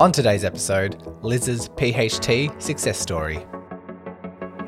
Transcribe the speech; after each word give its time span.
On 0.00 0.12
today's 0.12 0.44
episode, 0.44 1.02
Liz's 1.22 1.70
PHT 1.70 2.62
success 2.62 3.00
story. 3.00 3.44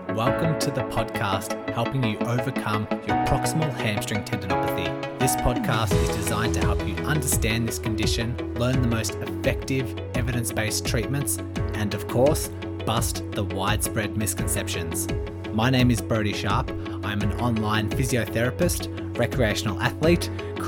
Welcome 0.08 0.58
to 0.58 0.72
the 0.72 0.82
podcast 0.90 1.72
helping 1.72 2.02
you 2.02 2.18
overcome 2.18 2.88
your 2.90 3.16
proximal 3.26 3.72
hamstring 3.74 4.24
tendinopathy. 4.24 4.88
This 5.20 5.36
podcast 5.36 5.92
is 6.02 6.16
designed 6.16 6.54
to 6.54 6.60
help 6.62 6.84
you 6.84 6.96
understand 7.04 7.68
this 7.68 7.78
condition, 7.78 8.36
learn 8.54 8.82
the 8.82 8.88
most 8.88 9.14
effective 9.18 9.96
evidence 10.16 10.50
based 10.50 10.84
treatments, 10.84 11.38
and 11.74 11.94
of 11.94 12.08
course, 12.08 12.48
bust 12.84 13.22
the 13.30 13.44
widespread 13.44 14.16
misconceptions. 14.16 15.06
My 15.52 15.70
name 15.70 15.92
is 15.92 16.02
Brodie 16.02 16.32
Sharp. 16.32 16.72
I'm 17.04 17.22
an 17.22 17.40
online 17.40 17.88
physiotherapist, 17.88 19.16
recreational 19.16 19.80
athlete, 19.80 20.28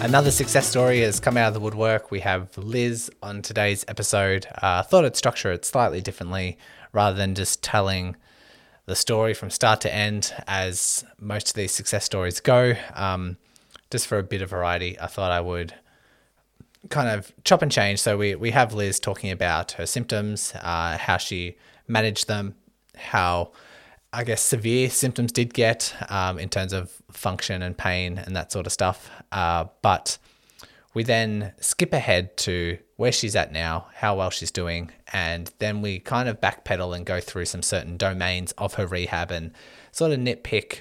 Another 0.00 0.30
success 0.30 0.66
story 0.66 1.00
has 1.00 1.20
come 1.20 1.36
out 1.36 1.48
of 1.48 1.54
the 1.54 1.60
woodwork. 1.60 2.10
We 2.10 2.20
have 2.20 2.56
Liz 2.56 3.10
on 3.22 3.42
today's 3.42 3.84
episode. 3.86 4.46
Uh, 4.62 4.82
thought 4.82 5.04
I'd 5.04 5.14
structure 5.14 5.52
it 5.52 5.66
slightly 5.66 6.00
differently 6.00 6.56
rather 6.92 7.16
than 7.16 7.34
just 7.34 7.62
telling 7.62 8.16
the 8.86 8.96
story 8.96 9.34
from 9.34 9.50
start 9.50 9.82
to 9.82 9.94
end, 9.94 10.32
as 10.46 11.04
most 11.20 11.50
of 11.50 11.54
these 11.54 11.72
success 11.72 12.06
stories 12.06 12.40
go. 12.40 12.74
Um, 12.94 13.36
just 13.90 14.06
for 14.06 14.18
a 14.18 14.22
bit 14.22 14.40
of 14.40 14.48
variety, 14.48 14.98
I 14.98 15.06
thought 15.06 15.32
I 15.32 15.42
would 15.42 15.74
kind 16.88 17.10
of 17.10 17.32
chop 17.44 17.60
and 17.60 17.70
change. 17.70 18.00
So 18.00 18.16
we, 18.16 18.34
we 18.34 18.52
have 18.52 18.72
Liz 18.72 19.00
talking 19.00 19.30
about 19.30 19.72
her 19.72 19.84
symptoms, 19.84 20.54
uh, 20.62 20.96
how 20.96 21.18
she 21.18 21.58
managed 21.86 22.26
them, 22.26 22.54
how 22.96 23.52
I 24.12 24.24
guess 24.24 24.42
severe 24.42 24.90
symptoms 24.90 25.30
did 25.30 25.54
get 25.54 25.94
um, 26.08 26.38
in 26.38 26.48
terms 26.48 26.72
of 26.72 26.90
function 27.12 27.62
and 27.62 27.76
pain 27.76 28.18
and 28.18 28.34
that 28.34 28.50
sort 28.50 28.66
of 28.66 28.72
stuff. 28.72 29.10
Uh, 29.30 29.66
but 29.82 30.18
we 30.94 31.04
then 31.04 31.52
skip 31.60 31.92
ahead 31.92 32.36
to 32.38 32.78
where 32.96 33.12
she's 33.12 33.36
at 33.36 33.52
now, 33.52 33.86
how 33.94 34.16
well 34.16 34.30
she's 34.30 34.50
doing, 34.50 34.90
and 35.12 35.52
then 35.58 35.80
we 35.80 36.00
kind 36.00 36.28
of 36.28 36.40
backpedal 36.40 36.94
and 36.94 37.06
go 37.06 37.20
through 37.20 37.44
some 37.44 37.62
certain 37.62 37.96
domains 37.96 38.52
of 38.58 38.74
her 38.74 38.86
rehab 38.86 39.30
and 39.30 39.52
sort 39.92 40.10
of 40.10 40.18
nitpick, 40.18 40.80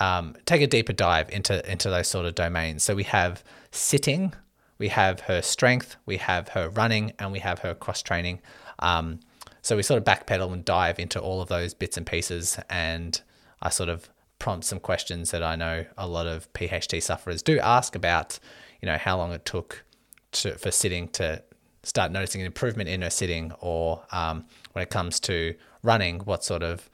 um, 0.00 0.34
take 0.46 0.62
a 0.62 0.66
deeper 0.66 0.94
dive 0.94 1.28
into 1.30 1.70
into 1.70 1.90
those 1.90 2.08
sort 2.08 2.24
of 2.24 2.34
domains. 2.34 2.82
So 2.82 2.94
we 2.94 3.04
have 3.04 3.44
sitting, 3.70 4.32
we 4.78 4.88
have 4.88 5.20
her 5.20 5.42
strength, 5.42 5.96
we 6.06 6.16
have 6.16 6.48
her 6.50 6.70
running, 6.70 7.12
and 7.18 7.30
we 7.30 7.40
have 7.40 7.58
her 7.60 7.74
cross 7.74 8.02
training. 8.02 8.40
Um, 8.78 9.20
so 9.68 9.76
we 9.76 9.82
sort 9.82 9.98
of 9.98 10.04
backpedal 10.04 10.50
and 10.50 10.64
dive 10.64 10.98
into 10.98 11.20
all 11.20 11.42
of 11.42 11.48
those 11.48 11.74
bits 11.74 11.98
and 11.98 12.06
pieces, 12.06 12.58
and 12.70 13.20
I 13.60 13.68
sort 13.68 13.90
of 13.90 14.08
prompt 14.38 14.64
some 14.64 14.80
questions 14.80 15.30
that 15.32 15.42
I 15.42 15.56
know 15.56 15.84
a 15.98 16.08
lot 16.08 16.26
of 16.26 16.50
PHT 16.54 17.02
sufferers 17.02 17.42
do 17.42 17.60
ask 17.60 17.94
about, 17.94 18.38
you 18.80 18.86
know, 18.86 18.96
how 18.96 19.18
long 19.18 19.30
it 19.32 19.44
took 19.44 19.84
to, 20.32 20.56
for 20.56 20.70
sitting 20.70 21.06
to 21.08 21.42
start 21.82 22.12
noticing 22.12 22.40
an 22.40 22.46
improvement 22.46 22.88
in 22.88 23.02
her 23.02 23.10
sitting, 23.10 23.52
or 23.60 24.06
um, 24.10 24.46
when 24.72 24.82
it 24.82 24.88
comes 24.88 25.20
to 25.20 25.54
running, 25.82 26.20
what 26.20 26.42
sort 26.44 26.62
of, 26.62 26.88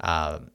um, 0.00 0.50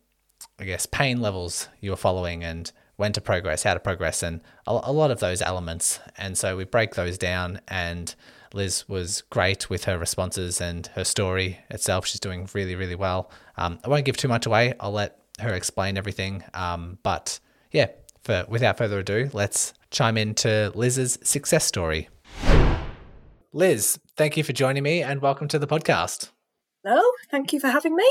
I 0.60 0.66
guess, 0.66 0.86
pain 0.86 1.22
levels 1.22 1.70
you're 1.80 1.96
following, 1.96 2.44
and 2.44 2.70
when 2.98 3.14
to 3.14 3.22
progress, 3.22 3.64
how 3.64 3.76
to 3.76 3.80
progress, 3.80 4.24
and 4.24 4.42
a, 4.68 4.78
a 4.84 4.92
lot 4.92 5.10
of 5.10 5.22
those 5.22 5.42
elements. 5.42 6.02
And 6.18 6.38
so 6.38 6.58
we 6.58 6.66
break 6.66 6.96
those 6.96 7.18
down 7.18 7.62
and 7.70 8.14
Liz 8.54 8.88
was 8.88 9.24
great 9.30 9.70
with 9.70 9.86
her 9.86 9.98
responses 9.98 10.60
and 10.60 10.88
her 10.88 11.04
story 11.04 11.60
itself. 11.70 12.06
She's 12.06 12.20
doing 12.20 12.50
really, 12.54 12.76
really 12.76 12.96
well. 12.96 13.32
Um, 13.58 13.80
I 13.84 13.90
won't 13.90 14.06
give 14.06 14.18
too 14.18 14.28
much 14.28 14.46
away. 14.46 14.74
I'll 14.80 14.92
let 14.92 15.20
her 15.40 15.54
explain 15.54 15.98
everything. 15.98 16.44
Um, 16.54 16.98
but 17.04 17.40
yeah, 17.72 17.88
for 18.24 18.46
without 18.48 18.78
further 18.78 19.00
ado, 19.00 19.30
let's 19.34 19.74
chime 19.90 20.18
into 20.18 20.72
Liz's 20.76 21.18
success 21.24 21.66
story. 21.66 22.10
Liz, 23.54 24.00
thank 24.16 24.38
you 24.38 24.44
for 24.44 24.54
joining 24.54 24.84
me 24.84 25.02
and 25.02 25.22
welcome 25.22 25.48
to 25.50 25.60
the 25.60 25.68
podcast. 25.68 26.30
Hello, 26.84 27.02
thank 27.30 27.54
you 27.54 27.60
for 27.60 27.68
having 27.70 27.96
me. 27.96 28.10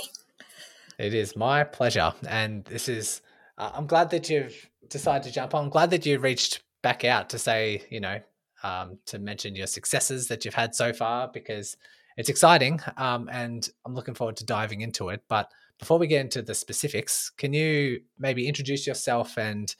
It 0.99 1.15
is 1.15 1.35
my 1.35 1.65
pleasure. 1.65 2.13
And 2.29 2.65
this 2.65 2.89
is, 2.89 3.23
uh, 3.57 3.71
I'm 3.75 3.87
glad 3.87 4.11
that 4.11 4.29
you've 4.29 4.69
decided 4.89 5.23
to 5.25 5.33
jump 5.33 5.55
on. 5.55 5.65
I'm 5.65 5.71
glad 5.71 5.91
that 5.91 6.05
you 6.05 6.19
reached 6.19 6.63
back 6.83 7.05
out 7.05 7.31
to 7.31 7.39
say, 7.39 7.87
you 7.91 8.01
know, 8.01 8.21
um, 8.63 8.99
to 9.07 9.19
mention 9.19 9.55
your 9.55 9.67
successes 9.67 10.29
that 10.29 10.45
you've 10.45 10.55
had 10.55 10.75
so 10.75 10.93
far 10.93 11.29
because 11.33 11.77
it's 12.17 12.29
exciting 12.29 12.81
um, 12.97 13.29
and 13.33 13.69
I'm 13.87 13.95
looking 13.95 14.15
forward 14.15 14.37
to 14.39 14.45
diving 14.45 14.81
into 14.81 15.09
it. 15.09 15.23
But 15.29 15.51
before 15.79 15.99
we 15.99 16.07
get 16.07 16.21
into 16.21 16.43
the 16.43 16.55
specifics, 16.55 17.31
can 17.31 17.53
you 17.53 18.01
maybe 18.19 18.47
introduce 18.47 18.87
yourself 18.87 19.39
and 19.39 19.75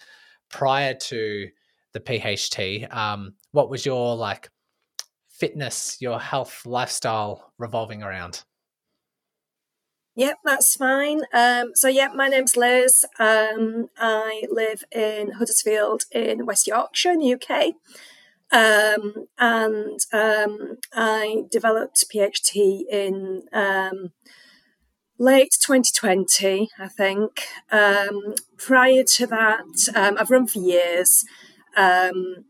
prior 0.49 0.95
to 0.95 1.49
the 1.93 2.01
PHT, 2.01 2.95
um, 2.95 3.35
what 3.53 3.71
was 3.71 3.85
your 3.85 4.17
like 4.17 4.49
fitness, 5.29 5.97
your 6.01 6.21
health, 6.21 6.65
lifestyle 6.65 7.53
revolving 7.59 8.03
around? 8.03 8.45
Yep, 10.17 10.39
that's 10.45 10.77
fine. 10.77 11.21
Um, 11.33 11.71
so, 11.75 11.89
yeah, 11.89 12.09
my 12.15 12.29
name's 12.29 12.57
Liz. 12.57 13.07
Um, 13.19 13.89
I 13.97 14.43
live 14.51 14.85
in 14.93 15.33
Huddersfield 15.33 16.03
in 16.13 16.47
West 16.47 16.67
Yorkshire 16.67 17.13
in 17.13 17.21
the 17.21 17.35
UK. 17.35 17.75
Um, 18.53 19.27
and 19.39 20.01
um, 20.13 20.79
I 20.93 21.45
developed 21.51 22.05
PHT 22.13 22.83
in 22.91 23.43
um, 23.53 24.11
late 25.19 25.57
2020, 25.61 26.71
I 26.79 26.89
think. 26.89 27.47
Um, 27.71 28.35
prior 28.59 29.05
to 29.05 29.27
that, 29.29 29.89
um, 29.95 30.17
I've 30.19 30.31
run 30.31 30.49
for 30.49 30.59
years, 30.59 31.25
um, 31.77 32.45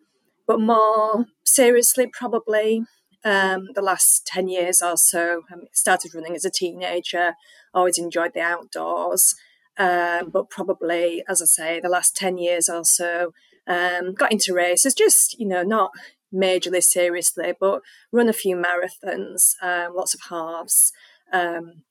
but 0.47 0.61
more 0.61 1.27
seriously, 1.45 2.07
probably 2.07 2.85
the 3.23 3.83
last 3.83 4.27
10 4.27 4.49
years 4.49 4.81
or 4.81 4.97
so. 4.97 5.43
I 5.51 5.57
started 5.73 6.15
running 6.15 6.35
as 6.35 6.47
a 6.47 6.51
teenager, 6.51 7.35
always 7.75 7.99
enjoyed 7.99 8.33
the 8.33 8.41
outdoors. 8.41 9.35
but 9.77 10.49
probably, 10.49 11.23
as 11.29 11.43
I 11.43 11.45
say, 11.45 11.81
the 11.81 11.91
last 11.91 12.17
10 12.17 12.39
years 12.39 12.71
or 12.71 12.85
so, 12.85 13.33
um, 13.71 14.15
got 14.15 14.33
into 14.33 14.53
races, 14.53 14.95
just, 14.95 15.39
you 15.39 15.47
know, 15.47 15.63
not 15.63 15.93
majorly 16.35 16.83
seriously, 16.83 17.55
but 17.59 17.83
run 18.13 18.29
a 18.29 18.33
few 18.33 18.57
marathons, 18.57 19.55
um, 19.63 19.95
lots 19.95 20.15
of 20.15 20.21
halves, 20.29 20.93
um, 21.33 21.85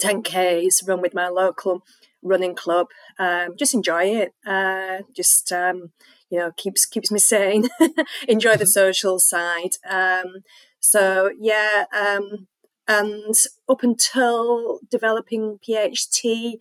10Ks, 0.00 0.86
run 0.86 1.00
with 1.00 1.14
my 1.14 1.28
local 1.28 1.82
running 2.22 2.54
club. 2.54 2.86
Um, 3.18 3.56
just 3.58 3.74
enjoy 3.74 4.04
it. 4.04 4.32
Uh, 4.46 4.98
just, 5.14 5.50
um, 5.50 5.90
you 6.30 6.38
know, 6.38 6.52
keeps 6.56 6.86
keeps 6.86 7.10
me 7.10 7.18
sane. 7.18 7.68
enjoy 8.28 8.56
the 8.56 8.64
mm-hmm. 8.64 8.64
social 8.64 9.18
side. 9.18 9.76
Um, 9.88 10.42
so, 10.78 11.30
yeah, 11.38 11.86
um, 11.92 12.46
and 12.86 13.34
up 13.68 13.82
until 13.82 14.78
developing 14.88 15.58
PHT, 15.68 16.58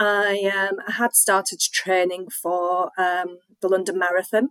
I, 0.00 0.50
um, 0.70 0.78
had 0.94 1.14
started 1.14 1.60
training 1.60 2.28
for 2.30 2.90
um, 2.98 3.38
the 3.60 3.68
London 3.68 3.98
Marathon 3.98 4.50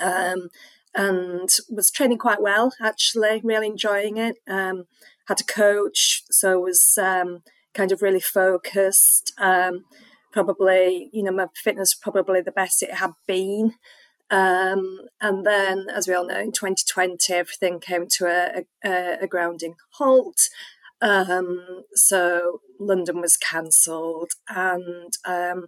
um, 0.00 0.48
and 0.94 1.48
was 1.70 1.90
training 1.90 2.18
quite 2.18 2.42
well, 2.42 2.74
actually, 2.82 3.40
really 3.44 3.68
enjoying 3.68 4.16
it. 4.16 4.36
Um, 4.48 4.84
had 5.28 5.40
a 5.40 5.44
coach, 5.44 6.24
so 6.30 6.58
was 6.60 6.98
um, 7.00 7.42
kind 7.74 7.92
of 7.92 8.02
really 8.02 8.20
focused. 8.20 9.32
Probably, 10.32 11.10
you 11.12 11.24
know, 11.24 11.32
my 11.32 11.46
fitness 11.56 11.92
probably 11.94 12.40
the 12.40 12.52
best 12.52 12.84
it 12.84 12.94
had 12.94 13.12
been. 13.26 13.74
Um, 14.30 15.00
and 15.20 15.44
then, 15.44 15.86
as 15.92 16.06
we 16.06 16.14
all 16.14 16.26
know, 16.26 16.38
in 16.38 16.52
2020, 16.52 17.32
everything 17.32 17.80
came 17.80 18.06
to 18.10 18.26
a, 18.26 18.64
a, 18.88 19.18
a 19.22 19.26
grounding 19.26 19.74
halt. 19.94 20.48
Um, 21.02 21.84
so 21.94 22.60
London 22.78 23.20
was 23.20 23.36
cancelled, 23.36 24.32
and 24.48 25.12
um, 25.26 25.66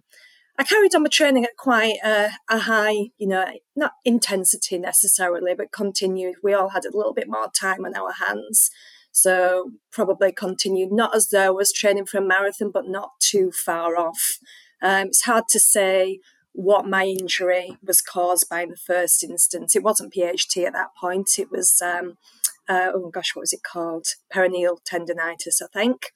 I 0.57 0.63
carried 0.63 0.93
on 0.93 1.03
my 1.03 1.09
training 1.09 1.45
at 1.45 1.57
quite 1.57 1.95
a, 2.03 2.29
a, 2.49 2.59
high, 2.59 3.09
you 3.17 3.27
know, 3.27 3.45
not 3.75 3.93
intensity 4.05 4.77
necessarily, 4.77 5.53
but 5.55 5.71
continued. 5.71 6.35
We 6.43 6.53
all 6.53 6.69
had 6.69 6.85
a 6.85 6.95
little 6.95 7.13
bit 7.13 7.27
more 7.27 7.49
time 7.49 7.85
on 7.85 7.95
our 7.95 8.11
hands. 8.11 8.69
So 9.11 9.71
probably 9.91 10.31
continued, 10.31 10.91
not 10.91 11.15
as 11.15 11.29
though 11.29 11.45
I 11.45 11.49
was 11.49 11.71
training 11.71 12.05
for 12.05 12.17
a 12.17 12.21
marathon, 12.21 12.71
but 12.71 12.87
not 12.87 13.11
too 13.19 13.51
far 13.51 13.97
off. 13.97 14.39
Um, 14.81 15.07
it's 15.07 15.23
hard 15.23 15.45
to 15.49 15.59
say 15.59 16.19
what 16.51 16.87
my 16.87 17.05
injury 17.05 17.77
was 17.83 18.01
caused 18.01 18.47
by 18.49 18.61
in 18.61 18.69
the 18.69 18.75
first 18.75 19.23
instance. 19.23 19.75
It 19.75 19.83
wasn't 19.83 20.13
PHT 20.13 20.65
at 20.65 20.73
that 20.73 20.89
point. 20.99 21.39
It 21.39 21.51
was 21.51 21.81
um, 21.81 22.17
uh, 22.67 22.89
oh 22.93 23.09
gosh, 23.09 23.35
what 23.35 23.41
was 23.41 23.53
it 23.53 23.63
called? 23.63 24.05
Peroneal 24.33 24.77
tendonitis, 24.89 25.61
I 25.61 25.67
think. 25.73 26.11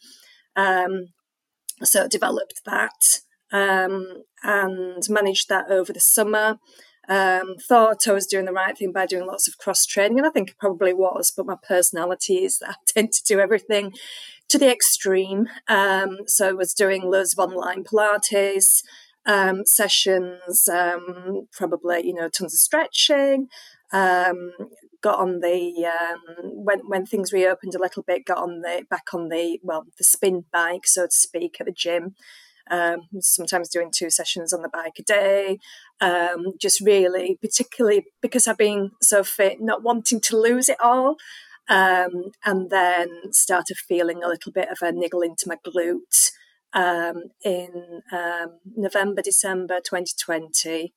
Um, 0.55 1.07
so 1.83 2.07
developed 2.07 2.61
that 2.65 3.21
um, 3.51 4.23
and 4.43 5.03
managed 5.09 5.49
that 5.49 5.69
over 5.69 5.93
the 5.93 5.99
summer. 5.99 6.57
Um, 7.09 7.55
thought 7.65 8.05
I 8.05 8.11
was 8.11 8.27
doing 8.27 8.43
the 8.43 8.51
right 8.51 8.77
thing 8.77 8.91
by 8.91 9.05
doing 9.05 9.25
lots 9.25 9.47
of 9.47 9.57
cross 9.57 9.85
training, 9.85 10.17
and 10.17 10.27
I 10.27 10.29
think 10.29 10.49
it 10.49 10.57
probably 10.59 10.93
was. 10.93 11.31
But 11.35 11.45
my 11.45 11.55
personality 11.65 12.43
is 12.43 12.59
that 12.59 12.69
I 12.69 12.75
tend 12.85 13.13
to 13.13 13.23
do 13.23 13.39
everything 13.39 13.93
to 14.49 14.57
the 14.57 14.69
extreme. 14.69 15.47
Um, 15.69 16.19
so 16.27 16.49
I 16.49 16.53
was 16.53 16.73
doing 16.73 17.03
loads 17.03 17.33
of 17.33 17.39
online 17.39 17.85
Pilates 17.85 18.83
um, 19.25 19.65
sessions, 19.65 20.67
um, 20.67 21.47
probably 21.51 22.05
you 22.05 22.13
know 22.13 22.29
tons 22.29 22.53
of 22.53 22.59
stretching. 22.59 23.47
Got 25.01 25.19
on 25.19 25.39
the 25.41 25.85
um, 25.85 26.65
when 26.65 26.79
when 26.87 27.05
things 27.05 27.31
reopened 27.31 27.75
a 27.75 27.79
little 27.79 28.03
bit, 28.03 28.25
got 28.25 28.39
on 28.39 28.61
the 28.61 28.83
back 28.89 29.13
on 29.13 29.29
the 29.29 29.59
well 29.61 29.85
the 29.97 30.03
spin 30.03 30.45
bike, 30.51 30.85
so 30.85 31.05
to 31.05 31.11
speak, 31.11 31.57
at 31.59 31.67
the 31.67 31.71
gym. 31.71 32.15
Um, 32.69 33.01
sometimes 33.21 33.69
doing 33.69 33.91
two 33.95 34.09
sessions 34.09 34.51
on 34.51 34.61
the 34.61 34.69
bike 34.69 34.99
a 34.99 35.03
day. 35.03 35.59
Um, 36.01 36.53
just 36.59 36.81
really, 36.81 37.37
particularly 37.41 38.07
because 38.21 38.47
I've 38.47 38.57
been 38.57 38.91
so 39.01 39.23
fit, 39.23 39.61
not 39.61 39.83
wanting 39.83 40.19
to 40.21 40.37
lose 40.37 40.67
it 40.67 40.79
all. 40.81 41.15
Um, 41.69 42.31
and 42.45 42.69
then 42.69 43.09
started 43.31 43.77
feeling 43.77 44.23
a 44.23 44.27
little 44.27 44.51
bit 44.51 44.69
of 44.69 44.77
a 44.81 44.91
niggle 44.91 45.21
into 45.21 45.47
my 45.47 45.57
glute 45.65 46.31
um, 46.73 47.23
in 47.43 48.01
um, 48.11 48.59
November, 48.75 49.21
December 49.21 49.79
2020. 49.79 50.93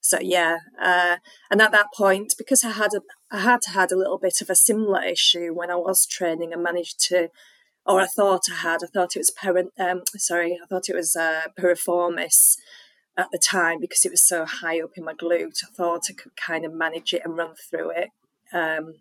So 0.00 0.18
yeah, 0.20 0.58
uh, 0.80 1.16
and 1.50 1.60
at 1.60 1.72
that 1.72 1.88
point, 1.94 2.34
because 2.38 2.64
I 2.64 2.70
had 2.70 2.94
a, 2.94 3.00
I 3.30 3.40
had 3.40 3.60
had 3.66 3.92
a 3.92 3.96
little 3.96 4.18
bit 4.18 4.40
of 4.40 4.48
a 4.48 4.54
similar 4.54 5.02
issue 5.02 5.52
when 5.52 5.70
I 5.70 5.76
was 5.76 6.06
training, 6.06 6.52
and 6.52 6.62
managed 6.62 7.00
to 7.08 7.28
or 7.88 8.02
I 8.02 8.06
thought 8.06 8.42
I 8.50 8.56
had. 8.56 8.80
I 8.84 8.86
thought 8.86 9.16
it 9.16 9.20
was 9.20 9.30
parent. 9.30 9.72
Um, 9.78 10.02
sorry, 10.16 10.58
I 10.62 10.66
thought 10.66 10.90
it 10.90 10.94
was 10.94 11.16
uh, 11.16 11.44
piriformis 11.58 12.56
at 13.16 13.28
the 13.32 13.38
time 13.38 13.80
because 13.80 14.04
it 14.04 14.10
was 14.10 14.22
so 14.22 14.44
high 14.44 14.80
up 14.80 14.90
in 14.96 15.04
my 15.04 15.14
glute. 15.14 15.64
I 15.64 15.74
thought 15.74 16.04
I 16.10 16.12
could 16.12 16.36
kind 16.36 16.66
of 16.66 16.74
manage 16.74 17.14
it 17.14 17.22
and 17.24 17.36
run 17.36 17.54
through 17.68 17.90
it. 17.92 18.10
Um, 18.52 18.92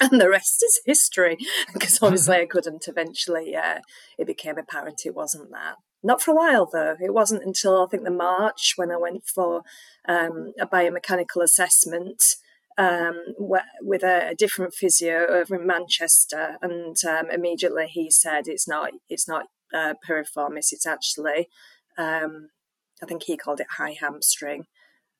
and 0.00 0.20
the 0.20 0.30
rest 0.30 0.62
is 0.62 0.80
history 0.86 1.36
because 1.72 1.98
obviously 2.00 2.36
I 2.36 2.46
couldn't. 2.46 2.86
Eventually, 2.86 3.56
uh, 3.56 3.80
it 4.16 4.26
became 4.26 4.56
apparent 4.56 5.02
it 5.04 5.14
wasn't 5.14 5.50
that. 5.50 5.74
Not 6.02 6.22
for 6.22 6.30
a 6.30 6.34
while 6.34 6.68
though. 6.70 6.96
It 7.00 7.12
wasn't 7.12 7.44
until 7.44 7.82
I 7.82 7.86
think 7.86 8.04
the 8.04 8.10
March 8.10 8.74
when 8.76 8.90
I 8.90 8.96
went 8.96 9.26
for 9.26 9.62
um, 10.08 10.52
a 10.58 10.66
biomechanical 10.66 11.42
assessment 11.42 12.22
um, 12.78 13.34
with 13.38 14.02
a, 14.02 14.30
a, 14.30 14.34
different 14.34 14.72
physio 14.72 15.26
over 15.26 15.56
in 15.56 15.66
Manchester, 15.66 16.56
and 16.62 16.96
um, 17.04 17.30
immediately 17.30 17.86
he 17.86 18.10
said 18.10 18.44
it's 18.46 18.66
not 18.66 18.92
it's 19.08 19.28
not 19.28 19.46
uh, 19.74 19.94
piriformis. 20.08 20.72
It's 20.72 20.86
actually 20.86 21.48
um, 21.98 22.48
I 23.02 23.06
think 23.06 23.24
he 23.24 23.36
called 23.36 23.60
it 23.60 23.66
high 23.76 23.96
hamstring 24.00 24.64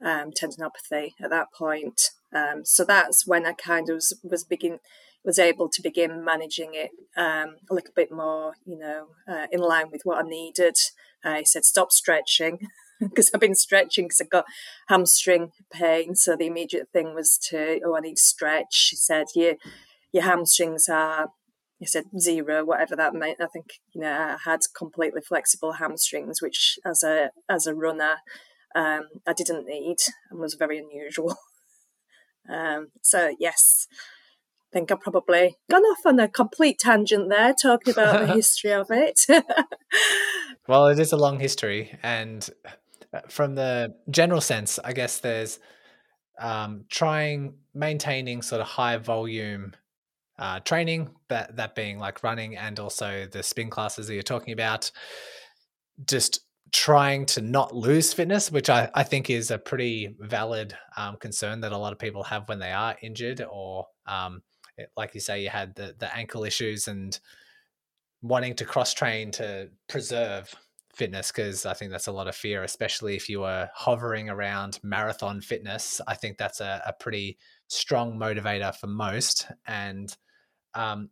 um, 0.03 0.31
tendinopathy 0.31 1.12
at 1.23 1.31
that 1.31 1.49
point. 1.56 2.00
Um, 2.35 2.65
so 2.65 2.85
that's 2.85 3.27
when 3.27 3.44
I 3.44 3.53
kind 3.53 3.91
of 3.91 3.97
was, 3.97 4.19
was 4.23 4.44
begin 4.44 4.79
was 5.25 5.38
able 5.38 5.69
to 5.69 5.82
begin 5.82 6.25
managing 6.25 6.70
it 6.75 6.90
um, 7.17 7.56
a 7.70 7.75
little 7.75 7.93
bit 7.94 8.11
more, 8.11 8.55
you 8.64 8.78
know, 8.78 9.08
uh, 9.28 9.46
in 9.52 9.61
line 9.61 9.90
with 9.90 10.02
what 10.05 10.25
I 10.25 10.28
needed. 10.28 10.76
He 11.25 11.44
said, 11.44 11.64
"Stop 11.64 11.93
stretching." 11.93 12.58
because 13.00 13.31
I've 13.32 13.40
been 13.40 13.55
stretching 13.55 14.05
because 14.05 14.20
I've 14.20 14.31
got 14.31 14.44
hamstring 14.88 15.52
pain. 15.72 16.14
So 16.14 16.37
the 16.37 16.46
immediate 16.46 16.88
thing 16.93 17.14
was 17.14 17.38
to, 17.50 17.81
oh, 17.84 17.96
I 17.96 18.00
need 18.00 18.17
to 18.17 18.22
stretch. 18.22 18.75
She 18.75 18.96
said, 18.96 19.26
your, 19.34 19.55
your 20.12 20.25
hamstrings 20.25 20.88
are, 20.88 21.28
he 21.78 21.87
said 21.87 22.05
zero, 22.19 22.64
whatever 22.64 22.94
that 22.96 23.14
meant. 23.14 23.40
I 23.40 23.46
think, 23.46 23.67
you 23.94 24.02
know, 24.02 24.12
I 24.12 24.37
had 24.44 24.61
completely 24.76 25.22
flexible 25.26 25.72
hamstrings, 25.72 26.43
which 26.43 26.78
as 26.84 27.02
a, 27.02 27.31
as 27.49 27.67
a 27.67 27.75
runner, 27.75 28.17
um, 28.76 29.05
I 29.26 29.32
didn't 29.32 29.67
need 29.67 29.96
and 30.31 30.40
was 30.40 30.55
very 30.55 30.78
unusual. 30.78 31.37
um, 32.52 32.88
so 33.00 33.34
yes, 33.40 33.87
I 33.93 34.19
think 34.72 34.90
I've 34.90 35.00
probably 35.00 35.56
gone 35.70 35.82
off 35.82 36.06
on 36.06 36.20
a 36.20 36.28
complete 36.28 36.78
tangent 36.78 37.28
there, 37.28 37.55
talking 37.61 37.93
about 37.93 38.26
the 38.26 38.32
history 38.34 38.72
of 38.72 38.87
it. 38.90 39.20
well, 40.69 40.88
it 40.88 40.99
is 40.99 41.12
a 41.12 41.17
long 41.17 41.38
history, 41.38 41.99
and 42.02 42.49
uh, 43.12 43.20
from 43.28 43.55
the 43.55 43.94
general 44.11 44.40
sense, 44.40 44.78
I 44.82 44.93
guess 44.93 45.19
there's 45.20 45.58
um, 46.38 46.84
trying 46.88 47.55
maintaining 47.75 48.43
sort 48.43 48.61
of 48.61 48.67
high 48.67 48.96
volume 48.96 49.72
uh, 50.38 50.61
training, 50.61 51.11
that 51.28 51.56
that 51.56 51.75
being 51.75 51.99
like 51.99 52.22
running 52.22 52.56
and 52.56 52.81
also 52.81 53.26
the 53.31 53.43
spin 53.43 53.70
classes 53.70 54.06
that 54.06 54.14
you're 54.14 54.22
talking 54.22 54.52
about. 54.52 54.90
Just 56.06 56.40
trying 56.72 57.26
to 57.26 57.40
not 57.40 57.75
lose 57.75 58.12
fitness, 58.12 58.50
which 58.50 58.70
I, 58.70 58.90
I 58.94 59.02
think 59.02 59.28
is 59.28 59.50
a 59.50 59.58
pretty 59.58 60.14
valid 60.19 60.75
um, 60.96 61.17
concern 61.17 61.61
that 61.61 61.72
a 61.72 61.78
lot 61.78 61.93
of 61.93 61.99
people 61.99 62.22
have 62.25 62.49
when 62.49 62.58
they 62.58 62.72
are 62.72 62.96
injured 63.02 63.44
or, 63.50 63.87
um, 64.06 64.43
like 64.97 65.15
you 65.15 65.21
say, 65.21 65.43
you 65.43 65.50
had 65.50 65.75
the, 65.75 65.94
the 65.99 66.15
ankle 66.17 66.44
issues 66.44 66.88
and 66.88 67.19
wanting 68.23 68.55
to 68.55 68.65
cross 68.65 68.93
train 68.93 69.31
to 69.32 69.69
preserve 69.88 70.55
fitness 70.94 71.31
because 71.31 71.67
I 71.67 71.75
think 71.75 71.91
that's 71.91 72.09
a 72.09 72.12
lot 72.12 72.29
of 72.29 72.35
fear, 72.35 72.62
especially 72.62 73.17
if 73.17 73.29
you 73.29 73.44
are 73.44 73.71
hovering 73.75 74.29
around 74.29 74.79
marathon 74.82 75.41
fitness. 75.41 76.00
I 76.06 76.15
think 76.15 76.37
that's 76.37 76.61
a, 76.61 76.82
a 76.87 76.93
pretty 76.93 77.38
strong 77.69 78.19
motivator 78.19 78.75
for 78.75 78.87
most. 78.87 79.47
And 79.67 80.15
um, 80.75 81.11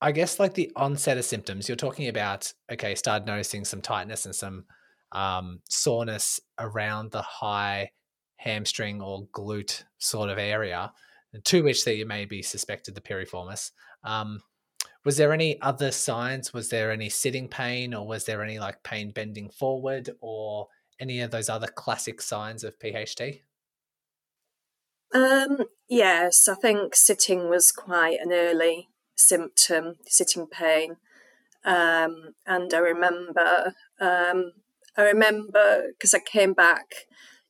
I 0.00 0.12
guess 0.12 0.38
like 0.38 0.54
the 0.54 0.70
onset 0.76 1.18
of 1.18 1.24
symptoms, 1.24 1.68
you're 1.68 1.76
talking 1.76 2.08
about, 2.08 2.52
okay, 2.70 2.94
start 2.94 3.26
noticing 3.26 3.64
some 3.64 3.82
tightness 3.82 4.26
and 4.26 4.34
some 4.34 4.64
um, 5.12 5.60
soreness 5.68 6.40
around 6.58 7.10
the 7.10 7.22
high 7.22 7.90
hamstring 8.36 9.02
or 9.02 9.26
glute 9.28 9.84
sort 9.98 10.30
of 10.30 10.38
area, 10.38 10.92
to 11.44 11.62
which 11.62 11.86
you 11.86 12.06
may 12.06 12.24
be 12.24 12.42
suspected 12.42 12.94
the 12.94 13.00
piriformis. 13.00 13.70
Um, 14.04 14.40
was 15.04 15.16
there 15.16 15.32
any 15.32 15.60
other 15.62 15.90
signs? 15.90 16.52
Was 16.52 16.70
there 16.70 16.90
any 16.90 17.08
sitting 17.08 17.48
pain, 17.48 17.94
or 17.94 18.06
was 18.06 18.24
there 18.24 18.42
any 18.42 18.58
like 18.58 18.82
pain 18.82 19.10
bending 19.10 19.48
forward, 19.50 20.10
or 20.20 20.68
any 21.00 21.20
of 21.20 21.30
those 21.30 21.48
other 21.48 21.68
classic 21.68 22.20
signs 22.20 22.64
of 22.64 22.78
PHT? 22.78 23.40
Um, 25.14 25.64
yes, 25.88 26.48
I 26.48 26.54
think 26.54 26.94
sitting 26.94 27.48
was 27.48 27.72
quite 27.72 28.18
an 28.20 28.32
early 28.32 28.88
symptom, 29.16 29.94
sitting 30.06 30.46
pain. 30.46 30.96
Um, 31.64 32.34
and 32.46 32.72
I 32.72 32.78
remember, 32.78 33.74
um, 34.00 34.52
I 34.96 35.02
remember 35.02 35.92
because 35.92 36.14
I 36.14 36.20
came 36.20 36.52
back 36.52 37.06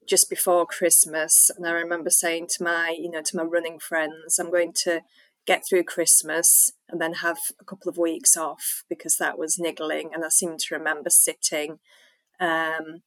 just 0.08 0.30
before 0.30 0.66
Christmas, 0.66 1.50
and 1.56 1.66
I 1.66 1.72
remember 1.72 2.10
saying 2.10 2.48
to 2.56 2.64
my, 2.64 2.96
you 2.98 3.10
know, 3.10 3.22
to 3.22 3.36
my 3.36 3.42
running 3.42 3.78
friends, 3.78 4.38
I'm 4.38 4.50
going 4.50 4.72
to 4.84 5.02
get 5.46 5.64
through 5.66 5.84
Christmas 5.84 6.72
and 6.88 7.00
then 7.00 7.14
have 7.14 7.38
a 7.60 7.64
couple 7.64 7.88
of 7.88 7.96
weeks 7.96 8.36
off 8.36 8.84
because 8.88 9.16
that 9.16 9.38
was 9.38 9.58
niggling. 9.58 10.10
And 10.12 10.24
I 10.24 10.28
seem 10.28 10.56
to 10.58 10.74
remember 10.74 11.08
sitting 11.08 11.78
um, 12.38 13.02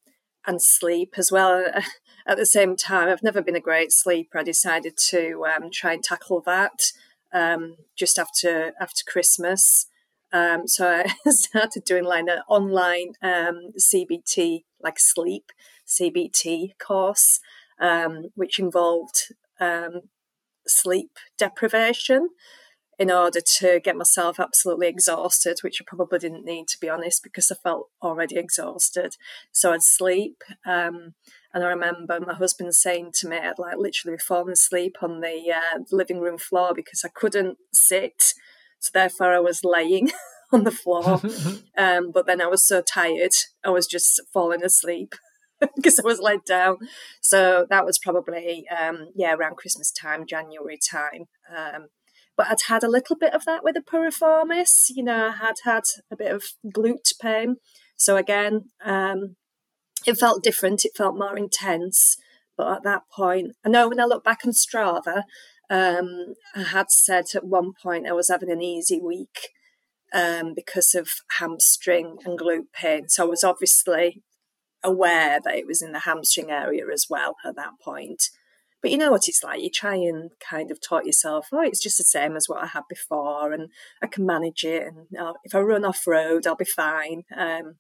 and 0.48 0.62
sleep 0.62 1.14
as 1.18 1.32
well 1.32 1.66
at 2.28 2.38
the 2.38 2.46
same 2.46 2.76
time. 2.76 3.10
I've 3.10 3.24
never 3.24 3.42
been 3.42 3.56
a 3.56 3.60
great 3.60 3.92
sleeper. 3.92 4.40
I 4.40 4.44
decided 4.44 4.98
to 5.10 5.46
um, 5.46 5.70
try 5.72 5.94
and 5.94 6.04
tackle 6.04 6.42
that 6.48 6.92
um, 7.32 7.76
just 7.96 8.18
after 8.18 8.74
after 8.82 9.04
Christmas. 9.06 9.88
Um, 10.34 10.68
so 10.68 10.88
I 10.88 11.14
started 11.30 11.84
doing 11.84 12.06
like 12.06 12.26
an 12.28 12.40
online 12.48 13.14
um, 13.22 13.72
CBT, 13.80 14.64
like 14.82 14.98
sleep 14.98 15.52
CBT 16.00 16.72
course, 16.80 17.40
um, 17.80 18.30
which 18.36 18.60
involved 18.60 19.34
um, 19.60 20.02
sleep 20.68 21.18
deprivation 21.38 22.30
in 23.02 23.10
order 23.10 23.40
to 23.42 23.80
get 23.84 23.96
myself 23.96 24.40
absolutely 24.40 24.88
exhausted, 24.88 25.58
which 25.62 25.82
I 25.82 25.86
probably 25.88 26.20
didn't 26.20 26.46
need 26.46 26.68
to 26.68 26.78
be 26.80 26.88
honest, 26.88 27.24
because 27.24 27.52
I 27.52 27.56
felt 27.56 27.88
already 28.02 28.38
exhausted. 28.38 29.16
So 29.52 29.74
I'd 29.74 29.82
sleep. 29.82 30.44
Um, 30.68 31.16
and 31.52 31.64
I 31.64 31.68
remember 31.70 32.20
my 32.20 32.36
husband 32.36 32.76
saying 32.76 33.14
to 33.16 33.28
me, 33.28 33.38
I'd 33.38 33.58
like 33.58 33.78
literally 33.78 34.20
fallen 34.20 34.54
asleep 34.54 34.98
on 35.02 35.20
the 35.22 35.52
uh, 35.52 35.80
living 35.92 36.20
room 36.20 36.38
floor 36.38 36.74
because 36.76 37.04
I 37.04 37.10
couldn't 37.10 37.58
sit. 37.74 38.34
So 38.80 38.92
therefore 38.94 39.34
I 39.34 39.40
was 39.40 39.64
laying 39.64 40.12
on 40.54 40.64
the 40.64 40.72
floor. 40.72 41.22
um, 41.78 42.12
but 42.12 42.28
then 42.28 42.40
I 42.40 42.48
was 42.48 42.68
so 42.68 42.82
tired, 42.82 43.34
I 43.66 43.72
was 43.72 43.88
just 43.88 44.22
falling 44.32 44.64
asleep 44.64 45.16
because 45.76 46.00
I 46.00 46.04
was 46.04 46.20
let 46.20 46.46
down. 46.46 46.78
So 47.22 47.66
that 47.70 47.86
was 47.86 48.00
probably 48.00 48.66
um, 48.70 49.10
yeah 49.16 49.34
around 49.34 49.58
Christmas 49.58 49.92
time, 49.92 50.26
January 50.26 50.78
time. 50.78 51.26
Um, 51.56 51.88
but 52.38 52.48
I'd 52.48 52.62
had 52.68 52.84
a 52.84 52.90
little 52.90 53.16
bit 53.16 53.34
of 53.34 53.46
that 53.46 53.64
with 53.64 53.76
the 53.76 53.82
piriformis. 53.82 54.90
You 54.90 55.04
know, 55.04 55.28
I 55.28 55.46
had 55.46 55.56
had 55.64 55.84
a 56.12 56.16
bit 56.16 56.32
of 56.32 56.44
glute 56.66 57.14
pain. 57.22 57.58
So 57.96 58.18
again, 58.18 58.70
um, 58.84 59.36
it 60.08 60.18
felt 60.18 60.44
different. 60.44 60.86
It 60.86 60.96
felt 60.96 61.18
more 61.18 61.38
intense. 61.38 62.18
But 62.58 62.72
at 62.78 62.84
that 62.84 63.04
point, 63.14 63.54
I 63.66 63.70
know 63.70 63.90
when 63.90 64.00
I 64.00 64.06
look 64.06 64.24
back 64.24 64.40
on 64.46 64.52
Strava, 64.52 65.24
um, 65.70 66.34
I 66.56 66.64
had 66.64 66.90
said 66.90 67.26
at 67.36 67.46
one 67.46 67.72
point 67.82 68.08
I 68.08 68.14
was 68.14 68.30
having 68.30 68.52
an 68.52 68.62
easy 68.62 69.00
week. 69.00 69.50
um, 70.14 70.54
because 70.54 70.94
of 70.94 71.08
hamstring 71.40 72.18
and 72.26 72.38
glute 72.40 72.72
pain. 72.74 73.08
So 73.08 73.26
I 73.26 73.30
was 73.30 73.44
obviously 73.44 74.24
aware 74.84 75.40
that 75.44 75.56
it 75.56 75.68
was 75.68 75.82
in 75.82 75.92
the 75.92 76.00
hamstring 76.00 76.50
area 76.50 76.86
as 76.92 77.08
well 77.10 77.36
at 77.46 77.56
that 77.56 77.74
point. 77.84 78.24
But 78.82 78.90
you 78.90 78.98
know 78.98 79.12
what 79.12 79.28
it's 79.28 79.44
like. 79.44 79.62
You 79.62 79.70
try 79.70 79.96
and 79.96 80.32
kind 80.40 80.72
of 80.72 80.82
talk 80.82 81.06
yourself, 81.06 81.50
oh, 81.52 81.62
it's 81.62 81.82
just 81.82 82.00
the 82.00 82.04
same 82.04 82.36
as 82.36 82.48
what 82.48 82.64
I 82.64 82.68
had 82.68 82.84
before, 82.90 83.54
and 83.54 83.70
I 84.02 84.08
can 84.08 84.26
manage 84.26 84.64
it. 84.64 84.88
And 84.88 85.08
uh, 85.20 85.34
if 85.44 85.54
I 85.54 85.60
run 85.60 85.86
off 85.86 86.08
road, 86.08 86.48
I'll 86.48 86.56
be 86.56 86.66
fine. 86.66 87.24
Um, 87.38 87.76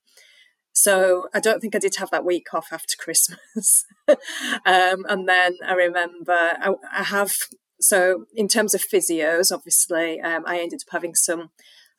so 0.73 1.27
I 1.33 1.39
don't 1.39 1.59
think 1.59 1.75
I 1.75 1.79
did 1.79 1.95
have 1.97 2.11
that 2.11 2.25
week 2.25 2.53
off 2.53 2.67
after 2.71 2.95
Christmas. 2.99 3.85
um, 4.07 5.05
and 5.09 5.27
then 5.27 5.57
I 5.65 5.73
remember 5.73 6.33
I, 6.33 6.73
I, 6.91 7.03
have, 7.03 7.35
so 7.79 8.25
in 8.35 8.47
terms 8.47 8.75
of 8.75 8.81
physios, 8.81 9.51
obviously, 9.51 10.21
um, 10.21 10.43
I 10.45 10.59
ended 10.59 10.81
up 10.85 10.91
having 10.91 11.15
some 11.15 11.49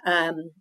um, 0.06 0.52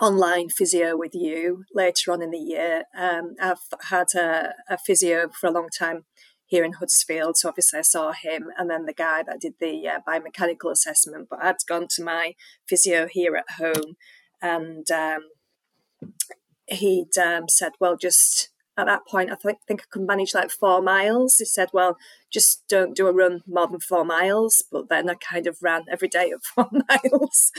online 0.00 0.48
physio 0.48 0.96
with 0.96 1.14
you 1.14 1.64
later 1.74 2.12
on 2.12 2.22
in 2.22 2.30
the 2.30 2.38
year. 2.38 2.84
Um, 2.96 3.34
I've 3.40 3.58
had 3.88 4.08
a, 4.14 4.54
a, 4.68 4.78
physio 4.78 5.28
for 5.28 5.46
a 5.46 5.52
long 5.52 5.68
time 5.76 6.04
here 6.44 6.64
in 6.64 6.74
Huddersfield, 6.74 7.36
so 7.36 7.48
obviously 7.48 7.78
I 7.78 7.82
saw 7.82 8.12
him, 8.12 8.48
and 8.56 8.70
then 8.70 8.84
the 8.84 8.92
guy 8.92 9.22
that 9.22 9.40
did 9.40 9.54
the 9.58 9.88
uh, 9.88 10.00
biomechanical 10.06 10.70
assessment. 10.70 11.28
But 11.30 11.42
I'd 11.42 11.56
gone 11.66 11.86
to 11.90 12.04
my 12.04 12.34
physio 12.68 13.08
here 13.10 13.36
at 13.36 13.56
home, 13.58 13.96
and 14.40 14.88
um, 14.90 15.20
he'd 16.66 17.16
um, 17.18 17.48
said, 17.48 17.72
"Well, 17.80 17.96
just." 17.96 18.50
At 18.78 18.86
that 18.86 19.06
point, 19.06 19.32
I 19.32 19.36
think, 19.36 19.58
think 19.66 19.82
I 19.82 19.84
could 19.90 20.06
manage 20.06 20.34
like 20.34 20.50
four 20.50 20.82
miles. 20.82 21.36
He 21.36 21.46
said, 21.46 21.70
Well, 21.72 21.96
just 22.30 22.62
don't 22.68 22.94
do 22.94 23.06
a 23.06 23.12
run 23.12 23.42
more 23.46 23.66
than 23.66 23.80
four 23.80 24.04
miles. 24.04 24.62
But 24.70 24.88
then 24.90 25.08
I 25.08 25.14
kind 25.14 25.46
of 25.46 25.58
ran 25.62 25.84
every 25.90 26.08
day 26.08 26.30
at 26.30 26.44
four 26.54 26.68
miles, 26.70 27.52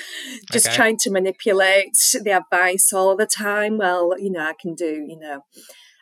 just 0.51 0.67
okay. 0.67 0.75
trying 0.75 0.97
to 0.97 1.11
manipulate 1.11 1.97
the 2.23 2.31
advice 2.31 2.93
all 2.93 3.15
the 3.15 3.25
time. 3.25 3.77
Well, 3.77 4.13
you 4.19 4.31
know, 4.31 4.41
I 4.41 4.53
can 4.59 4.75
do, 4.75 5.05
you 5.07 5.17
know, 5.19 5.43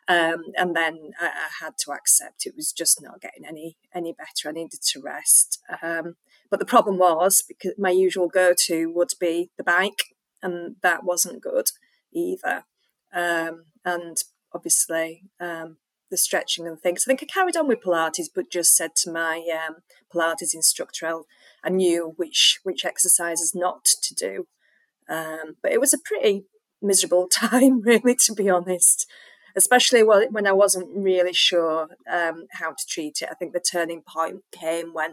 um, 0.08 0.44
and 0.56 0.76
then 0.76 1.12
I, 1.20 1.28
I, 1.28 1.66
had 1.66 1.80
to 1.80 1.92
accept 1.92 2.46
it 2.46 2.54
was 2.56 2.72
just 2.72 3.02
not 3.02 3.22
getting 3.22 3.44
any 3.44 3.78
any 3.94 4.14
better. 4.14 4.50
I 4.50 4.52
needed 4.52 4.82
to 4.92 5.02
rest. 5.02 5.60
Um, 5.82 6.16
but 6.52 6.60
the 6.60 6.66
problem 6.66 7.00
was 7.00 7.44
because 7.48 7.74
my 7.80 7.90
usual 7.90 8.28
go 8.28 8.54
to 8.66 8.92
would 8.94 9.14
be 9.20 9.50
the 9.58 9.64
bike, 9.64 10.14
and 10.44 10.76
that 10.84 11.04
wasn't 11.04 11.42
good 11.42 11.68
either. 12.14 12.66
Um, 13.12 13.66
and 13.84 14.18
obviously, 14.56 15.24
um, 15.40 15.78
the 16.10 16.18
stretching 16.18 16.66
and 16.66 16.80
things. 16.80 17.04
I 17.06 17.08
think 17.10 17.24
I 17.24 17.26
carried 17.26 17.58
on 17.58 17.68
with 17.68 17.84
Pilates, 17.84 18.30
but 18.34 18.52
just 18.52 18.76
said 18.76 18.96
to 18.98 19.12
my 19.12 19.46
um, 19.68 19.78
Pilates 20.14 20.54
instructor, 20.54 21.22
I 21.64 21.70
knew 21.70 22.14
which 22.16 22.60
which 22.64 22.86
exercises 22.86 23.54
not 23.54 23.86
to 23.86 24.16
do. 24.16 24.48
Um, 25.08 25.58
but 25.62 25.72
it 25.72 25.80
was 25.80 25.94
a 25.94 26.00
pretty 26.04 26.46
miserable 26.82 27.28
time, 27.32 27.82
really, 27.82 28.16
to 28.16 28.34
be 28.34 28.50
honest 28.50 29.06
especially 29.56 30.04
when 30.04 30.46
I 30.46 30.52
wasn't 30.52 30.90
really 30.94 31.34
sure 31.34 31.88
um, 32.12 32.48
how 32.52 32.72
to 32.72 32.86
treat 32.88 33.22
it. 33.22 33.30
I 33.32 33.36
think 33.36 33.54
the 33.54 33.62
turning 33.62 34.02
point 34.02 34.42
came 34.52 34.94
when 34.94 35.12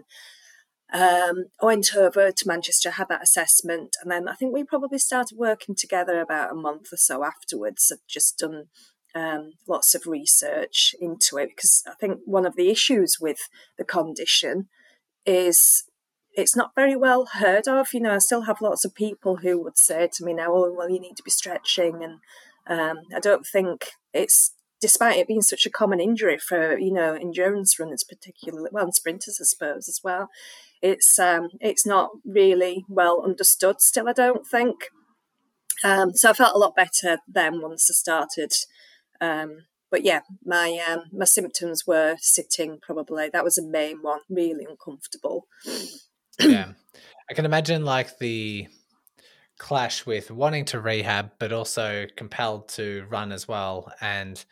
um, 0.93 1.47
I 1.61 1.67
went 1.67 1.95
over 1.97 2.31
to 2.31 2.49
Manchester, 2.49 2.91
had 2.91 3.09
that 3.09 3.23
assessment, 3.23 3.97
and 4.03 4.11
then 4.11 4.29
I 4.29 4.35
think 4.35 4.53
we 4.53 4.65
probably 4.65 4.99
started 4.99 5.39
working 5.39 5.75
together 5.75 6.21
about 6.21 6.53
a 6.53 6.57
month 6.57 6.93
or 6.93 6.97
so 6.97 7.25
afterwards. 7.25 7.91
I've 7.93 8.07
just 8.09 8.39
done 8.39 8.65
um, 9.15 9.53
lots 9.69 9.95
of 9.95 10.07
research 10.07 10.95
into 11.01 11.37
it 11.37 11.51
because 11.55 11.83
I 11.87 11.95
think 11.95 12.21
one 12.25 12.47
of 12.47 12.57
the 12.57 12.71
issues 12.71 13.19
with 13.21 13.49
the 13.79 13.85
condition 13.85 14.69
is 15.27 15.85
it's 16.35 16.57
not 16.57 16.75
very 16.75 16.97
well 16.97 17.27
heard 17.35 17.69
of. 17.69 17.89
You 17.93 18.01
know, 18.01 18.15
I 18.15 18.19
still 18.19 18.43
have 18.43 18.61
lots 18.63 18.85
of 18.85 18.95
people 18.95 19.37
who 19.37 19.63
would 19.63 19.77
say 19.77 20.09
to 20.15 20.25
me 20.25 20.33
now, 20.33 20.55
"Oh, 20.55 20.73
well, 20.73 20.91
you 20.91 21.01
need 21.01 21.17
to 21.17 21.23
be 21.23 21.31
stretching," 21.31 22.03
and 22.03 22.21
um, 22.67 23.03
I 23.15 23.21
don't 23.21 23.47
think 23.47 23.93
it's 24.13 24.55
despite 24.81 25.17
it 25.17 25.29
being 25.29 25.43
such 25.43 25.65
a 25.65 25.71
common 25.71 26.01
injury 26.01 26.39
for 26.39 26.79
you 26.79 26.93
know 26.93 27.15
endurance 27.15 27.79
runners, 27.79 28.05
particularly 28.05 28.69
well, 28.73 28.85
and 28.85 28.95
sprinters, 28.95 29.39
I 29.41 29.45
suppose 29.45 29.89
as 29.89 30.01
well. 30.03 30.29
It's 30.81 31.19
um, 31.19 31.51
it's 31.61 31.87
not 31.87 32.11
really 32.25 32.85
well 32.89 33.23
understood 33.25 33.81
still. 33.81 34.09
I 34.09 34.13
don't 34.13 34.47
think. 34.47 34.77
Um, 35.85 36.13
so 36.15 36.31
I 36.31 36.33
felt 36.33 36.55
a 36.55 36.59
lot 36.59 36.77
better 36.77 37.19
then 37.27 37.61
once 37.61 37.91
I 37.91 37.95
started. 37.95 38.53
Um, 39.23 39.65
but 39.91 40.05
yeah, 40.05 40.21
my 40.45 40.79
um, 40.91 41.05
my 41.13 41.25
symptoms 41.25 41.87
were 41.87 42.17
sitting. 42.19 42.79
Probably 42.83 43.31
that 43.31 43.45
was 43.45 43.55
the 43.55 43.63
main 43.63 44.03
one. 44.03 44.21
Really 44.29 44.67
uncomfortable. 44.69 45.47
yeah, 46.41 46.73
I 47.31 47.35
can 47.35 47.47
imagine 47.47 47.85
like 47.85 48.19
the 48.19 48.69
clash 49.59 50.05
with 50.05 50.31
wanting 50.31 50.65
to 50.65 50.81
rehab 50.81 51.31
but 51.39 51.53
also 51.53 52.07
compelled 52.17 52.69
to 52.69 53.07
run 53.09 53.31
as 53.31 53.47
well 53.47 53.93
and 54.01 54.45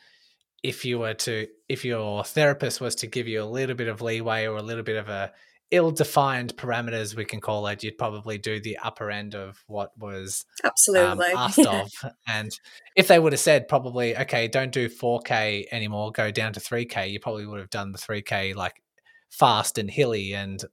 if 0.63 0.85
you 0.85 1.01
were 1.01 1.15
to 1.15 1.49
if 1.69 1.85
your 1.85 2.23
therapist 2.23 2.81
was 2.81 2.95
to 2.95 3.09
give 3.09 3.27
you 3.27 3.43
a 3.43 3.45
little 3.45 3.75
bit 3.75 3.89
of 3.89 4.03
leeway 4.03 4.47
or 4.47 4.57
a 4.57 4.63
little 4.63 4.85
bit 4.85 4.97
of 4.97 5.09
a 5.09 5.33
ill-defined 5.71 6.57
parameters 6.57 7.15
we 7.15 7.25
can 7.25 7.41
call 7.41 7.67
it. 7.69 7.83
You'd 7.83 7.99
probably 7.99 8.39
do 8.39 8.61
the 8.61 8.77
upper 8.79 9.11
end 9.11 9.35
of 9.35 9.63
what 9.67 9.97
was 9.97 10.45
um, 10.65 10.71
absolutely. 10.71 11.27
um, 11.27 11.37
asked 11.37 11.59
of. 11.59 11.91
And 12.27 12.51
if 12.97 13.09
they 13.09 13.19
would 13.19 13.33
have 13.33 13.41
said 13.41 13.69
probably 13.69 14.17
okay 14.17 14.49
don't 14.49 14.73
do 14.73 14.89
4k 14.89 15.67
anymore 15.71 16.11
go 16.13 16.31
down 16.31 16.53
to 16.55 16.61
3k 16.61 17.11
you 17.11 17.21
probably 17.21 17.47
would 17.47 17.61
have 17.61 17.71
done 17.71 17.93
the 17.93 17.99
3k 17.99 18.55
like 18.55 18.83
fast 19.31 19.79
and 19.79 19.91
hilly 19.91 20.35
and 20.35 20.65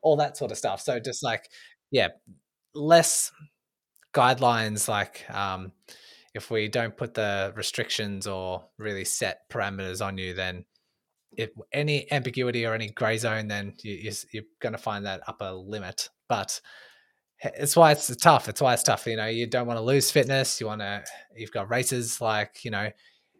all 0.00 0.16
that 0.16 0.36
sort 0.36 0.50
of 0.50 0.58
stuff. 0.58 0.80
So 0.80 0.98
just 0.98 1.22
like 1.22 1.48
yeah 1.90 2.08
less 2.74 3.30
guidelines 4.12 4.88
like 4.88 5.24
um, 5.30 5.72
if 6.34 6.50
we 6.50 6.68
don't 6.68 6.96
put 6.96 7.14
the 7.14 7.52
restrictions 7.56 8.26
or 8.26 8.64
really 8.78 9.04
set 9.04 9.48
parameters 9.50 10.04
on 10.04 10.18
you, 10.18 10.34
then 10.34 10.64
if 11.36 11.50
any 11.72 12.10
ambiguity 12.12 12.66
or 12.66 12.74
any 12.74 12.88
gray 12.88 13.16
zone, 13.16 13.48
then 13.48 13.74
you, 13.82 14.10
are 14.34 14.40
going 14.60 14.72
to 14.72 14.78
find 14.78 15.06
that 15.06 15.22
upper 15.26 15.50
limit. 15.52 16.08
But 16.28 16.60
it's 17.42 17.76
why 17.76 17.92
it's 17.92 18.14
tough. 18.16 18.48
It's 18.48 18.60
why 18.60 18.74
it's 18.74 18.82
tough. 18.82 19.06
You 19.06 19.16
know, 19.16 19.26
you 19.26 19.46
don't 19.46 19.66
want 19.66 19.78
to 19.78 19.84
lose 19.84 20.10
fitness. 20.10 20.60
You 20.60 20.66
want 20.66 20.80
to. 20.80 21.04
You've 21.36 21.52
got 21.52 21.70
races 21.70 22.20
like 22.20 22.64
you 22.64 22.70
know 22.70 22.90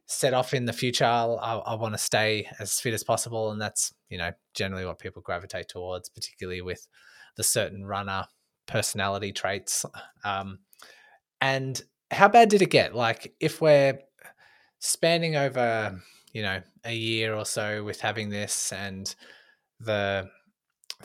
set 0.07 0.35
off 0.35 0.55
in 0.55 0.65
the 0.65 0.73
future. 0.73 1.05
I, 1.05 1.27
I 1.35 1.75
want 1.75 1.95
to 1.95 1.99
stay 1.99 2.49
as 2.59 2.81
fit 2.81 2.95
as 2.95 3.05
possible, 3.05 3.51
and 3.51 3.61
that's 3.61 3.93
you 4.09 4.19
know 4.19 4.31
generally 4.55 4.87
what 4.87 4.99
people 4.99 5.23
gravitate 5.23 5.69
towards, 5.69 6.09
particularly 6.09 6.63
with 6.63 6.87
the 7.37 7.45
certain 7.45 7.85
runner 7.85 8.27
personality 8.67 9.33
traits. 9.33 9.85
Um, 10.25 10.59
and 11.41 11.81
how 12.11 12.29
bad 12.29 12.49
did 12.51 12.63
it 12.63 12.71
get? 12.71 12.95
Like, 12.95 13.35
if 13.41 13.61
we're 13.61 13.99
spanning 14.79 15.37
over, 15.37 16.01
you 16.33 16.43
know, 16.43 16.63
a 16.85 16.95
year 16.95 17.35
or 17.35 17.45
so 17.45 17.85
with 17.85 18.01
having 18.01 18.31
this, 18.31 18.73
and 18.73 19.15
the 19.81 20.29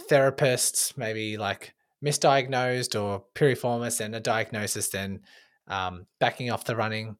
therapists 0.09 0.95
maybe 0.97 1.37
like 1.37 1.73
misdiagnosed 2.03 2.99
or 2.99 3.23
piriformis 3.35 3.99
and 3.99 4.15
a 4.15 4.19
diagnosis, 4.19 4.89
then 4.89 5.21
um, 5.67 6.05
backing 6.19 6.51
off 6.51 6.65
the 6.65 6.75
running. 6.75 7.17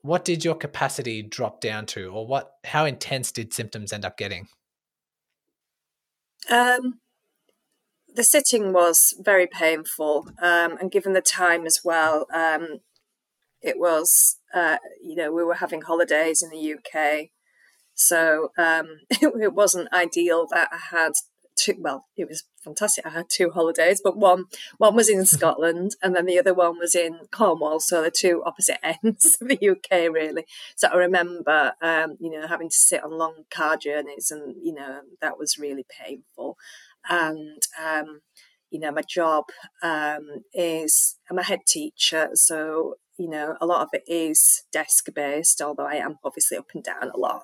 What 0.00 0.24
did 0.24 0.44
your 0.44 0.56
capacity 0.56 1.22
drop 1.22 1.60
down 1.60 1.86
to, 1.86 2.08
or 2.08 2.26
what? 2.26 2.54
How 2.64 2.86
intense 2.86 3.30
did 3.30 3.52
symptoms 3.52 3.92
end 3.92 4.04
up 4.04 4.16
getting? 4.16 4.48
Um, 6.50 6.98
the 8.12 8.24
sitting 8.24 8.72
was 8.72 9.14
very 9.20 9.46
painful, 9.46 10.26
um, 10.40 10.76
and 10.78 10.90
given 10.90 11.12
the 11.12 11.20
time 11.20 11.66
as 11.66 11.82
well, 11.84 12.26
um, 12.34 12.80
it 13.60 13.78
was 13.78 14.38
uh, 14.54 14.78
you 15.02 15.14
know 15.14 15.32
we 15.32 15.44
were 15.44 15.54
having 15.54 15.82
holidays 15.82 16.42
in 16.42 16.50
the 16.50 16.74
UK, 16.74 17.30
so 17.94 18.50
um, 18.58 19.00
it, 19.10 19.32
it, 19.42 19.54
wasn't 19.54 19.92
ideal 19.92 20.46
that 20.50 20.68
I 20.72 20.96
had 20.96 21.12
two. 21.56 21.76
Well, 21.78 22.06
it 22.16 22.28
was 22.28 22.44
fantastic. 22.64 23.06
I 23.06 23.10
had 23.10 23.26
two 23.30 23.50
holidays, 23.50 24.00
but 24.02 24.16
one 24.16 24.44
one 24.78 24.94
was 24.94 25.08
in 25.08 25.24
Scotland, 25.26 25.92
and 26.02 26.14
then 26.14 26.26
the 26.26 26.38
other 26.38 26.54
one 26.54 26.78
was 26.78 26.94
in 26.94 27.20
Cornwall. 27.30 27.80
So 27.80 28.02
the 28.02 28.10
two 28.10 28.42
opposite 28.44 28.78
ends 29.04 29.38
of 29.40 29.48
the 29.48 29.70
UK, 29.70 30.12
really. 30.12 30.44
So 30.76 30.88
I 30.88 30.96
remember, 30.96 31.72
um, 31.82 32.16
you 32.20 32.30
know, 32.30 32.46
having 32.46 32.68
to 32.68 32.76
sit 32.76 33.04
on 33.04 33.18
long 33.18 33.44
car 33.50 33.76
journeys, 33.76 34.30
and 34.30 34.56
you 34.62 34.74
know 34.74 35.00
that 35.20 35.38
was 35.38 35.58
really 35.58 35.84
painful 35.88 36.56
and 37.08 37.62
um, 37.82 38.20
you 38.70 38.78
know 38.80 38.90
my 38.90 39.02
job 39.02 39.44
um, 39.82 40.44
is 40.54 41.16
I'm 41.30 41.38
a 41.38 41.42
head 41.42 41.60
teacher, 41.66 42.30
so 42.34 42.94
you 43.18 43.28
know 43.28 43.56
a 43.60 43.66
lot 43.66 43.82
of 43.82 43.88
it 43.92 44.02
is 44.06 44.62
desk 44.72 45.08
based, 45.14 45.60
although 45.60 45.86
I 45.86 45.96
am 45.96 46.18
obviously 46.24 46.56
up 46.56 46.70
and 46.74 46.82
down 46.82 47.10
a 47.14 47.18
lot. 47.18 47.42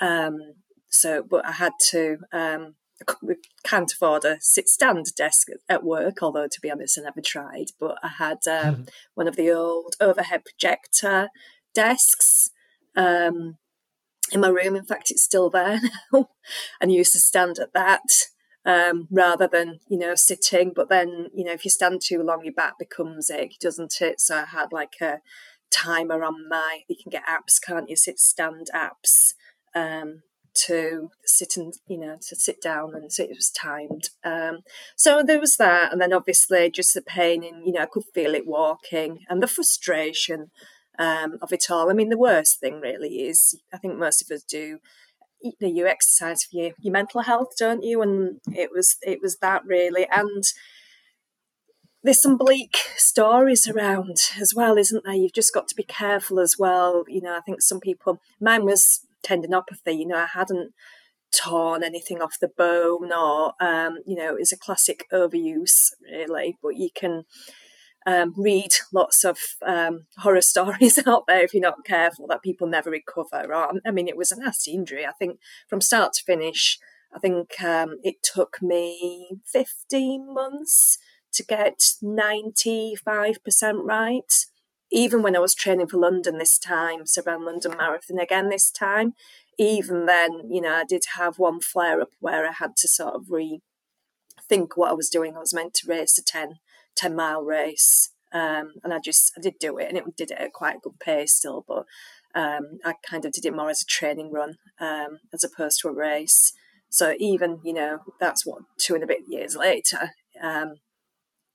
Um, 0.00 0.54
so, 0.88 1.22
but 1.28 1.46
I 1.46 1.52
had 1.52 1.72
to. 1.90 2.18
Um, 2.32 2.74
we 3.22 3.36
can't 3.64 3.92
afford 3.92 4.24
a 4.24 4.38
sit 4.40 4.68
stand 4.68 5.06
desk 5.16 5.48
at 5.68 5.84
work, 5.84 6.22
although 6.22 6.48
to 6.48 6.60
be 6.60 6.70
honest, 6.70 6.98
I 6.98 7.02
never 7.02 7.20
tried. 7.20 7.66
But 7.78 7.96
I 8.02 8.08
had 8.08 8.38
um, 8.46 8.74
mm-hmm. 8.74 8.82
one 9.14 9.28
of 9.28 9.36
the 9.36 9.50
old 9.50 9.94
overhead 10.00 10.42
projector 10.44 11.28
desks 11.74 12.50
um, 12.96 13.58
in 14.32 14.40
my 14.40 14.48
room. 14.48 14.76
In 14.76 14.84
fact, 14.84 15.10
it's 15.10 15.22
still 15.22 15.50
there 15.50 15.80
now. 16.12 16.30
and 16.80 16.92
used 16.92 17.12
to 17.12 17.20
stand 17.20 17.58
at 17.58 17.72
that 17.72 18.00
um, 18.68 19.08
rather 19.10 19.48
than 19.48 19.80
you 19.88 19.98
know 19.98 20.14
sitting. 20.14 20.72
But 20.76 20.90
then 20.90 21.30
you 21.34 21.42
know 21.42 21.52
if 21.52 21.64
you 21.64 21.70
stand 21.70 22.02
too 22.04 22.22
long, 22.22 22.44
your 22.44 22.54
back 22.54 22.78
becomes 22.78 23.30
ache, 23.30 23.56
doesn't 23.60 24.00
it? 24.00 24.20
So 24.20 24.36
I 24.36 24.44
had 24.44 24.72
like 24.72 25.00
a 25.00 25.20
timer 25.70 26.22
on 26.22 26.48
my. 26.48 26.80
You 26.86 26.96
can 27.02 27.10
get 27.10 27.26
apps, 27.26 27.60
can't 27.60 27.88
you? 27.88 27.96
Sit 27.96 28.20
stand 28.20 28.68
apps. 28.72 29.34
Um, 29.74 30.22
to 30.66 31.10
sit 31.24 31.56
and 31.56 31.74
you 31.86 31.98
know 31.98 32.16
to 32.20 32.34
sit 32.34 32.60
down 32.60 32.92
and 32.94 33.12
so 33.12 33.22
it 33.22 33.28
was 33.28 33.50
timed 33.50 34.10
um, 34.24 34.60
so 34.96 35.22
there 35.22 35.38
was 35.38 35.56
that 35.56 35.92
and 35.92 36.00
then 36.00 36.12
obviously 36.12 36.68
just 36.68 36.94
the 36.94 37.02
pain 37.02 37.44
and 37.44 37.64
you 37.64 37.72
know 37.72 37.82
i 37.82 37.86
could 37.86 38.02
feel 38.12 38.34
it 38.34 38.46
walking 38.46 39.20
and 39.28 39.40
the 39.40 39.46
frustration 39.46 40.50
um, 40.98 41.38
of 41.40 41.52
it 41.52 41.70
all 41.70 41.90
i 41.90 41.92
mean 41.92 42.08
the 42.08 42.18
worst 42.18 42.58
thing 42.58 42.80
really 42.80 43.20
is 43.20 43.60
i 43.72 43.76
think 43.76 43.96
most 43.96 44.20
of 44.20 44.34
us 44.34 44.42
do 44.42 44.78
you 45.40 45.52
you 45.60 45.86
exercise 45.86 46.44
for 46.44 46.56
your, 46.56 46.72
your 46.80 46.92
mental 46.92 47.22
health 47.22 47.52
don't 47.58 47.82
you? 47.82 48.02
And 48.02 48.40
it 48.52 48.70
was 48.72 48.96
it 49.02 49.20
was 49.22 49.38
that 49.38 49.62
really. 49.64 50.06
And 50.10 50.44
there's 52.02 52.22
some 52.22 52.36
bleak 52.36 52.76
stories 52.96 53.68
around 53.68 54.16
as 54.40 54.52
well 54.54 54.78
isn't 54.78 55.04
there? 55.04 55.14
You've 55.14 55.34
just 55.34 55.54
got 55.54 55.68
to 55.68 55.74
be 55.74 55.84
careful 55.84 56.40
as 56.40 56.56
well. 56.58 57.04
You 57.08 57.22
know 57.22 57.36
i 57.36 57.40
think 57.40 57.62
some 57.62 57.80
people 57.80 58.20
mine 58.40 58.64
was 58.64 59.00
tendinopathy. 59.24 59.98
You 59.98 60.06
know 60.06 60.18
i 60.18 60.26
hadn't 60.32 60.72
torn 61.34 61.84
anything 61.84 62.22
off 62.22 62.38
the 62.40 62.48
bone 62.48 63.12
or 63.12 63.52
um, 63.60 63.98
you 64.06 64.16
know 64.16 64.34
it's 64.38 64.52
a 64.52 64.58
classic 64.58 65.04
overuse 65.12 65.90
really. 66.02 66.56
But 66.62 66.76
you 66.76 66.90
can 66.94 67.24
um, 68.08 68.32
read 68.38 68.72
lots 68.92 69.22
of 69.22 69.38
um, 69.66 70.06
horror 70.16 70.40
stories 70.52 70.98
out 71.06 71.24
there 71.28 71.42
if 71.44 71.52
you're 71.52 71.60
not 71.60 71.84
careful 71.84 72.26
that 72.28 72.42
people 72.42 72.66
never 72.66 72.90
recover. 72.90 73.54
Or, 73.54 73.72
I 73.86 73.90
mean, 73.90 74.08
it 74.08 74.16
was 74.16 74.32
a 74.32 74.40
nasty 74.40 74.72
injury. 74.72 75.04
I 75.04 75.12
think 75.12 75.38
from 75.68 75.82
start 75.82 76.14
to 76.14 76.24
finish, 76.24 76.78
I 77.14 77.18
think 77.18 77.62
um, 77.62 77.98
it 78.02 78.22
took 78.22 78.62
me 78.62 79.40
15 79.44 80.32
months 80.32 80.98
to 81.32 81.44
get 81.44 81.80
95% 82.02 83.36
right. 83.84 84.32
Even 84.90 85.22
when 85.22 85.36
I 85.36 85.40
was 85.40 85.54
training 85.54 85.88
for 85.88 85.98
London 85.98 86.38
this 86.38 86.58
time, 86.58 87.04
so 87.04 87.22
around 87.26 87.44
London 87.44 87.76
Marathon 87.76 88.18
again 88.18 88.48
this 88.48 88.70
time, 88.70 89.12
even 89.58 90.06
then, 90.06 90.50
you 90.50 90.62
know, 90.62 90.72
I 90.72 90.84
did 90.84 91.02
have 91.16 91.38
one 91.38 91.60
flare 91.60 92.00
up 92.00 92.12
where 92.20 92.48
I 92.48 92.52
had 92.52 92.74
to 92.78 92.88
sort 92.88 93.14
of 93.14 93.26
rethink 93.26 94.68
what 94.76 94.90
I 94.90 94.94
was 94.94 95.10
doing. 95.10 95.36
I 95.36 95.40
was 95.40 95.52
meant 95.52 95.74
to 95.74 95.88
race 95.88 96.16
a 96.16 96.22
10 96.22 96.60
10 96.98 97.14
mile 97.14 97.42
race. 97.42 98.10
Um, 98.32 98.74
and 98.84 98.92
I 98.92 98.98
just, 99.02 99.32
I 99.38 99.40
did 99.40 99.54
do 99.58 99.78
it 99.78 99.88
and 99.88 99.96
it 99.96 100.04
did 100.16 100.30
it 100.30 100.38
at 100.38 100.52
quite 100.52 100.76
a 100.76 100.80
good 100.80 101.00
pace 101.00 101.32
still, 101.32 101.64
but 101.66 101.84
um, 102.34 102.78
I 102.84 102.94
kind 103.08 103.24
of 103.24 103.32
did 103.32 103.46
it 103.46 103.54
more 103.54 103.70
as 103.70 103.82
a 103.82 103.86
training 103.86 104.30
run 104.32 104.56
um, 104.80 105.20
as 105.32 105.44
opposed 105.44 105.80
to 105.80 105.88
a 105.88 105.92
race. 105.92 106.52
So 106.90 107.14
even, 107.18 107.60
you 107.64 107.72
know, 107.72 108.00
that's 108.20 108.44
what, 108.44 108.62
two 108.78 108.94
and 108.94 109.04
a 109.04 109.06
bit 109.06 109.22
years 109.28 109.56
later, 109.56 110.10
um, 110.42 110.76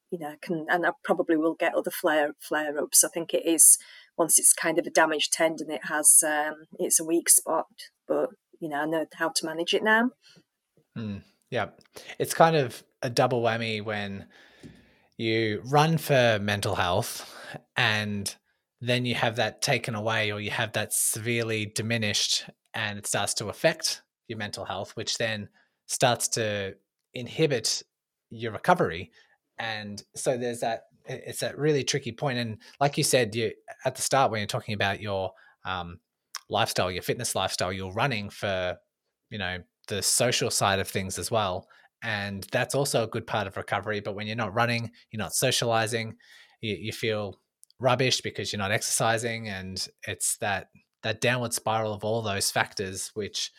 you 0.10 0.20
know, 0.20 0.36
can, 0.42 0.66
and 0.70 0.86
I 0.86 0.92
probably 1.04 1.38
will 1.38 1.56
get 1.56 1.76
other 1.76 1.92
flare, 1.92 2.34
flare 2.40 2.80
ups. 2.80 3.04
I 3.04 3.10
think 3.10 3.34
it 3.34 3.46
is, 3.46 3.78
once 4.18 4.40
it's 4.40 4.54
kind 4.54 4.80
of 4.80 4.88
a 4.88 4.92
damaged 4.92 5.34
tendon, 5.34 5.72
it 5.72 5.86
has, 5.86 6.24
um, 6.26 6.66
it's 6.80 7.00
a 7.00 7.06
weak 7.06 7.30
spot, 7.30 7.68
but, 8.08 8.30
you 8.60 8.70
know, 8.70 8.78
I 8.78 8.86
know 8.86 9.06
how 9.16 9.30
to 9.30 9.46
manage 9.46 9.74
it 9.74 9.84
now. 9.84 10.12
Mm, 10.98 11.24
yeah. 11.50 11.70
It's 12.20 12.34
kind 12.34 12.56
of 12.56 12.84
a 13.02 13.10
double 13.10 13.42
whammy 13.42 13.84
when, 13.84 14.26
you 15.24 15.62
run 15.66 15.98
for 15.98 16.40
mental 16.42 16.76
health 16.76 17.34
and 17.76 18.36
then 18.82 19.06
you 19.06 19.16
have 19.16 19.38
that 19.38 19.62
taken 19.62 19.96
away 19.96 20.32
or 20.32 20.40
you 20.40 20.52
have 20.52 20.74
that 20.74 20.94
severely 20.94 21.66
diminished 21.66 22.46
and 22.74 22.98
it 22.98 23.08
starts 23.08 23.34
to 23.36 23.48
affect 23.48 24.02
your 24.28 24.38
mental 24.38 24.66
health 24.66 24.92
which 24.96 25.18
then 25.18 25.50
starts 25.86 26.28
to 26.28 26.76
inhibit 27.14 27.84
your 28.30 28.52
recovery. 28.52 29.12
And 29.58 30.04
so 30.16 30.38
there's 30.38 30.62
that 30.62 30.84
it's 31.06 31.42
that 31.42 31.58
really 31.58 31.84
tricky 31.84 32.14
point. 32.14 32.38
And 32.38 32.58
like 32.80 32.98
you 32.98 33.04
said 33.04 33.36
you 33.36 33.52
at 33.86 33.96
the 33.96 34.02
start 34.02 34.32
when 34.32 34.40
you're 34.40 34.48
talking 34.48 34.74
about 34.74 35.02
your 35.02 35.34
um, 35.66 36.00
lifestyle 36.50 36.92
your 36.92 37.02
fitness 37.02 37.36
lifestyle 37.36 37.72
you're 37.72 37.94
running 37.94 38.30
for 38.30 38.78
you 39.30 39.38
know 39.38 39.58
the 39.88 40.02
social 40.02 40.52
side 40.52 40.80
of 40.80 40.88
things 40.88 41.18
as 41.18 41.32
well 41.32 41.68
and 42.04 42.46
that's 42.52 42.76
also 42.76 43.04
a 43.04 43.08
good 43.08 43.26
part 43.26 43.48
of 43.48 43.58
recovery 43.58 44.00
but 44.00 44.16
when 44.16 44.28
you're 44.28 44.36
not 44.36 44.54
running 44.54 44.92
you're 45.12 45.18
not 45.20 45.34
socializing 45.34 46.16
you, 46.62 46.76
you 46.80 46.92
feel 46.92 47.40
rubbish 47.80 48.22
because 48.22 48.52
you're 48.52 48.58
not 48.58 48.72
exercising 48.72 49.50
and 49.50 49.88
it's 50.08 50.38
that 50.38 50.68
that 51.02 51.22
downward 51.22 51.54
spiral 51.54 51.94
of 51.94 52.04
all 52.04 52.22
those 52.22 52.50
factors 52.50 53.12
which 53.14 53.52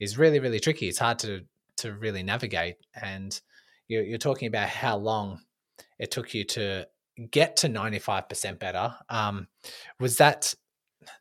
is 0.00 0.18
really 0.18 0.40
really 0.40 0.60
tricky. 0.60 0.88
It's 0.88 0.98
hard 0.98 1.18
to 1.20 1.42
to 1.78 1.92
really 1.92 2.22
navigate 2.22 2.76
and 3.00 3.38
you're, 3.86 4.02
you're 4.02 4.18
talking 4.18 4.48
about 4.48 4.68
how 4.68 4.96
long 4.96 5.40
it 5.98 6.10
took 6.10 6.34
you 6.34 6.42
to 6.44 6.86
get 7.30 7.56
to 7.56 7.68
95% 7.68 8.58
better. 8.58 8.94
Um, 9.08 9.46
was 10.00 10.16
that 10.16 10.54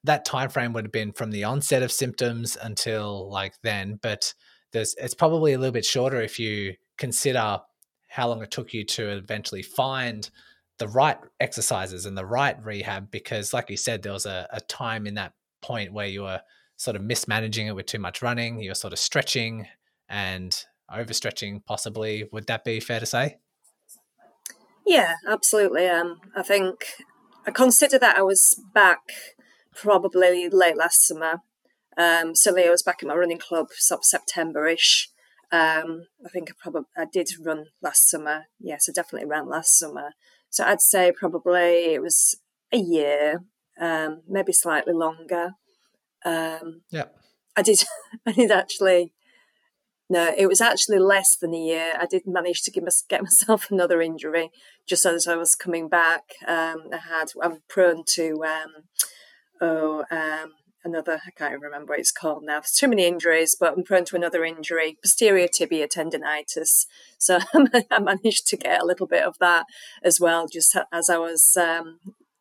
that 0.04 0.26
time 0.26 0.50
frame 0.50 0.74
would 0.74 0.86
have 0.86 0.92
been 0.92 1.12
from 1.12 1.32
the 1.32 1.44
onset 1.44 1.84
of 1.84 1.92
symptoms 1.92 2.58
until 2.62 3.30
like 3.30 3.54
then 3.62 4.00
but 4.02 4.34
there's 4.76 4.94
it's 4.96 5.14
probably 5.14 5.54
a 5.54 5.58
little 5.58 5.74
bit 5.74 5.86
shorter 5.86 6.22
if 6.22 6.38
you 6.38 6.76
consider 6.98 7.60
how 8.10 8.28
long 8.28 8.44
it 8.44 8.52
took 8.52 8.74
you 8.74 8.84
to 8.84 9.10
eventually 9.10 9.64
find 9.64 10.30
the 10.78 10.88
right 10.88 11.18
exercises 11.40 12.06
and 12.06 12.18
the 12.18 12.26
right 12.26 12.64
rehab 12.64 13.10
because 13.10 13.54
like 13.54 13.70
you 13.70 13.78
said 13.78 14.04
there 14.04 14.12
was 14.12 14.26
a, 14.26 14.48
a 14.52 14.60
time 14.62 15.08
in 15.08 15.14
that 15.16 15.34
point 15.62 15.94
where 15.94 16.08
you 16.08 16.24
were 16.24 16.42
sort 16.76 16.98
of 16.98 17.02
mismanaging 17.02 17.68
it 17.68 17.76
with 17.76 17.86
too 17.86 18.00
much 18.00 18.22
running 18.22 18.60
you 18.60 18.70
were 18.70 18.76
sort 18.76 18.92
of 18.92 19.00
stretching 19.00 19.66
and 20.10 20.66
overstretching 20.92 21.66
possibly. 21.66 22.30
Would 22.32 22.48
that 22.48 22.64
be 22.64 22.80
fair 22.80 23.00
to 23.00 23.06
say? 23.06 23.38
Yeah 24.86 25.16
absolutely. 25.28 25.88
Um 25.88 26.20
i 26.36 26.44
think 26.44 26.86
i 27.48 27.52
consider 27.52 27.98
that 28.00 28.18
i 28.18 28.22
was 28.22 28.60
back 28.74 29.00
probably 29.74 30.50
late 30.50 30.78
last 30.78 31.08
summer 31.08 31.42
um, 31.98 32.36
so 32.36 32.52
Leo 32.52 32.72
was 32.72 32.84
back 32.84 33.00
at 33.02 33.08
my 33.08 33.16
running 33.16 33.38
club 33.38 33.68
sort 33.72 34.00
of 34.00 34.06
September-ish. 34.06 35.10
Um, 35.52 36.08
I 36.26 36.30
think 36.30 36.50
I 36.50 36.54
probably 36.62 36.90
I 36.98 37.06
did 37.06 37.30
run 37.44 37.68
last 37.82 38.10
summer. 38.10 38.46
Yes, 38.60 38.90
I 38.90 38.92
definitely 38.94 39.30
ran 39.30 39.48
last 39.48 39.78
summer. 39.78 40.12
So 40.50 40.64
I'd 40.64 40.82
say 40.82 41.12
probably 41.12 41.94
it 41.94 42.02
was 42.02 42.36
a 42.72 42.78
year, 42.78 43.44
um, 43.80 44.22
maybe 44.28 44.52
slightly 44.52 44.94
longer. 44.94 45.52
Um, 46.26 46.82
yeah, 46.92 47.06
I 47.56 47.62
did. 47.62 47.84
I 48.26 48.32
did 48.32 48.52
actually. 48.52 49.14
No, 50.08 50.32
it 50.38 50.48
was 50.48 50.62
actually 50.62 51.00
less 51.00 51.36
than 51.36 51.54
a 51.54 51.58
year. 51.58 51.94
I 52.00 52.06
did 52.06 52.28
manage 52.28 52.62
to 52.64 52.72
give, 52.72 52.84
get 53.10 53.24
myself 53.24 53.68
another 53.72 54.02
injury 54.02 54.52
just 54.88 55.04
as 55.04 55.28
I 55.28 55.36
was 55.36 55.56
coming 55.56 55.88
back. 55.88 56.24
Um, 56.48 56.90
I 56.94 56.98
had. 56.98 57.32
I'm 57.42 57.62
prone 57.70 58.04
to. 58.16 58.44
Um, 58.44 58.72
oh, 59.62 60.04
um, 60.12 60.54
another, 60.86 61.22
I 61.26 61.32
can't 61.32 61.60
remember 61.60 61.92
what 61.92 62.00
it's 62.00 62.12
called 62.12 62.44
now. 62.44 62.60
There's 62.60 62.72
too 62.72 62.88
many 62.88 63.06
injuries, 63.06 63.56
but 63.60 63.74
I'm 63.74 63.84
prone 63.84 64.06
to 64.06 64.16
another 64.16 64.46
injury, 64.46 64.98
posterior 65.04 65.48
tibia 65.48 65.88
tendonitis. 65.88 66.86
So 67.18 67.40
I 67.92 68.00
managed 68.00 68.48
to 68.48 68.58
get 68.58 68.82
a 68.82 68.86
little 68.86 69.08
bit 69.08 69.24
of 69.24 69.38
that 69.40 69.66
as 70.04 70.20
well, 70.20 70.48
just 70.48 70.78
as 70.94 71.10
I 71.10 71.18
was, 71.18 71.58
um, 71.58 72.00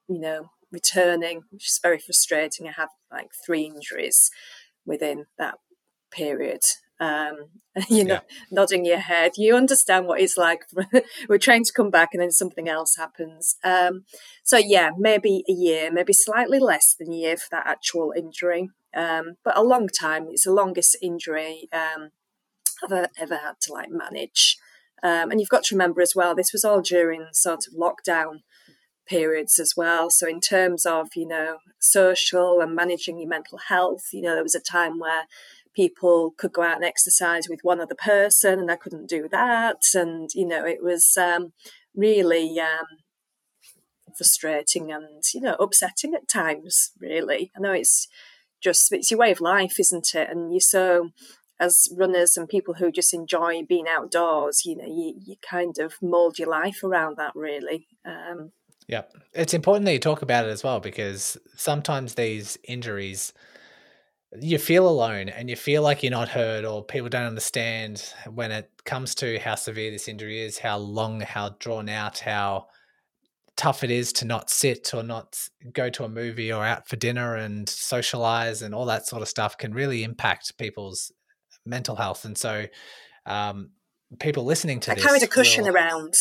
you 0.09 0.20
know, 0.20 0.50
returning, 0.70 1.42
which 1.50 1.68
is 1.68 1.80
very 1.83 1.98
frustrating. 1.98 2.68
I 2.68 2.72
have 2.72 2.90
like 3.11 3.30
three 3.44 3.62
injuries 3.62 4.30
within 4.87 5.26
that 5.38 5.54
period. 6.12 6.61
Um, 7.00 7.37
you 7.88 8.04
know, 8.04 8.14
yeah. 8.14 8.20
nodding 8.50 8.85
your 8.85 8.98
head. 8.98 9.33
You 9.37 9.57
understand 9.57 10.07
what 10.07 10.20
it's 10.20 10.37
like. 10.37 10.61
We're 11.28 11.38
trying 11.38 11.64
to 11.64 11.72
come 11.72 11.90
back, 11.90 12.11
and 12.12 12.22
then 12.22 12.30
something 12.30 12.68
else 12.68 12.96
happens. 12.96 13.57
Um, 13.64 14.04
so 14.44 14.57
yeah, 14.59 14.90
maybe 14.96 15.44
a 15.48 15.52
year, 15.52 15.90
maybe 15.90 16.12
slightly 16.12 16.61
less 16.61 16.94
than 16.98 17.12
a 17.12 17.16
year 17.16 17.37
for 17.37 17.48
that 17.50 17.66
actual 17.66 18.12
injury, 18.16 18.70
um, 18.94 19.35
but 19.44 19.59
a 19.59 19.64
long 19.64 19.88
time. 19.88 20.28
It's 20.30 20.44
the 20.44 20.52
longest 20.52 20.96
injury 21.02 21.68
um, 21.72 22.11
I've 22.85 22.92
ever, 22.92 23.09
ever 23.18 23.37
had 23.37 23.54
to 23.62 23.72
like 23.72 23.88
manage. 23.90 24.57
Um, 25.02 25.30
and 25.30 25.38
you've 25.38 25.50
got 25.50 25.64
to 25.64 25.74
remember 25.74 26.00
as 26.00 26.14
well, 26.16 26.35
this 26.35 26.52
was 26.52 26.64
all 26.64 26.80
during 26.80 27.26
sort 27.33 27.66
of 27.66 27.74
lockdown 27.74 28.40
periods 29.07 29.59
as 29.59 29.74
well. 29.76 30.11
So, 30.11 30.26
in 30.26 30.40
terms 30.40 30.87
of, 30.87 31.09
you 31.14 31.28
know, 31.28 31.59
social 31.78 32.61
and 32.61 32.74
managing 32.74 33.18
your 33.18 33.28
mental 33.28 33.59
health, 33.68 34.09
you 34.12 34.22
know, 34.22 34.35
there 34.35 34.42
was 34.42 34.54
a 34.54 34.61
time 34.61 34.98
where 34.98 35.24
people 35.74 36.34
could 36.37 36.52
go 36.52 36.62
out 36.62 36.76
and 36.76 36.84
exercise 36.84 37.48
with 37.48 37.60
one 37.62 37.80
other 37.80 37.94
person 37.94 38.60
and 38.60 38.70
I 38.70 38.76
couldn't 38.76 39.08
do 39.08 39.28
that. 39.30 39.82
And, 39.94 40.30
you 40.34 40.46
know, 40.46 40.64
it 40.64 40.82
was 40.82 41.16
um, 41.16 41.52
really 41.94 42.58
um, 42.60 42.87
frustrating 44.16 44.92
and, 44.92 45.22
you 45.34 45.40
know, 45.40 45.54
upsetting 45.54 46.14
at 46.14 46.28
times, 46.28 46.92
really. 47.00 47.50
I 47.56 47.60
know 47.60 47.72
it's 47.72 48.08
just, 48.62 48.92
it's 48.92 49.10
your 49.10 49.20
way 49.20 49.30
of 49.30 49.40
life, 49.40 49.78
isn't 49.78 50.14
it? 50.14 50.30
And 50.30 50.52
you're 50.52 50.60
so, 50.60 51.10
as 51.60 51.88
runners 51.96 52.37
and 52.37 52.48
people 52.48 52.74
who 52.74 52.90
just 52.90 53.14
enjoy 53.14 53.62
being 53.68 53.87
outdoors, 53.88 54.62
you 54.64 54.76
know, 54.76 54.87
you, 54.87 55.14
you 55.24 55.37
kind 55.48 55.78
of 55.78 55.94
mold 56.02 56.38
your 56.38 56.48
life 56.48 56.82
around 56.82 57.16
that, 57.18 57.32
really. 57.34 57.87
Um, 58.04 58.52
yeah, 58.87 59.02
it's 59.32 59.54
important 59.54 59.87
that 59.87 59.92
you 59.92 59.98
talk 59.98 60.22
about 60.22 60.44
it 60.44 60.50
as 60.50 60.62
well 60.62 60.80
because 60.80 61.38
sometimes 61.56 62.14
these 62.14 62.58
injuries 62.64 63.32
you 64.40 64.59
feel 64.59 64.88
alone 64.88 65.29
and 65.29 65.49
you 65.49 65.57
feel 65.57 65.83
like 65.83 66.03
you're 66.03 66.11
not 66.11 66.29
heard 66.29 66.64
or 66.64 66.85
people 66.85 67.09
don't 67.09 67.27
understand 67.27 68.12
when 68.33 68.51
it 68.51 68.70
comes 68.85 69.14
to 69.16 69.38
how 69.38 69.55
severe 69.55 69.90
this 69.90 70.09
injury 70.09 70.42
is, 70.42 70.59
how 70.59 70.77
long, 70.77 71.20
how 71.20 71.51
drawn 71.61 71.88
out, 71.88 72.18
how 72.18 72.66
tough 73.57 73.85
it 73.85 73.90
is 73.90 74.12
to 74.12 74.25
not 74.25 74.51
sit 74.51 74.92
or 74.92 75.03
not 75.03 75.38
go 75.73 75.88
to 75.88 76.05
a 76.05 76.09
movie 76.09 76.53
or 76.53 76.64
out 76.64 76.88
for 76.88 76.97
dinner 76.97 77.37
and 77.37 77.68
socialize 77.68 78.62
and 78.62 78.75
all 78.75 78.87
that 78.87 79.07
sort 79.07 79.23
of 79.23 79.29
stuff 79.29 79.57
can 79.57 79.73
really 79.73 80.03
impact 80.03 80.59
people's 80.59 81.12
mental 81.64 81.97
health. 81.97 82.25
And 82.25 82.37
so, 82.37 82.66
um, 83.27 83.70
people 84.18 84.44
listening 84.44 84.81
to 84.81 84.92
I 84.92 84.94
this, 84.97 85.05
carried 85.05 85.23
a 85.23 85.29
cushion 85.29 85.64
will, 85.64 85.75
around. 85.75 86.14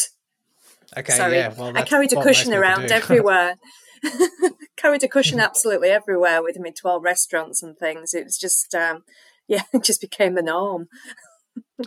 Okay, 0.95 1.13
Sorry. 1.13 1.35
yeah. 1.35 1.53
Well, 1.57 1.75
I 1.75 1.81
carried 1.83 2.13
a 2.13 2.21
cushion 2.21 2.53
around 2.53 2.91
everywhere. 2.91 3.55
carried 4.83 5.03
a 5.03 5.07
cushion 5.07 5.39
absolutely 5.39 5.89
everywhere 5.89 6.43
with 6.43 6.57
me 6.59 6.69
to 6.71 6.87
all 6.87 6.99
restaurants 6.99 7.63
and 7.63 7.77
things. 7.77 8.13
It 8.13 8.25
was 8.25 8.37
just, 8.37 8.75
um, 8.75 9.03
yeah, 9.47 9.63
it 9.73 9.83
just 9.83 10.01
became 10.01 10.35
the 10.35 10.41
norm. 10.41 10.87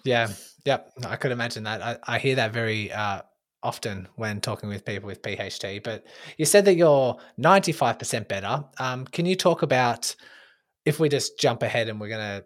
yeah, 0.04 0.28
yeah. 0.64 0.80
I 1.06 1.16
could 1.16 1.32
imagine 1.32 1.64
that. 1.64 1.82
I, 1.82 1.98
I 2.14 2.18
hear 2.18 2.36
that 2.36 2.52
very 2.52 2.90
uh, 2.92 3.22
often 3.62 4.08
when 4.16 4.40
talking 4.40 4.68
with 4.68 4.84
people 4.84 5.06
with 5.06 5.22
PHT. 5.22 5.82
But 5.82 6.06
you 6.38 6.46
said 6.46 6.64
that 6.64 6.76
you're 6.76 7.16
95% 7.38 8.28
better. 8.28 8.64
Um, 8.78 9.04
can 9.04 9.26
you 9.26 9.36
talk 9.36 9.62
about 9.62 10.14
if 10.84 10.98
we 10.98 11.08
just 11.08 11.38
jump 11.38 11.62
ahead 11.62 11.88
and 11.88 12.00
we're 12.00 12.08
going 12.08 12.40
to 12.40 12.44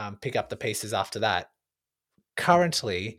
um, 0.00 0.16
pick 0.16 0.36
up 0.36 0.48
the 0.48 0.56
pieces 0.56 0.92
after 0.92 1.18
that? 1.20 1.50
Currently, 2.36 3.18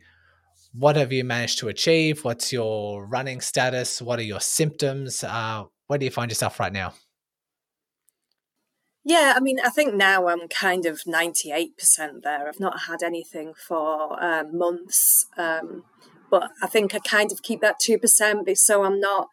what 0.72 0.96
have 0.96 1.12
you 1.12 1.22
managed 1.22 1.58
to 1.58 1.68
achieve? 1.68 2.24
What's 2.24 2.52
your 2.52 3.06
running 3.06 3.40
status? 3.40 4.00
What 4.00 4.18
are 4.18 4.24
your 4.24 4.40
symptoms? 4.40 5.22
Uh, 5.22 5.64
where 5.86 5.98
do 5.98 6.04
you 6.04 6.10
find 6.10 6.30
yourself 6.30 6.60
right 6.60 6.72
now? 6.72 6.94
Yeah, 9.04 9.34
I 9.36 9.40
mean, 9.40 9.58
I 9.58 9.68
think 9.68 9.94
now 9.94 10.28
I'm 10.28 10.46
kind 10.48 10.86
of 10.86 11.00
98% 11.02 12.22
there. 12.22 12.48
I've 12.48 12.60
not 12.60 12.82
had 12.82 13.02
anything 13.02 13.52
for 13.54 14.22
um, 14.22 14.56
months. 14.56 15.26
Um, 15.36 15.84
but 16.30 16.50
I 16.62 16.66
think 16.66 16.94
I 16.94 16.98
kind 16.98 17.32
of 17.32 17.42
keep 17.42 17.60
that 17.60 17.80
2% 17.80 18.56
so 18.56 18.84
I'm 18.84 19.00
not 19.00 19.28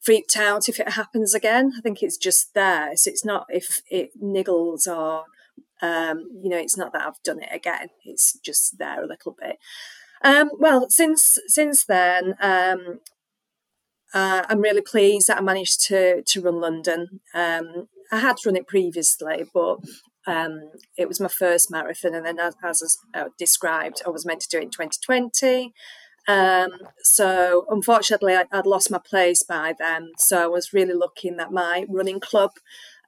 freaked 0.00 0.36
out 0.36 0.68
if 0.68 0.80
it 0.80 0.90
happens 0.90 1.34
again. 1.34 1.72
I 1.78 1.80
think 1.80 2.02
it's 2.02 2.16
just 2.16 2.54
there. 2.54 2.96
So 2.96 3.10
it's 3.10 3.24
not 3.24 3.46
if 3.48 3.82
it 3.88 4.10
niggles 4.20 4.88
or, 4.88 5.26
um, 5.80 6.28
you 6.42 6.48
know, 6.48 6.56
it's 6.58 6.76
not 6.76 6.92
that 6.94 7.06
I've 7.06 7.22
done 7.22 7.40
it 7.40 7.50
again. 7.52 7.88
It's 8.04 8.38
just 8.40 8.78
there 8.78 9.04
a 9.04 9.06
little 9.06 9.36
bit. 9.38 9.58
Um, 10.24 10.50
well, 10.58 10.88
since 10.88 11.38
since 11.46 11.84
then, 11.84 12.34
um, 12.40 13.00
uh, 14.14 14.44
I'm 14.48 14.60
really 14.60 14.82
pleased 14.82 15.28
that 15.28 15.38
I 15.38 15.40
managed 15.40 15.80
to 15.88 16.22
to 16.22 16.40
run 16.40 16.60
London. 16.60 17.20
Um, 17.34 17.88
I 18.10 18.18
had 18.18 18.36
run 18.44 18.56
it 18.56 18.66
previously, 18.66 19.44
but 19.52 19.78
um, 20.26 20.70
it 20.96 21.08
was 21.08 21.20
my 21.20 21.28
first 21.28 21.70
marathon, 21.70 22.14
and 22.14 22.26
then 22.26 22.38
as, 22.38 22.54
as 22.62 22.98
I 23.14 23.26
described, 23.38 24.02
I 24.06 24.10
was 24.10 24.26
meant 24.26 24.40
to 24.42 24.48
do 24.48 24.58
it 24.58 24.64
in 24.64 24.70
2020. 24.70 25.72
Um, 26.28 26.70
so 27.02 27.66
unfortunately, 27.68 28.34
I, 28.34 28.44
would 28.52 28.66
lost 28.66 28.90
my 28.90 28.98
place 28.98 29.42
by 29.42 29.74
then. 29.78 30.12
So 30.18 30.42
I 30.42 30.46
was 30.46 30.72
really 30.72 30.94
looking 30.94 31.36
that 31.36 31.52
my 31.52 31.84
running 31.88 32.20
club 32.20 32.52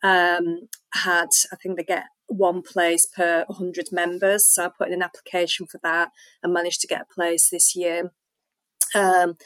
um, 0.03 0.69
had, 0.95 1.29
I 1.53 1.57
think 1.57 1.77
they 1.77 1.85
get 1.85 2.05
one 2.27 2.63
place 2.63 3.07
per 3.07 3.45
100 3.47 3.89
members. 3.93 4.47
So 4.47 4.67
I 4.67 4.71
put 4.77 4.89
in 4.89 4.95
an 4.95 5.03
application 5.03 5.67
for 5.67 5.79
that 5.83 6.11
and 6.43 6.53
managed 6.53 6.81
to 6.81 6.87
get 6.87 7.03
a 7.03 7.15
place 7.15 7.51
this 7.51 7.77
year. 7.77 8.13
Um, 8.95 9.37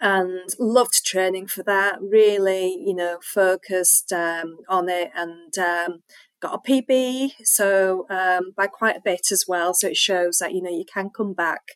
and 0.00 0.48
loved 0.58 1.04
training 1.04 1.48
for 1.48 1.62
that. 1.64 2.00
Really, 2.00 2.68
you 2.68 2.94
know, 2.94 3.18
focused 3.22 4.12
um, 4.12 4.58
on 4.68 4.88
it 4.88 5.10
and 5.14 5.56
um, 5.58 6.02
got 6.40 6.54
a 6.54 6.70
PB. 6.70 7.32
So 7.44 8.06
um, 8.10 8.52
by 8.56 8.66
quite 8.66 8.96
a 8.96 9.02
bit 9.04 9.32
as 9.32 9.44
well. 9.48 9.74
So 9.74 9.88
it 9.88 9.96
shows 9.96 10.38
that 10.38 10.54
you 10.54 10.62
know 10.62 10.70
you 10.70 10.84
can 10.92 11.10
come 11.10 11.32
back 11.32 11.72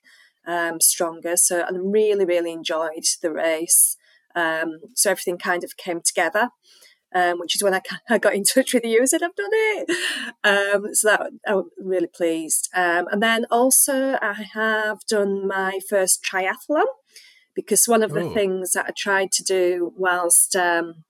um, 0.47 0.81
stronger. 0.81 1.37
So 1.37 1.61
I 1.61 1.69
really, 1.73 2.25
really 2.25 2.53
enjoyed 2.53 3.05
the 3.21 3.33
race. 3.33 3.97
Um, 4.35 4.79
so 4.95 5.11
everything 5.11 5.39
kind 5.39 5.65
of 5.65 5.77
came 5.77 6.01
together. 6.05 6.51
Um, 7.15 7.41
which 7.41 7.55
is 7.55 7.63
when 7.63 7.75
I, 7.75 7.83
I, 8.09 8.17
got 8.17 8.35
in 8.35 8.43
touch 8.43 8.73
with 8.73 8.87
you 8.87 9.01
and 9.01 9.07
said 9.07 9.23
I've 9.23 9.37
done 9.37 9.51
it. 9.53 9.91
Um, 10.45 10.95
so 10.95 11.09
that 11.11 11.31
I'm 11.47 11.65
really 11.79 12.07
pleased. 12.07 12.71
Um, 12.75 13.07
and 13.13 13.23
then 13.23 13.45
also 13.51 14.17
I 14.23 14.47
have 14.55 15.01
done 15.07 15.47
my 15.47 15.79
first 15.91 16.25
triathlon 16.25 16.87
because 17.55 17.87
one 17.87 18.03
of 18.03 18.13
the 18.13 18.25
Ooh. 18.25 18.35
things 18.35 18.73
that 18.73 18.87
I 18.87 18.93
tried 18.97 19.33
to 19.33 19.43
do 19.43 19.93
whilst 19.97 20.57
um, 20.57 21.05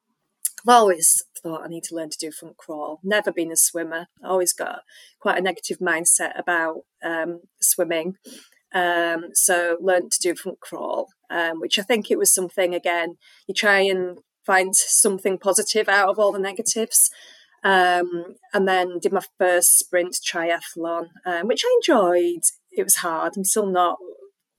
I've 0.66 0.74
always 0.74 1.22
thought 1.42 1.64
I 1.64 1.68
need 1.68 1.84
to 1.84 1.94
learn 1.94 2.10
to 2.10 2.18
do 2.18 2.30
front 2.30 2.56
crawl. 2.56 3.00
Never 3.02 3.32
been 3.32 3.50
a 3.50 3.56
swimmer. 3.56 4.06
I 4.22 4.28
always 4.28 4.52
got 4.52 4.80
quite 5.20 5.38
a 5.38 5.42
negative 5.42 5.78
mindset 5.78 6.38
about 6.38 6.82
um, 7.04 7.40
swimming. 7.60 8.16
Um, 8.74 9.30
so 9.34 9.76
learned 9.80 10.12
to 10.12 10.20
do 10.20 10.34
front 10.34 10.60
crawl, 10.60 11.08
um, 11.30 11.60
which 11.60 11.78
I 11.78 11.82
think 11.82 12.10
it 12.10 12.18
was 12.18 12.34
something 12.34 12.74
again. 12.74 13.16
You 13.46 13.54
try 13.54 13.80
and 13.80 14.18
find 14.46 14.74
something 14.74 15.38
positive 15.38 15.88
out 15.88 16.08
of 16.08 16.18
all 16.18 16.32
the 16.32 16.38
negatives. 16.38 17.10
Um, 17.64 18.36
and 18.52 18.66
then 18.66 18.98
did 19.00 19.12
my 19.12 19.22
first 19.38 19.78
sprint 19.78 20.16
triathlon, 20.24 21.08
um, 21.24 21.46
which 21.46 21.62
I 21.64 21.78
enjoyed. 21.80 22.42
It 22.72 22.82
was 22.82 22.96
hard. 22.96 23.34
I'm 23.36 23.44
still 23.44 23.66
not 23.66 23.98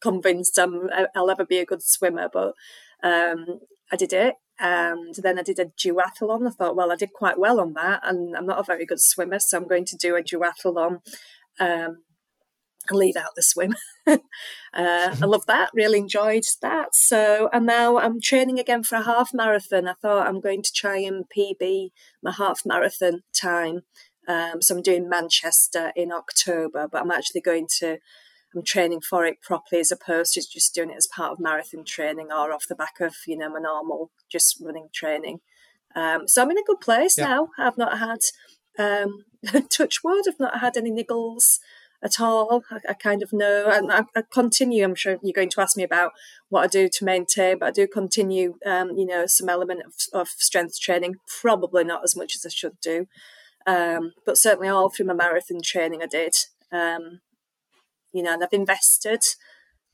convinced 0.04 0.60
I'm, 0.60 0.90
I'll 1.16 1.32
ever 1.32 1.46
be 1.46 1.58
a 1.58 1.66
good 1.66 1.82
swimmer, 1.82 2.30
but 2.32 2.54
um, 3.02 3.60
I 3.92 3.96
did 3.96 4.14
it. 4.14 4.36
And 4.60 5.16
then 5.16 5.40
I 5.40 5.44
did 5.44 5.60
a 5.60 5.66
duathlon. 5.66 6.48
I 6.48 6.52
thought, 6.52 6.76
well, 6.76 6.92
I 6.92 6.96
did 6.96 7.14
quite 7.14 7.40
well 7.40 7.60
on 7.60 7.74
that, 7.74 8.02
and 8.04 8.36
I'm 8.36 8.46
not 8.46 8.60
a 8.60 8.64
very 8.64 8.86
good 8.86 9.02
swimmer, 9.02 9.40
so 9.40 9.58
I'm 9.58 9.68
going 9.68 9.86
to 9.86 9.98
do 9.98 10.16
a 10.16 10.22
duathlon 10.22 11.00
um, 11.60 12.04
and 12.90 13.00
leave 13.00 13.16
out 13.16 13.36
the 13.36 13.42
swim. 13.42 13.76
uh, 14.08 14.18
I 14.74 15.26
love 15.26 15.46
that, 15.48 15.72
really 15.74 16.00
enjoyed 16.00 16.44
that. 16.62 16.94
So, 16.94 17.50
and 17.52 17.66
now 17.66 17.98
I'm 17.98 18.22
training 18.22 18.60
again 18.60 18.84
for 18.84 18.96
a 18.96 19.04
half 19.04 19.34
marathon. 19.34 19.88
I 19.88 19.94
thought 19.94 20.28
I'm 20.28 20.42
going 20.42 20.62
to 20.62 20.72
try 20.72 20.98
and 20.98 21.26
PB 21.36 21.90
my 22.22 22.32
half 22.32 22.62
marathon 22.66 23.24
time. 23.36 23.82
Um, 24.28 24.62
so 24.62 24.76
I'm 24.76 24.82
doing 24.82 25.10
Manchester 25.10 25.92
in 25.96 26.12
October, 26.12 26.88
but 26.90 27.02
I'm 27.02 27.12
actually 27.12 27.42
going 27.42 27.68
to, 27.80 27.98
I'm 28.56 28.64
training 28.64 29.02
for 29.02 29.26
it 29.26 29.42
properly 29.42 29.82
as 29.82 29.92
opposed 29.92 30.34
to 30.34 30.42
just 30.42 30.74
doing 30.74 30.92
it 30.92 30.98
as 30.98 31.08
part 31.08 31.32
of 31.32 31.40
marathon 31.40 31.84
training 31.86 32.28
or 32.32 32.52
off 32.52 32.68
the 32.68 32.76
back 32.76 33.00
of, 33.00 33.16
you 33.28 33.38
know, 33.38 33.50
my 33.50 33.60
normal 33.60 34.12
just 34.32 34.62
running 34.62 34.90
training. 34.94 35.40
Um, 35.96 36.28
so 36.28 36.42
I'm 36.42 36.52
in 36.52 36.58
a 36.58 36.64
good 36.64 36.80
place 36.80 37.18
yeah. 37.18 37.28
now. 37.28 37.50
I've 37.58 37.78
not 37.78 38.00
had, 38.00 38.20
um, 38.78 39.26
touch 39.70 40.04
wood, 40.04 40.26
I've 40.28 40.40
not 40.40 40.60
had 40.60 40.78
any 40.78 40.92
niggles 40.92 41.60
at 42.04 42.20
all. 42.20 42.64
I, 42.70 42.80
I 42.90 42.94
kind 42.94 43.24
of 43.24 43.32
know, 43.32 43.68
and 43.68 43.92
I, 43.92 44.04
I, 44.16 44.24
continue. 44.32 44.84
I'm 44.84 44.96
sure 44.96 45.18
you're 45.24 45.34
going 45.34 45.50
to 45.50 45.62
ask 45.62 45.78
me 45.78 45.84
about 45.84 46.12
what 46.50 46.64
I 46.64 46.68
do 46.68 46.90
to 46.90 47.06
maintain, 47.06 47.60
but 47.60 47.68
I 47.68 47.72
do 47.72 47.88
continue, 47.88 48.56
um, 48.66 48.92
you 48.98 49.06
know, 49.06 49.26
some 49.26 49.50
element 49.50 49.82
of, 49.86 49.94
of, 50.14 50.28
strength 50.28 50.80
training. 50.80 51.16
Probably 51.42 51.84
not 51.84 52.04
as 52.04 52.16
much 52.16 52.36
as 52.36 52.46
I 52.46 52.50
should 52.50 52.80
do, 52.82 53.08
um, 53.66 54.14
but 54.26 54.38
certainly 54.38 54.68
all 54.68 54.90
through 54.90 55.08
my 55.08 55.14
marathon 55.14 55.62
training 55.64 56.04
I 56.04 56.08
did. 56.08 56.34
Um, 56.72 57.22
you 58.14 58.24
know, 58.24 58.34
and 58.34 58.44
I've 58.44 58.54
invested 58.54 59.24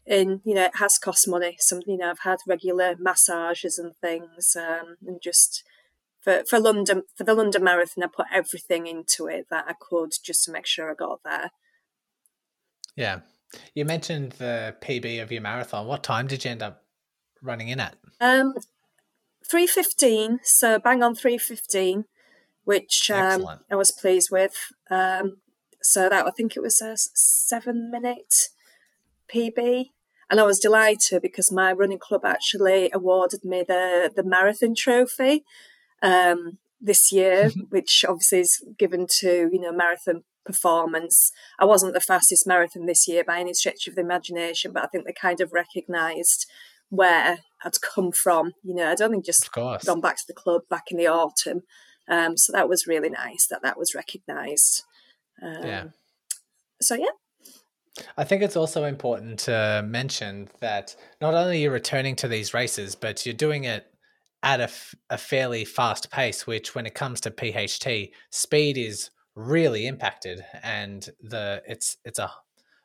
in, 0.05 0.41
you 0.43 0.53
know, 0.53 0.65
it 0.65 0.75
has 0.75 0.97
cost 0.97 1.27
money. 1.27 1.55
Some, 1.59 1.81
you 1.87 1.97
know, 1.97 2.11
I've 2.11 2.19
had 2.19 2.39
regular 2.47 2.95
massages 2.99 3.77
and 3.77 3.95
things, 4.01 4.55
um, 4.55 4.97
and 5.05 5.21
just 5.21 5.63
for, 6.21 6.43
for 6.47 6.59
London 6.59 7.03
for 7.15 7.23
the 7.23 7.33
London 7.33 7.63
Marathon, 7.63 8.03
I 8.03 8.07
put 8.07 8.27
everything 8.33 8.87
into 8.87 9.27
it 9.27 9.47
that 9.49 9.65
I 9.67 9.73
could 9.79 10.11
just 10.23 10.43
to 10.45 10.51
make 10.51 10.65
sure 10.65 10.91
I 10.91 10.95
got 10.95 11.21
there. 11.23 11.51
Yeah. 12.95 13.19
You 13.73 13.85
mentioned 13.85 14.33
the 14.33 14.75
PB 14.81 15.21
of 15.23 15.31
your 15.31 15.41
marathon. 15.41 15.87
What 15.87 16.03
time 16.03 16.27
did 16.27 16.45
you 16.45 16.51
end 16.51 16.61
up 16.61 16.83
running 17.41 17.69
in 17.69 17.79
at? 17.79 17.95
Um, 18.19 18.53
3.15, 19.51 20.39
so 20.43 20.77
bang 20.77 21.01
on 21.01 21.15
3.15, 21.15 22.03
which 22.65 23.09
um, 23.09 23.47
I 23.71 23.75
was 23.75 23.91
pleased 23.91 24.29
with. 24.31 24.53
Um, 24.91 25.37
so 25.81 26.09
that 26.09 26.25
I 26.25 26.31
think 26.31 26.55
it 26.55 26.61
was 26.61 26.81
a 26.81 26.95
seven 26.95 27.89
minute 27.91 28.49
PB. 29.33 29.91
And 30.29 30.39
I 30.39 30.43
was 30.43 30.59
delighted 30.59 31.21
because 31.21 31.51
my 31.51 31.71
running 31.71 31.97
club 31.97 32.23
actually 32.23 32.91
awarded 32.93 33.43
me 33.43 33.63
the, 33.67 34.11
the 34.15 34.23
marathon 34.23 34.75
trophy 34.75 35.43
um, 36.03 36.59
this 36.79 37.11
year, 37.11 37.49
which 37.69 38.05
obviously 38.07 38.39
is 38.41 38.63
given 38.77 39.07
to, 39.19 39.49
you 39.51 39.59
know, 39.59 39.71
marathon 39.71 40.23
performance. 40.45 41.31
I 41.59 41.65
wasn't 41.65 41.93
the 41.93 41.99
fastest 41.99 42.47
marathon 42.47 42.85
this 42.85 43.07
year 43.07 43.23
by 43.23 43.39
any 43.39 43.53
stretch 43.53 43.87
of 43.87 43.95
the 43.95 44.01
imagination, 44.01 44.71
but 44.71 44.83
I 44.83 44.87
think 44.87 45.05
they 45.05 45.13
kind 45.13 45.41
of 45.41 45.53
recognised 45.53 46.45
where 46.89 47.39
I'd 47.63 47.81
come 47.81 48.11
from. 48.11 48.53
You 48.63 48.75
know, 48.75 48.89
I'd 48.89 49.01
only 49.01 49.21
just 49.21 49.51
gone 49.51 50.01
back 50.01 50.17
to 50.17 50.27
the 50.27 50.33
club 50.33 50.61
back 50.69 50.85
in 50.91 50.97
the 50.97 51.07
autumn. 51.07 51.63
Um, 52.07 52.37
so 52.37 52.51
that 52.51 52.67
was 52.67 52.87
really 52.87 53.09
nice 53.09 53.47
that 53.47 53.61
that 53.61 53.77
was 53.77 53.93
recognised. 53.93 54.83
Um, 55.41 55.63
yeah. 55.63 55.83
So, 56.81 56.95
yeah. 56.95 57.05
I 58.17 58.23
think 58.23 58.43
it's 58.43 58.55
also 58.55 58.85
important 58.85 59.39
to 59.39 59.83
mention 59.85 60.49
that 60.59 60.95
not 61.21 61.33
only 61.33 61.61
you're 61.61 61.71
returning 61.71 62.15
to 62.17 62.27
these 62.27 62.53
races, 62.53 62.95
but 62.95 63.25
you're 63.25 63.33
doing 63.33 63.65
it 63.65 63.87
at 64.41 64.61
a, 64.61 64.63
f- 64.63 64.95
a 65.09 65.17
fairly 65.17 65.65
fast 65.65 66.09
pace, 66.11 66.47
which 66.47 66.75
when 66.75 66.85
it 66.85 66.93
comes 66.93 67.19
to 67.21 67.31
PHT, 67.31 68.11
speed 68.29 68.77
is 68.77 69.09
really 69.35 69.85
impacted, 69.87 70.43
and 70.63 71.09
the 71.21 71.61
it's 71.67 71.97
it's 72.05 72.19
a 72.19 72.31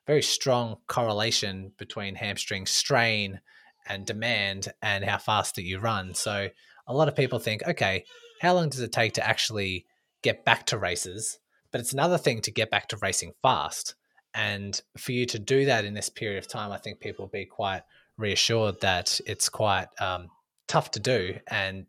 very 0.07 0.23
strong 0.23 0.77
correlation 0.87 1.73
between 1.79 2.15
hamstring 2.15 2.67
strain 2.67 3.41
and 3.87 4.07
demand 4.07 4.69
and 4.83 5.05
how 5.05 5.19
fast 5.19 5.55
that 5.55 5.65
you 5.65 5.79
run. 5.79 6.15
So 6.15 6.49
a 6.87 6.95
lot 6.95 7.09
of 7.09 7.17
people 7.17 7.39
think, 7.39 7.63
okay, 7.67 8.05
how 8.41 8.55
long 8.55 8.69
does 8.69 8.81
it 8.81 8.93
take 8.93 9.15
to 9.15 9.27
actually 9.27 9.87
get 10.23 10.45
back 10.45 10.67
to 10.67 10.79
races? 10.79 11.39
But 11.75 11.81
it's 11.81 11.93
another 11.93 12.19
thing 12.19 12.41
to 12.43 12.53
get 12.53 12.71
back 12.71 12.87
to 12.91 12.97
racing 12.99 13.33
fast. 13.43 13.97
And 14.33 14.81
for 14.97 15.11
you 15.11 15.27
to 15.27 15.41
do 15.41 15.65
that 15.65 15.85
in 15.85 15.93
this 15.93 16.09
period 16.09 16.39
of 16.39 16.47
time, 16.47 16.71
I 16.71 16.77
think 16.77 17.01
people 17.01 17.25
will 17.25 17.31
be 17.31 17.47
quite 17.47 17.83
reassured 18.17 18.81
that 18.83 19.21
it's 19.27 19.49
quite 19.49 19.89
um, 19.99 20.29
tough 20.69 20.93
to 20.93 21.01
do 21.01 21.37
and 21.49 21.87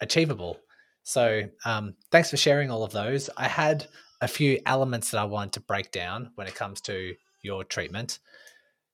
achievable. 0.00 0.58
So 1.02 1.42
um, 1.66 1.94
thanks 2.10 2.30
for 2.30 2.38
sharing 2.38 2.70
all 2.70 2.84
of 2.84 2.92
those. 2.92 3.28
I 3.36 3.48
had 3.48 3.88
a 4.22 4.28
few 4.28 4.60
elements 4.64 5.10
that 5.10 5.18
I 5.18 5.24
wanted 5.24 5.52
to 5.52 5.60
break 5.60 5.90
down 5.90 6.30
when 6.36 6.46
it 6.46 6.54
comes 6.54 6.80
to 6.82 7.14
your 7.42 7.64
treatment 7.64 8.20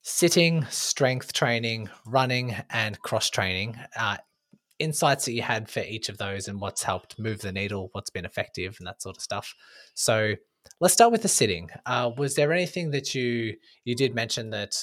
sitting, 0.03 0.66
strength 0.66 1.33
training, 1.33 1.88
running, 2.07 2.57
and 2.70 3.01
cross 3.03 3.31
training. 3.31 3.79
Uh, 3.97 4.16
insights 4.79 5.25
that 5.25 5.33
you 5.33 5.43
had 5.43 5.69
for 5.69 5.81
each 5.81 6.09
of 6.09 6.19
those 6.19 6.49
and 6.49 6.61
what's 6.61 6.83
helped 6.83 7.19
move 7.19 7.41
the 7.41 7.53
needle, 7.53 7.91
what's 7.93 8.11
been 8.11 8.25
effective, 8.25 8.77
and 8.79 8.87
that 8.87 9.03
sort 9.03 9.17
of 9.17 9.23
stuff. 9.23 9.55
So 9.95 10.35
let's 10.81 10.95
start 10.95 11.13
with 11.13 11.23
the 11.23 11.29
sitting. 11.29 11.71
Uh, 11.87 12.11
was 12.17 12.35
there 12.35 12.53
anything 12.53 12.91
that 12.91 13.15
you 13.15 13.55
you 13.85 13.95
did 13.95 14.15
mention 14.15 14.51
that 14.51 14.75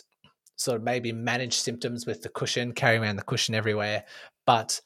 sort 0.55 0.77
of 0.77 0.83
maybe 0.83 1.11
manage 1.11 1.55
symptoms 1.55 2.05
with 2.05 2.21
the 2.21 2.29
cushion, 2.29 2.71
carrying 2.71 3.01
around 3.03 3.15
the 3.15 3.23
cushion 3.23 3.55
everywhere, 3.55 4.03
but 4.45 4.79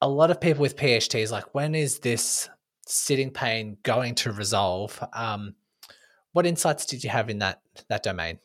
a 0.00 0.08
lot 0.08 0.30
of 0.30 0.40
people 0.40 0.60
with 0.60 0.76
PHT 0.76 1.18
is 1.18 1.32
like, 1.32 1.54
when 1.54 1.74
is 1.74 2.00
this 2.00 2.48
sitting 2.86 3.30
pain 3.30 3.78
going 3.82 4.14
to 4.16 4.32
resolve? 4.32 5.02
Um, 5.12 5.54
what 6.32 6.46
insights 6.46 6.86
did 6.86 7.04
you 7.04 7.10
have 7.10 7.30
in 7.30 7.38
that 7.38 7.62
that 7.88 8.02
domain? 8.02 8.38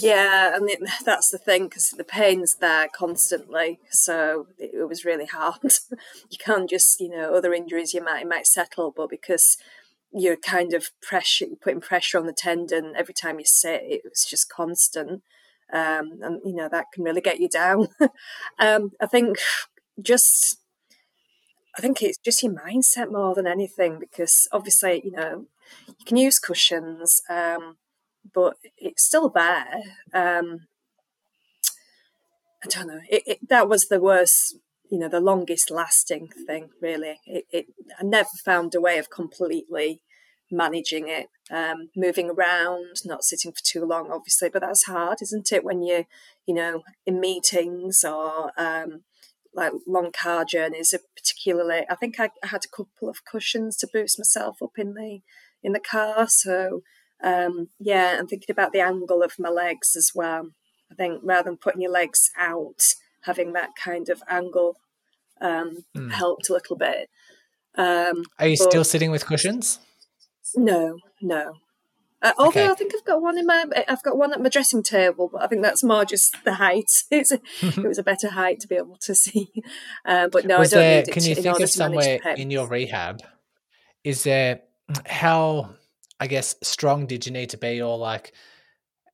Yeah, 0.00 0.54
and 0.54 0.64
mean 0.64 0.76
that's 1.04 1.30
the 1.30 1.38
thing 1.38 1.64
because 1.64 1.90
the 1.90 2.04
pain's 2.04 2.56
there 2.56 2.88
constantly, 2.94 3.78
so 3.90 4.46
it, 4.58 4.72
it 4.74 4.88
was 4.88 5.04
really 5.04 5.26
hard. 5.26 5.56
you 6.30 6.38
can't 6.38 6.68
just, 6.68 7.00
you 7.00 7.08
know, 7.08 7.34
other 7.34 7.54
injuries 7.54 7.94
you 7.94 8.02
might 8.04 8.22
it 8.22 8.28
might 8.28 8.46
settle, 8.46 8.92
but 8.96 9.08
because 9.10 9.56
you're 10.12 10.36
kind 10.36 10.72
of 10.74 10.90
pressure 11.02 11.46
putting 11.62 11.80
pressure 11.80 12.18
on 12.18 12.26
the 12.26 12.32
tendon 12.32 12.94
every 12.96 13.14
time 13.14 13.38
you 13.38 13.44
sit, 13.46 13.82
it 13.84 14.02
was 14.04 14.24
just 14.28 14.50
constant, 14.50 15.22
um, 15.72 16.18
and 16.22 16.40
you 16.44 16.54
know 16.54 16.68
that 16.68 16.86
can 16.92 17.04
really 17.04 17.20
get 17.20 17.40
you 17.40 17.48
down. 17.48 17.88
um, 18.58 18.90
I 19.00 19.06
think 19.06 19.38
just 20.02 20.58
I 21.76 21.80
think 21.80 22.02
it's 22.02 22.18
just 22.18 22.42
your 22.42 22.52
mindset 22.54 23.12
more 23.12 23.34
than 23.34 23.46
anything 23.46 23.98
because 23.98 24.48
obviously, 24.52 25.02
you 25.04 25.10
know, 25.10 25.46
you 25.86 26.04
can 26.06 26.16
use 26.16 26.38
cushions, 26.38 27.20
um, 27.28 27.76
but 28.34 28.56
it's 28.76 29.04
still 29.04 29.28
there. 29.28 29.82
Um, 30.12 30.66
I 32.64 32.68
don't 32.68 32.88
know. 32.88 33.00
It, 33.08 33.22
it, 33.26 33.48
that 33.48 33.68
was 33.68 33.86
the 33.86 34.00
worst, 34.00 34.56
you 34.90 34.98
know, 34.98 35.08
the 35.08 35.20
longest 35.20 35.70
lasting 35.70 36.28
thing, 36.46 36.70
really. 36.80 37.20
It, 37.26 37.44
it 37.50 37.66
I 37.98 38.04
never 38.04 38.28
found 38.44 38.74
a 38.74 38.80
way 38.80 38.98
of 38.98 39.10
completely 39.10 40.02
managing 40.50 41.08
it, 41.08 41.28
um, 41.50 41.90
moving 41.96 42.30
around, 42.30 42.96
not 43.04 43.24
sitting 43.24 43.52
for 43.52 43.62
too 43.64 43.84
long, 43.84 44.10
obviously, 44.10 44.48
but 44.48 44.62
that's 44.62 44.84
hard, 44.84 45.18
isn't 45.22 45.52
it? 45.52 45.64
When 45.64 45.82
you, 45.82 46.04
you 46.46 46.54
know, 46.54 46.82
in 47.04 47.20
meetings 47.20 48.04
or 48.04 48.52
um, 48.56 49.02
like 49.56 49.72
long 49.86 50.12
car 50.12 50.44
journeys, 50.44 50.94
particularly. 51.16 51.86
I 51.90 51.94
think 51.94 52.20
I, 52.20 52.30
I 52.44 52.48
had 52.48 52.64
a 52.64 52.76
couple 52.76 53.08
of 53.08 53.24
cushions 53.24 53.76
to 53.78 53.88
boost 53.92 54.18
myself 54.18 54.62
up 54.62 54.78
in 54.78 54.94
the 54.94 55.20
in 55.62 55.72
the 55.72 55.80
car. 55.80 56.28
So 56.28 56.82
um, 57.22 57.68
yeah, 57.78 58.16
I'm 58.18 58.26
thinking 58.26 58.52
about 58.52 58.72
the 58.72 58.80
angle 58.80 59.22
of 59.22 59.38
my 59.38 59.48
legs 59.48 59.96
as 59.96 60.12
well. 60.14 60.50
I 60.90 60.94
think 60.94 61.20
rather 61.24 61.50
than 61.50 61.56
putting 61.56 61.80
your 61.80 61.90
legs 61.90 62.30
out, 62.38 62.94
having 63.22 63.52
that 63.54 63.70
kind 63.82 64.08
of 64.08 64.22
angle 64.28 64.76
um, 65.40 65.84
mm. 65.96 66.12
helped 66.12 66.48
a 66.48 66.52
little 66.52 66.76
bit. 66.76 67.08
Um, 67.76 68.24
Are 68.38 68.46
you 68.46 68.56
but, 68.58 68.70
still 68.70 68.84
sitting 68.84 69.10
with 69.10 69.26
cushions? 69.26 69.80
No, 70.54 70.98
no. 71.20 71.54
Uh, 72.22 72.32
although 72.38 72.62
okay. 72.62 72.70
I 72.70 72.74
think 72.74 72.92
I've 72.94 73.04
got 73.04 73.20
one 73.20 73.36
in 73.36 73.46
my, 73.46 73.66
I've 73.88 74.02
got 74.02 74.16
one 74.16 74.32
at 74.32 74.40
my 74.40 74.48
dressing 74.48 74.82
table, 74.82 75.28
but 75.30 75.42
I 75.42 75.46
think 75.48 75.62
that's 75.62 75.84
more 75.84 76.04
just 76.04 76.36
the 76.44 76.54
height. 76.54 76.90
It's 77.10 77.30
a, 77.30 77.40
it 77.62 77.86
was 77.86 77.98
a 77.98 78.02
better 78.02 78.30
height 78.30 78.60
to 78.60 78.68
be 78.68 78.76
able 78.76 78.96
to 79.02 79.14
see. 79.14 79.50
Uh, 80.04 80.28
but 80.28 80.46
no, 80.46 80.58
was 80.58 80.72
I 80.72 80.76
don't 80.76 80.84
there, 80.84 80.96
need 81.02 81.08
it. 81.08 81.12
Can 81.12 81.24
you 81.24 81.34
think 81.34 81.60
of 81.60 81.70
somewhere 81.70 82.20
in 82.36 82.50
your 82.50 82.68
rehab? 82.68 83.20
Is 84.02 84.24
there 84.24 84.60
how 85.04 85.74
I 86.18 86.26
guess 86.26 86.54
strong 86.62 87.06
did 87.06 87.26
you 87.26 87.32
need 87.32 87.50
to 87.50 87.58
be, 87.58 87.80
or 87.82 87.98
like 87.98 88.32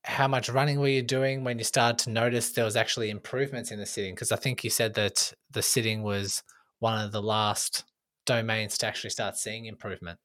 how 0.03 0.27
much 0.27 0.49
running 0.49 0.79
were 0.79 0.87
you 0.87 1.01
doing 1.01 1.43
when 1.43 1.57
you 1.57 1.63
started 1.63 1.97
to 1.99 2.09
notice 2.09 2.51
there 2.51 2.65
was 2.65 2.75
actually 2.75 3.09
improvements 3.09 3.71
in 3.71 3.79
the 3.79 3.85
sitting? 3.85 4.13
Because 4.15 4.31
I 4.31 4.35
think 4.35 4.63
you 4.63 4.69
said 4.69 4.93
that 4.95 5.33
the 5.51 5.61
sitting 5.61 6.03
was 6.03 6.43
one 6.79 7.03
of 7.03 7.11
the 7.11 7.21
last 7.21 7.85
domains 8.25 8.77
to 8.77 8.87
actually 8.87 9.09
start 9.09 9.37
seeing 9.37 9.65
improvement. 9.65 10.19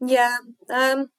Yeah, 0.00 0.38
um, 0.70 1.10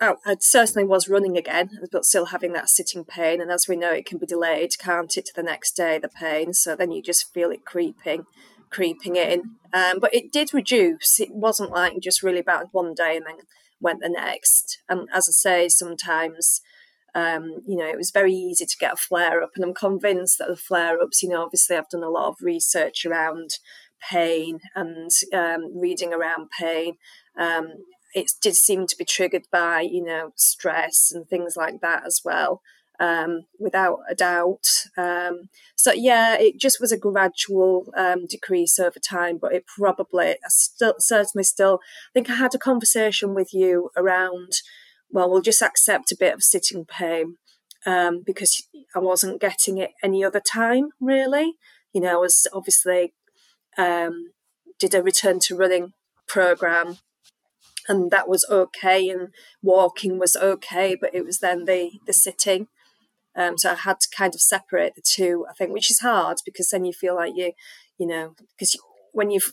I, 0.00 0.14
I 0.24 0.36
certainly 0.40 0.86
was 0.86 1.08
running 1.08 1.36
again, 1.36 1.70
but 1.92 2.04
still 2.04 2.26
having 2.26 2.52
that 2.54 2.68
sitting 2.68 3.04
pain. 3.04 3.40
And 3.40 3.50
as 3.50 3.66
we 3.68 3.76
know, 3.76 3.92
it 3.92 4.06
can 4.06 4.18
be 4.18 4.26
delayed, 4.26 4.78
can't 4.78 5.14
it, 5.16 5.26
to 5.26 5.32
the 5.34 5.42
next 5.42 5.72
day, 5.72 5.98
the 5.98 6.08
pain. 6.08 6.54
So 6.54 6.76
then 6.76 6.92
you 6.92 7.02
just 7.02 7.32
feel 7.32 7.50
it 7.50 7.64
creeping 7.64 8.24
creeping 8.70 9.16
in. 9.16 9.56
Um, 9.72 9.98
but 10.00 10.14
it 10.14 10.32
did 10.32 10.54
reduce. 10.54 11.20
It 11.20 11.30
wasn't 11.30 11.70
like 11.70 12.00
just 12.00 12.22
really 12.22 12.42
bad 12.42 12.66
one 12.72 12.94
day 12.94 13.16
and 13.16 13.26
then 13.26 13.36
went 13.80 14.00
the 14.00 14.08
next. 14.08 14.78
And 14.88 15.08
as 15.12 15.28
I 15.28 15.32
say, 15.32 15.68
sometimes, 15.68 16.60
um, 17.14 17.62
you 17.66 17.76
know, 17.76 17.86
it 17.86 17.96
was 17.96 18.10
very 18.10 18.32
easy 18.32 18.66
to 18.66 18.76
get 18.78 18.94
a 18.94 18.96
flare 18.96 19.42
up. 19.42 19.50
And 19.54 19.64
I'm 19.64 19.74
convinced 19.74 20.38
that 20.38 20.48
the 20.48 20.56
flare 20.56 21.00
ups, 21.00 21.22
you 21.22 21.28
know, 21.28 21.42
obviously 21.42 21.76
I've 21.76 21.88
done 21.88 22.02
a 22.02 22.10
lot 22.10 22.28
of 22.28 22.36
research 22.40 23.04
around 23.04 23.50
pain 24.10 24.60
and 24.74 25.10
um, 25.32 25.78
reading 25.78 26.12
around 26.12 26.48
pain. 26.58 26.94
Um, 27.38 27.68
it 28.14 28.30
did 28.40 28.54
seem 28.54 28.86
to 28.86 28.96
be 28.96 29.04
triggered 29.04 29.46
by, 29.52 29.82
you 29.82 30.02
know, 30.02 30.32
stress 30.36 31.12
and 31.12 31.28
things 31.28 31.56
like 31.56 31.80
that 31.82 32.04
as 32.06 32.22
well 32.24 32.62
um, 33.00 33.44
without 33.58 34.00
a 34.08 34.14
doubt. 34.14 34.66
Um, 34.96 35.48
so 35.76 35.92
yeah, 35.92 36.36
it 36.38 36.58
just 36.58 36.80
was 36.80 36.92
a 36.92 36.98
gradual 36.98 37.92
um, 37.96 38.26
decrease 38.26 38.78
over 38.78 38.98
time, 38.98 39.38
but 39.40 39.52
it 39.52 39.64
probably 39.66 40.36
still 40.48 40.94
certainly 40.98 41.44
still. 41.44 41.80
I 41.82 42.12
think 42.14 42.30
I 42.30 42.34
had 42.34 42.54
a 42.54 42.58
conversation 42.58 43.34
with 43.34 43.52
you 43.52 43.90
around. 43.96 44.52
Well, 45.10 45.30
we'll 45.30 45.42
just 45.42 45.62
accept 45.62 46.12
a 46.12 46.16
bit 46.18 46.34
of 46.34 46.42
sitting 46.42 46.84
pain 46.84 47.36
um, 47.86 48.22
because 48.24 48.66
I 48.94 48.98
wasn't 48.98 49.40
getting 49.40 49.78
it 49.78 49.92
any 50.02 50.24
other 50.24 50.40
time 50.40 50.90
really. 51.00 51.54
You 51.92 52.02
know, 52.02 52.14
I 52.14 52.20
was 52.20 52.46
obviously 52.52 53.14
um, 53.78 54.32
did 54.78 54.94
a 54.94 55.02
return 55.02 55.38
to 55.40 55.56
running 55.56 55.92
program 56.26 56.98
and 57.88 58.10
that 58.10 58.28
was 58.28 58.44
okay 58.50 59.08
and 59.08 59.28
walking 59.62 60.18
was 60.18 60.36
okay 60.36 60.94
but 60.94 61.14
it 61.14 61.24
was 61.24 61.38
then 61.38 61.64
the 61.64 61.92
the 62.06 62.12
sitting 62.12 62.68
um, 63.38 63.56
so 63.56 63.70
I 63.70 63.74
had 63.74 64.00
to 64.00 64.08
kind 64.10 64.34
of 64.34 64.40
separate 64.40 64.96
the 64.96 65.02
two, 65.02 65.46
I 65.48 65.52
think, 65.52 65.72
which 65.72 65.92
is 65.92 66.00
hard 66.00 66.38
because 66.44 66.70
then 66.70 66.84
you 66.84 66.92
feel 66.92 67.14
like 67.14 67.34
you, 67.36 67.52
you 67.96 68.04
know, 68.04 68.34
because 68.56 68.76
when 69.12 69.30
you've 69.30 69.52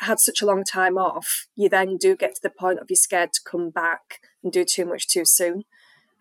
had 0.00 0.20
such 0.20 0.42
a 0.42 0.46
long 0.46 0.64
time 0.64 0.98
off, 0.98 1.46
you 1.56 1.70
then 1.70 1.96
do 1.96 2.14
get 2.14 2.34
to 2.34 2.42
the 2.42 2.50
point 2.50 2.78
of 2.78 2.90
you're 2.90 2.96
scared 2.96 3.32
to 3.32 3.40
come 3.42 3.70
back 3.70 4.18
and 4.44 4.52
do 4.52 4.66
too 4.66 4.84
much 4.84 5.08
too 5.08 5.24
soon 5.24 5.64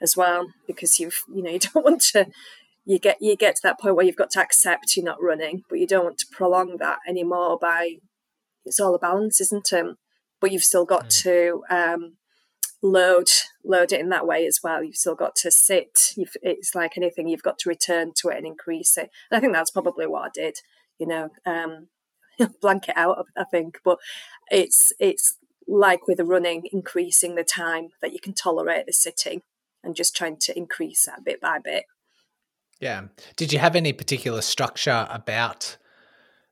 as 0.01 0.15
well 0.15 0.47
because 0.67 0.97
you've, 0.97 1.21
you 1.27 1.43
know, 1.43 1.49
you 1.51 1.59
don't 1.59 1.83
want 1.83 2.01
to. 2.13 2.27
You 2.87 2.99
get 2.99 3.17
you 3.19 3.35
get 3.35 3.55
to 3.55 3.61
that 3.63 3.79
point 3.79 3.95
where 3.95 4.05
you've 4.05 4.15
got 4.15 4.29
to 4.31 4.41
accept 4.41 4.95
you're 4.95 5.03
not 5.03 5.21
running, 5.21 5.63
but 5.69 5.79
you 5.79 5.87
don't 5.87 6.03
want 6.05 6.19
to 6.19 6.27
prolong 6.31 6.77
that 6.77 6.99
anymore. 7.09 7.57
By 7.59 7.95
it's 8.63 8.79
all 8.79 8.95
a 8.95 8.99
balance, 8.99 9.41
isn't 9.41 9.73
it? 9.73 9.97
But 10.39 10.51
you've 10.51 10.63
still 10.63 10.85
got 10.85 11.05
mm. 11.05 11.21
to 11.23 11.63
um, 11.69 12.17
load 12.85 13.29
load 13.63 13.91
it 13.91 13.99
in 13.99 14.09
that 14.09 14.27
way 14.27 14.45
as 14.45 14.59
well. 14.63 14.83
You've 14.83 14.95
still 14.95 15.15
got 15.15 15.35
to 15.37 15.51
sit. 15.51 16.13
You've, 16.15 16.35
it's 16.41 16.75
like 16.75 16.97
anything, 16.97 17.27
you've 17.27 17.43
got 17.43 17.57
to 17.59 17.69
return 17.69 18.13
to 18.17 18.29
it 18.29 18.37
and 18.37 18.45
increase 18.45 18.97
it. 18.97 19.09
And 19.29 19.37
I 19.37 19.39
think 19.39 19.53
that's 19.53 19.71
probably 19.71 20.05
what 20.05 20.25
I 20.25 20.29
did. 20.33 20.59
You 20.99 21.07
know, 21.07 21.29
um, 21.45 21.87
blank 22.61 22.87
it 22.87 22.97
out. 22.97 23.25
I 23.35 23.43
think, 23.43 23.79
but 23.83 23.97
it's 24.49 24.93
it's 24.99 25.37
like 25.67 26.07
with 26.07 26.17
the 26.17 26.25
running, 26.25 26.67
increasing 26.71 27.35
the 27.35 27.43
time 27.43 27.89
that 28.01 28.13
you 28.13 28.19
can 28.19 28.33
tolerate 28.33 28.85
the 28.85 28.93
sitting, 28.93 29.41
and 29.83 29.95
just 29.95 30.15
trying 30.15 30.37
to 30.41 30.57
increase 30.57 31.05
that 31.05 31.25
bit 31.25 31.41
by 31.41 31.59
bit. 31.59 31.85
Yeah. 32.79 33.05
Did 33.35 33.51
you 33.51 33.59
have 33.59 33.75
any 33.75 33.93
particular 33.93 34.41
structure 34.41 35.07
about? 35.09 35.77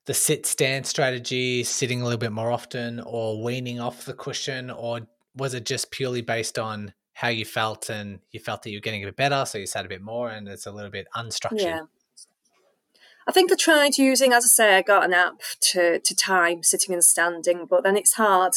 the 0.06 0.14
sit 0.14 0.46
stand 0.46 0.86
strategy, 0.86 1.64
sitting 1.64 2.02
a 2.02 2.04
little 2.04 2.20
bit 2.20 2.32
more 2.32 2.52
often, 2.52 3.00
or 3.00 3.42
weaning 3.42 3.80
off 3.80 4.06
the 4.06 4.14
cushion, 4.14 4.70
or 4.70 5.08
was 5.36 5.54
it 5.54 5.66
just 5.66 5.92
purely 5.92 6.22
based 6.22 6.60
on 6.60 6.94
how 7.14 7.28
you 7.28 7.46
felt 7.46 7.90
and 7.90 8.20
you 8.32 8.40
felt 8.40 8.64
that 8.64 8.72
you 8.72 8.78
were 8.78 8.82
getting 8.82 9.04
a 9.04 9.08
bit 9.08 9.16
better, 9.16 9.46
so 9.46 9.58
you 9.58 9.66
sat 9.66 9.86
a 9.86 9.90
bit 9.90 10.02
more, 10.02 10.30
and 10.30 10.48
it's 10.48 10.66
a 10.66 10.72
little 10.72 10.92
bit 10.92 11.08
unstructured? 11.16 11.62
Yeah. 11.62 11.82
I 13.28 13.32
think 13.32 13.52
I 13.52 13.56
tried 13.56 13.98
using, 13.98 14.34
as 14.34 14.44
I 14.44 14.48
say, 14.48 14.76
I 14.76 14.82
got 14.82 15.06
an 15.06 15.14
app 15.14 15.42
to 15.72 16.00
to 16.00 16.16
time 16.16 16.64
sitting 16.64 16.94
and 16.94 17.04
standing, 17.04 17.66
but 17.70 17.84
then 17.84 17.96
it's 17.96 18.14
hard 18.14 18.54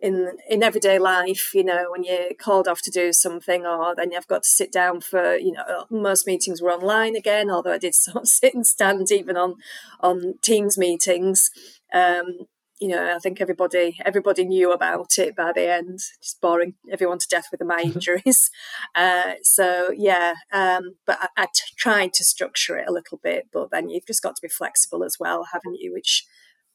in 0.00 0.32
in 0.48 0.62
everyday 0.62 0.98
life. 0.98 1.54
You 1.54 1.64
know, 1.64 1.86
when 1.90 2.02
you're 2.02 2.34
called 2.38 2.66
off 2.66 2.82
to 2.82 2.90
do 2.90 3.12
something, 3.12 3.64
or 3.64 3.94
then 3.94 4.10
you've 4.10 4.26
got 4.26 4.42
to 4.42 4.48
sit 4.48 4.72
down 4.72 5.00
for. 5.00 5.36
You 5.36 5.52
know, 5.52 5.86
most 5.90 6.26
meetings 6.26 6.60
were 6.60 6.72
online 6.72 7.14
again, 7.14 7.50
although 7.50 7.72
I 7.72 7.78
did 7.78 7.94
sort 8.06 8.16
of 8.16 8.28
sit 8.28 8.54
and 8.54 8.66
stand 8.66 9.12
even 9.12 9.36
on 9.36 9.56
on 10.00 10.34
Teams 10.42 10.76
meetings. 10.76 11.50
Um, 11.92 12.46
you 12.80 12.88
know, 12.88 13.14
I 13.14 13.18
think 13.18 13.40
everybody 13.40 13.98
everybody 14.04 14.44
knew 14.44 14.72
about 14.72 15.18
it 15.18 15.36
by 15.36 15.52
the 15.52 15.70
end. 15.70 15.98
Just 16.22 16.40
boring 16.40 16.74
everyone 16.90 17.18
to 17.18 17.28
death 17.28 17.48
with 17.52 17.62
my 17.62 17.82
injuries. 17.82 18.50
uh, 18.94 19.34
so 19.42 19.90
yeah, 19.94 20.34
um, 20.50 20.96
but 21.06 21.18
I, 21.20 21.42
I 21.42 21.46
t- 21.46 21.74
tried 21.76 22.14
to 22.14 22.24
structure 22.24 22.78
it 22.78 22.88
a 22.88 22.92
little 22.92 23.20
bit, 23.22 23.48
but 23.52 23.70
then 23.70 23.90
you've 23.90 24.06
just 24.06 24.22
got 24.22 24.34
to 24.36 24.42
be 24.42 24.48
flexible 24.48 25.04
as 25.04 25.16
well, 25.20 25.48
haven't 25.52 25.78
you? 25.78 25.92
Which 25.92 26.26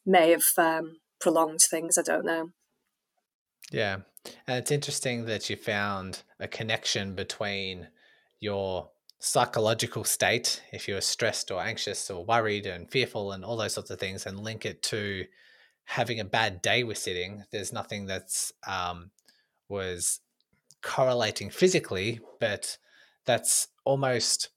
may 0.06 0.30
have 0.30 0.46
um, 0.58 0.98
prolonged 1.20 1.62
things. 1.68 1.98
I 1.98 2.04
don't 2.04 2.26
know. 2.26 2.52
Yeah, 3.72 3.98
and 4.48 4.58
it's 4.60 4.72
interesting 4.72 5.26
that 5.26 5.50
you 5.50 5.56
found 5.56 6.22
a 6.40 6.48
connection 6.48 7.16
between 7.16 7.88
your 8.40 8.92
psychological 9.18 10.04
state, 10.04 10.62
if 10.72 10.88
you're 10.88 11.02
stressed 11.02 11.50
or 11.50 11.60
anxious 11.60 12.12
or 12.12 12.24
worried 12.24 12.68
and 12.68 12.92
fearful 12.92 13.32
and 13.32 13.44
all 13.44 13.58
those 13.58 13.74
sorts 13.74 13.90
of 13.90 14.00
things, 14.00 14.28
and 14.28 14.40
link 14.40 14.68
it 14.68 14.84
to 14.84 15.26
having 15.86 16.20
a 16.20 16.26
bad 16.26 16.62
day 16.62 16.84
with 16.84 16.98
sitting. 16.98 17.44
There's 17.52 17.72
nothing 17.72 18.06
that's 18.06 18.52
um, 18.68 19.12
was 19.70 20.20
correlating 20.82 21.50
physically, 21.50 22.20
but 22.40 22.78
that's 23.26 23.68
almost 23.86 24.50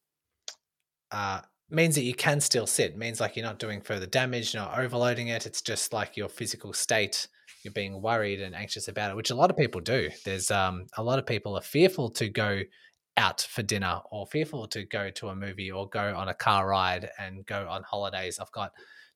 uh, 1.10 1.40
means 1.70 1.94
that 1.94 2.02
you 2.02 2.14
can 2.14 2.40
still 2.40 2.66
sit. 2.66 2.92
It 2.92 2.98
means 2.98 3.20
like 3.20 3.36
you're 3.36 3.46
not 3.46 3.58
doing 3.58 3.80
further 3.80 4.06
damage, 4.06 4.54
you're 4.54 4.62
not 4.62 4.78
overloading 4.78 5.28
it. 5.28 5.46
It's 5.46 5.62
just 5.62 5.92
like 5.92 6.16
your 6.16 6.28
physical 6.28 6.72
state. 6.72 7.28
You're 7.62 7.72
being 7.72 8.00
worried 8.00 8.40
and 8.40 8.54
anxious 8.54 8.88
about 8.88 9.10
it, 9.10 9.16
which 9.16 9.30
a 9.30 9.34
lot 9.34 9.50
of 9.50 9.56
people 9.56 9.80
do. 9.80 10.10
There's 10.24 10.50
um, 10.50 10.86
a 10.96 11.02
lot 11.02 11.18
of 11.18 11.26
people 11.26 11.56
are 11.56 11.62
fearful 11.62 12.10
to 12.10 12.28
go 12.28 12.62
out 13.16 13.40
for 13.50 13.62
dinner 13.62 14.00
or 14.12 14.26
fearful 14.26 14.68
to 14.68 14.84
go 14.84 15.10
to 15.10 15.28
a 15.28 15.34
movie 15.34 15.70
or 15.70 15.88
go 15.88 16.14
on 16.16 16.28
a 16.28 16.34
car 16.34 16.68
ride 16.68 17.10
and 17.18 17.44
go 17.46 17.66
on 17.68 17.82
holidays. 17.82 18.38
I've 18.38 18.52
got 18.52 18.72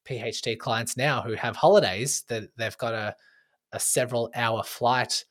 PHT 0.09 0.59
clients 0.59 0.97
now 0.97 1.23
who 1.23 1.35
have 1.35 1.57
holidays 1.57 2.25
that 2.29 2.49
they've 2.57 2.79
got 2.79 2.95
a, 2.95 3.15
a 3.73 3.81
several 3.81 4.31
hour 4.35 4.63
flight 4.63 5.25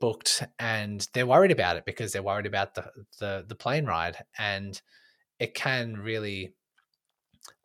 booked 0.00 0.42
and 0.58 1.06
they're 1.14 1.26
worried 1.26 1.52
about 1.52 1.76
it 1.76 1.84
because 1.84 2.12
they're 2.12 2.22
worried 2.22 2.46
about 2.46 2.74
the, 2.74 2.90
the, 3.20 3.44
the 3.48 3.54
plane 3.54 3.86
ride. 3.86 4.16
And 4.38 4.80
it 5.38 5.54
can 5.54 5.94
really 5.94 6.52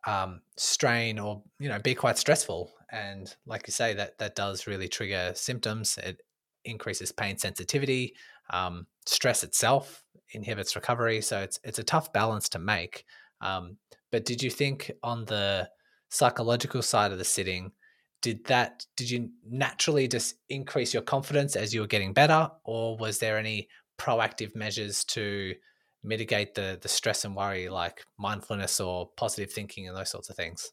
um, 0.06 0.40
strain 0.56 1.18
or 1.18 1.42
you 1.58 1.68
know 1.68 1.78
be 1.78 1.94
quite 1.94 2.18
stressful. 2.18 2.72
And 2.90 3.34
like 3.46 3.66
you 3.66 3.72
say 3.72 3.94
that 3.94 4.18
that 4.18 4.34
does 4.34 4.66
really 4.66 4.88
trigger 4.88 5.32
symptoms. 5.34 5.98
It 5.98 6.22
increases 6.64 7.12
pain 7.12 7.38
sensitivity 7.38 8.14
um, 8.50 8.86
stress 9.06 9.44
itself 9.44 10.04
inhibits 10.32 10.76
recovery. 10.76 11.20
So 11.20 11.40
it's 11.40 11.58
it's 11.64 11.78
a 11.78 11.84
tough 11.84 12.12
balance 12.12 12.48
to 12.50 12.58
make. 12.58 13.04
Um, 13.40 13.76
but 14.10 14.24
did 14.24 14.42
you 14.42 14.50
think 14.50 14.90
on 15.02 15.24
the 15.26 15.68
psychological 16.08 16.82
side 16.82 17.12
of 17.12 17.18
the 17.18 17.24
sitting 17.24 17.72
did 18.20 18.44
that 18.46 18.84
did 18.96 19.10
you 19.10 19.30
naturally 19.48 20.08
just 20.08 20.36
increase 20.48 20.92
your 20.92 21.02
confidence 21.02 21.54
as 21.54 21.72
you 21.72 21.80
were 21.80 21.86
getting 21.86 22.12
better 22.12 22.50
or 22.64 22.96
was 22.96 23.18
there 23.18 23.38
any 23.38 23.68
proactive 23.98 24.54
measures 24.56 25.04
to 25.04 25.54
mitigate 26.02 26.54
the 26.54 26.78
the 26.80 26.88
stress 26.88 27.24
and 27.24 27.36
worry 27.36 27.68
like 27.68 28.04
mindfulness 28.18 28.80
or 28.80 29.10
positive 29.16 29.52
thinking 29.52 29.86
and 29.88 29.96
those 29.96 30.10
sorts 30.10 30.30
of 30.30 30.36
things? 30.36 30.72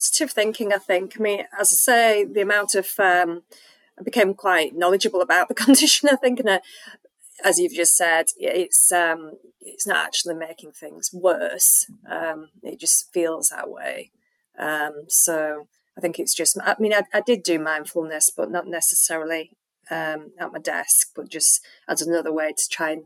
Positive 0.00 0.30
thinking 0.30 0.72
i 0.72 0.78
think. 0.78 1.14
I 1.18 1.22
mean 1.22 1.40
as 1.58 1.72
i 1.72 1.76
say 1.76 2.24
the 2.24 2.42
amount 2.42 2.74
of 2.74 2.88
um, 2.98 3.42
i 3.98 4.02
became 4.02 4.34
quite 4.34 4.76
knowledgeable 4.76 5.22
about 5.22 5.48
the 5.48 5.54
condition 5.64 6.08
i 6.10 6.16
think 6.16 6.40
and 6.40 6.48
uh, 6.48 6.60
as 7.44 7.58
you've 7.58 7.74
just 7.74 7.96
said 7.96 8.26
it's 8.36 8.90
um, 8.92 9.32
it's 9.60 9.86
not 9.86 10.04
actually 10.04 10.34
making 10.34 10.72
things 10.72 11.10
worse. 11.12 11.86
Um, 12.10 12.48
it 12.62 12.80
just 12.80 13.12
feels 13.12 13.48
that 13.48 13.70
way. 13.70 14.10
Um, 14.58 15.04
so 15.08 15.68
I 15.96 16.00
think 16.00 16.18
it's 16.18 16.34
just, 16.34 16.58
I 16.62 16.76
mean, 16.78 16.92
I, 16.92 17.02
I 17.12 17.20
did 17.20 17.42
do 17.42 17.58
mindfulness, 17.58 18.30
but 18.36 18.50
not 18.50 18.66
necessarily 18.66 19.50
um, 19.90 20.32
at 20.38 20.52
my 20.52 20.58
desk, 20.58 21.08
but 21.14 21.28
just 21.28 21.60
as 21.88 22.02
another 22.02 22.32
way 22.32 22.52
to 22.52 22.68
try 22.70 22.90
and 22.92 23.04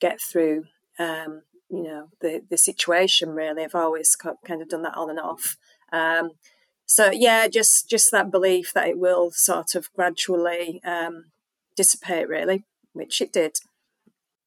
get 0.00 0.20
through, 0.20 0.64
um, 0.98 1.42
you 1.68 1.82
know, 1.82 2.08
the, 2.20 2.42
the 2.48 2.58
situation 2.58 3.30
really. 3.30 3.64
I've 3.64 3.74
always 3.74 4.16
kind 4.16 4.62
of 4.62 4.68
done 4.68 4.82
that 4.82 4.96
on 4.96 5.10
and 5.10 5.20
off. 5.20 5.56
Um, 5.92 6.32
so 6.86 7.10
yeah, 7.10 7.46
just, 7.46 7.88
just 7.88 8.10
that 8.12 8.30
belief 8.30 8.72
that 8.74 8.88
it 8.88 8.98
will 8.98 9.30
sort 9.32 9.74
of 9.74 9.92
gradually 9.94 10.80
um, 10.84 11.26
dissipate 11.76 12.28
really, 12.28 12.64
which 12.92 13.20
it 13.20 13.32
did. 13.32 13.52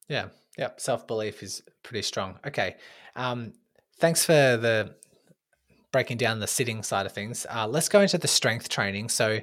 Yeah, 0.08 0.28
Yeah. 0.58 0.70
self 0.76 1.06
belief 1.06 1.42
is 1.42 1.62
pretty 1.82 2.02
strong. 2.02 2.38
Okay, 2.46 2.76
um, 3.16 3.52
thanks 3.98 4.24
for 4.24 4.32
the 4.32 4.94
breaking 5.92 6.16
down 6.16 6.40
the 6.40 6.46
sitting 6.46 6.82
side 6.82 7.06
of 7.06 7.12
things. 7.12 7.46
Uh, 7.48 7.66
let's 7.68 7.88
go 7.88 8.00
into 8.00 8.18
the 8.18 8.28
strength 8.28 8.68
training. 8.68 9.08
So, 9.08 9.40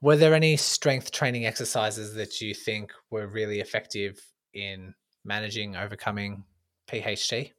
were 0.00 0.16
there 0.16 0.34
any 0.34 0.56
strength 0.56 1.12
training 1.12 1.46
exercises 1.46 2.14
that 2.14 2.40
you 2.40 2.54
think 2.54 2.92
were 3.10 3.26
really 3.26 3.60
effective 3.60 4.20
in 4.54 4.94
managing, 5.24 5.76
overcoming 5.76 6.44
PHT? 6.88 7.52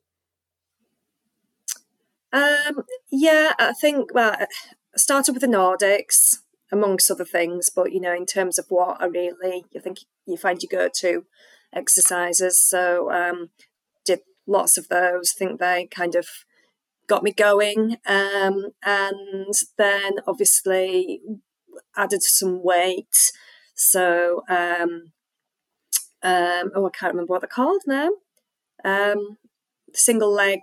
Um, 2.34 2.84
yeah, 3.12 3.54
I 3.60 3.74
think 3.74 4.14
well, 4.14 4.36
I 4.40 4.48
started 4.98 5.34
with 5.34 5.42
the 5.42 5.48
Nordics 5.48 6.40
amongst 6.72 7.12
other 7.12 7.26
things, 7.26 7.70
but 7.70 7.92
you 7.94 8.02
know, 8.02 8.14
in 8.14 8.26
terms 8.26 8.58
of 8.58 8.66
what 8.70 9.00
I 9.00 9.06
really 9.06 9.66
you 9.72 9.80
think 9.80 10.00
you 10.26 10.36
find 10.38 10.62
you 10.62 10.68
go 10.68 10.90
to 11.02 11.26
exercises. 11.74 12.62
So 12.62 13.12
um, 13.12 13.50
did 14.06 14.20
lots 14.48 14.78
of 14.78 14.88
those. 14.90 15.32
Think 15.32 15.60
they 15.60 15.88
kind 15.88 16.16
of 16.16 16.28
got 17.08 17.24
me 17.24 17.32
going, 17.32 17.98
um, 18.06 18.72
and 18.84 19.54
then 19.78 20.14
obviously 20.28 21.22
added 21.96 22.24
some 22.24 22.64
weight. 22.64 23.32
So 23.76 24.44
um, 24.50 25.12
um, 26.24 26.72
oh, 26.76 26.88
I 26.88 26.98
can't 26.98 27.14
remember 27.14 27.32
what 27.32 27.42
they're 27.42 27.48
called 27.48 27.82
now. 27.86 28.10
Um, 28.86 29.38
single 29.94 30.32
leg, 30.32 30.60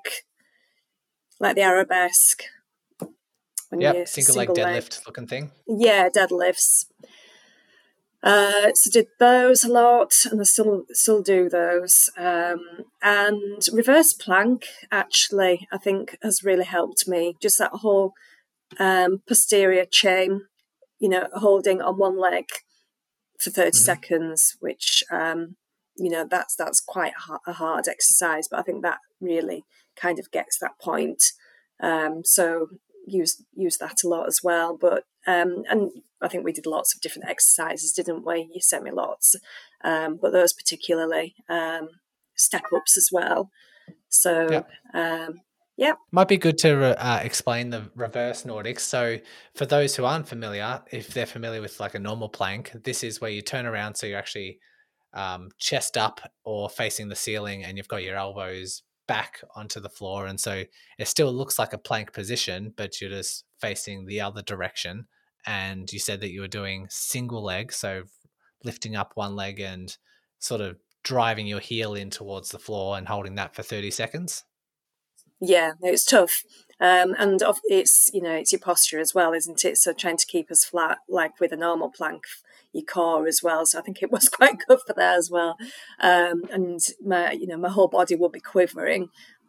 like 1.39 1.57
the 1.57 1.63
arabesque. 1.63 2.45
Yeah, 3.73 4.05
single, 4.05 4.35
single 4.35 4.37
leg 4.37 4.49
deadlift 4.49 4.99
leg. 4.99 5.07
looking 5.07 5.27
thing. 5.27 5.51
Yeah, 5.69 6.09
deadlifts. 6.09 6.87
Uh, 8.23 8.73
so 8.75 8.91
did 8.91 9.07
those 9.19 9.65
a 9.65 9.73
lot, 9.73 10.13
and 10.31 10.41
I 10.41 10.45
still 10.45 10.85
still 10.91 11.23
do 11.23 11.49
those. 11.49 12.11
Um, 12.19 12.61
and 13.03 13.67
reverse 13.73 14.13
plank 14.13 14.67
actually, 14.93 15.67
I 15.73 15.79
think 15.79 16.19
has 16.23 16.45
really 16.45 16.65
helped 16.65 17.09
me. 17.09 17.35
Just 17.41 17.59
that 17.59 17.73
whole 17.73 18.13
um, 18.79 19.23
posterior 19.27 19.87
chain, 19.87 20.43
you 20.99 21.09
know, 21.09 21.29
holding 21.33 21.81
on 21.81 21.99
one 21.99 22.19
leg 22.21 22.45
for 23.41 23.51
30 23.51 23.71
mm-hmm. 23.71 23.77
seconds, 23.77 24.57
which 24.61 25.03
um, 25.11 25.57
you 25.97 26.11
know 26.11 26.27
that's 26.31 26.55
that's 26.57 26.81
quite 26.81 27.13
a 27.47 27.53
hard 27.55 27.89
exercise, 27.89 28.49
but 28.51 28.61
I 28.61 28.63
think 28.63 28.83
that 28.83 28.99
really 29.21 29.65
kind 29.97 30.19
of 30.19 30.31
gets 30.31 30.59
that 30.59 30.79
point. 30.81 31.23
Um, 31.83 32.21
so 32.25 32.69
use 33.07 33.43
use 33.55 33.79
that 33.79 34.03
a 34.05 34.09
lot 34.09 34.27
as 34.27 34.41
well. 34.43 34.77
But 34.79 35.05
um, 35.27 35.63
and 35.69 35.91
I 36.23 36.29
think 36.29 36.45
we 36.45 36.53
did 36.53 36.67
lots 36.67 36.95
of 36.95 37.01
different 37.01 37.29
exercises, 37.29 37.93
didn't 37.93 38.27
we? 38.27 38.51
You 38.53 38.61
sent 38.61 38.85
me 38.85 38.91
lots, 38.91 39.37
um, 39.85 40.19
but 40.21 40.33
those 40.33 40.53
particularly 40.53 41.35
um, 41.49 41.89
step 42.37 42.65
ups 42.75 42.97
as 42.97 43.09
well. 43.13 43.51
So 44.09 44.49
yeah. 44.95 45.25
Um, 45.27 45.41
yeah. 45.81 45.95
Might 46.13 46.29
be 46.29 46.37
good 46.37 46.59
to 46.59 47.03
uh, 47.03 47.21
explain 47.23 47.71
the 47.71 47.91
reverse 47.95 48.43
Nordics. 48.43 48.81
So, 48.81 49.17
for 49.55 49.65
those 49.65 49.97
who 49.97 50.05
aren't 50.05 50.29
familiar, 50.29 50.83
if 50.93 51.15
they're 51.15 51.25
familiar 51.25 51.63
with 51.63 51.81
like 51.81 51.95
a 51.95 51.99
normal 51.99 52.29
plank, 52.29 52.71
this 52.85 53.03
is 53.03 53.19
where 53.19 53.31
you 53.31 53.41
turn 53.41 53.65
around 53.65 53.95
so 53.95 54.07
you're 54.07 54.19
actually 54.19 54.59
um, 55.15 55.49
chest 55.59 55.97
up 55.97 56.21
or 56.45 56.69
facing 56.69 57.09
the 57.09 57.17
ceiling 57.17 57.65
and 57.65 57.79
you've 57.79 57.89
got 57.89 58.03
your 58.03 58.17
elbows 58.17 58.83
back 59.09 59.41
onto 59.57 59.81
the 59.81 59.89
floor. 59.89 60.27
And 60.27 60.39
so 60.39 60.65
it 60.99 61.09
still 61.09 61.33
looks 61.33 61.59
like 61.59 61.73
a 61.73 61.79
plank 61.79 62.13
position, 62.13 62.75
but 62.77 63.01
you're 63.01 63.09
just 63.09 63.45
facing 63.59 64.05
the 64.05 64.21
other 64.21 64.43
direction. 64.43 65.07
And 65.47 65.93
you 65.93 65.99
said 65.99 66.21
that 66.21 66.31
you 66.31 66.41
were 66.41 66.49
doing 66.49 66.87
single 66.91 67.43
leg, 67.43 67.73
so 67.73 68.03
lifting 68.65 68.97
up 68.97 69.13
one 69.15 69.35
leg 69.35 69.61
and 69.61 69.97
sort 70.39 70.61
of 70.61 70.77
driving 71.03 71.47
your 71.47 71.61
heel 71.61 71.95
in 71.95 72.11
towards 72.11 72.51
the 72.51 72.59
floor 72.59 72.97
and 72.99 73.09
holding 73.09 73.35
that 73.37 73.55
for 73.55 73.63
30 73.63 73.91
seconds. 73.91 74.45
Yeah, 75.41 75.73
it's 75.81 76.05
tough. 76.05 76.43
Um, 76.79 77.15
and 77.19 77.43
it's, 77.65 78.11
you 78.13 78.23
know, 78.23 78.33
it's 78.33 78.53
your 78.53 78.61
posture 78.61 79.01
as 79.01 79.15
well, 79.15 79.33
isn't 79.33 79.65
it? 79.65 79.79
So 79.79 79.93
trying 79.93 80.19
to 80.19 80.27
keep 80.27 80.51
us 80.51 80.65
flat, 80.65 80.99
like 81.09 81.41
with 81.41 81.53
a 81.53 81.57
normal 81.57 81.91
plank 81.91 82.25
your 82.73 82.85
core 82.85 83.27
as 83.27 83.43
well. 83.43 83.67
So 83.67 83.79
I 83.79 83.83
think 83.83 84.03
it 84.03 84.13
was 84.13 84.29
quite 84.33 84.59
good 84.67 84.79
for 84.87 84.95
that 84.95 85.19
as 85.19 85.31
well. 85.31 85.57
Um, 85.99 86.45
and 86.51 86.81
my, 87.05 87.33
you 87.33 87.47
know, 87.47 87.57
my 87.57 87.69
whole 87.69 87.89
body 87.89 88.15
would 88.15 88.33
be 88.33 88.41
quivering 88.41 89.09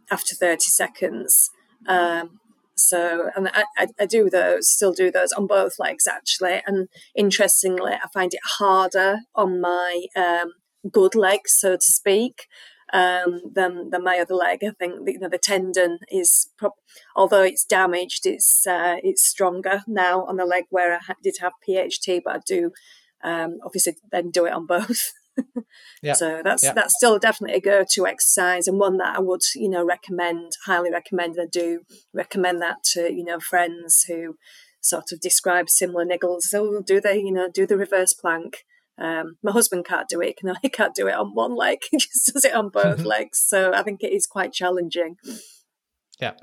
after 0.09 0.35
30 0.35 0.61
seconds. 0.61 1.49
Um, 1.87 2.39
so, 2.81 3.29
and 3.35 3.49
I, 3.53 3.87
I, 3.99 4.05
do 4.05 4.29
those, 4.29 4.69
still 4.69 4.93
do 4.93 5.11
those 5.11 5.31
on 5.31 5.47
both 5.47 5.79
legs 5.79 6.07
actually. 6.07 6.61
And 6.65 6.87
interestingly, 7.15 7.93
I 7.93 8.07
find 8.13 8.33
it 8.33 8.41
harder 8.57 9.19
on 9.35 9.61
my 9.61 10.05
um, 10.15 10.53
good 10.91 11.15
leg, 11.15 11.41
so 11.45 11.75
to 11.75 11.81
speak, 11.81 12.47
um, 12.93 13.41
than 13.53 13.89
than 13.89 14.03
my 14.03 14.19
other 14.19 14.35
leg. 14.35 14.59
I 14.63 14.71
think 14.71 15.07
you 15.07 15.19
know 15.19 15.29
the 15.29 15.37
tendon 15.37 15.99
is, 16.09 16.49
pro- 16.57 16.75
although 17.15 17.43
it's 17.43 17.65
damaged, 17.65 18.25
it's 18.25 18.65
uh, 18.67 18.97
it's 19.03 19.25
stronger 19.25 19.83
now 19.87 20.25
on 20.25 20.37
the 20.37 20.45
leg 20.45 20.65
where 20.69 20.95
I 20.95 20.99
ha- 20.99 21.15
did 21.23 21.35
have 21.41 21.53
PHT, 21.67 22.21
but 22.25 22.35
I 22.35 22.39
do 22.45 22.71
um, 23.23 23.59
obviously 23.63 23.95
then 24.11 24.31
do 24.31 24.45
it 24.45 24.53
on 24.53 24.65
both. 24.65 25.13
yeah. 26.03 26.13
So 26.13 26.41
that's 26.43 26.63
yeah. 26.63 26.73
that's 26.73 26.93
still 26.97 27.19
definitely 27.19 27.57
a 27.57 27.61
go-to 27.61 28.07
exercise 28.07 28.67
and 28.67 28.79
one 28.79 28.97
that 28.97 29.15
I 29.17 29.19
would 29.19 29.41
you 29.55 29.69
know 29.69 29.83
recommend, 29.83 30.51
highly 30.65 30.91
recommend. 30.91 31.37
I 31.41 31.45
do 31.51 31.81
recommend 32.13 32.61
that 32.61 32.83
to 32.93 33.11
you 33.13 33.23
know 33.23 33.39
friends 33.39 34.03
who 34.07 34.35
sort 34.81 35.11
of 35.11 35.19
describe 35.19 35.69
similar 35.69 36.05
niggles. 36.05 36.41
So 36.43 36.81
do 36.85 36.99
they 36.99 37.17
you 37.17 37.31
know 37.31 37.49
do 37.51 37.65
the 37.65 37.77
reverse 37.77 38.13
plank. 38.13 38.65
Um, 38.97 39.37
my 39.41 39.51
husband 39.51 39.85
can't 39.85 40.07
do 40.07 40.21
it. 40.21 40.39
He 40.61 40.69
can't 40.69 40.93
do 40.93 41.07
it 41.07 41.15
on 41.15 41.33
one 41.33 41.55
leg. 41.55 41.79
He 41.91 41.97
just 41.97 42.33
does 42.33 42.45
it 42.45 42.53
on 42.53 42.69
both 42.69 43.03
legs. 43.03 43.39
So 43.39 43.73
I 43.73 43.83
think 43.83 44.03
it 44.03 44.13
is 44.13 44.27
quite 44.27 44.53
challenging. 44.53 45.15
Yeah. 46.19 46.33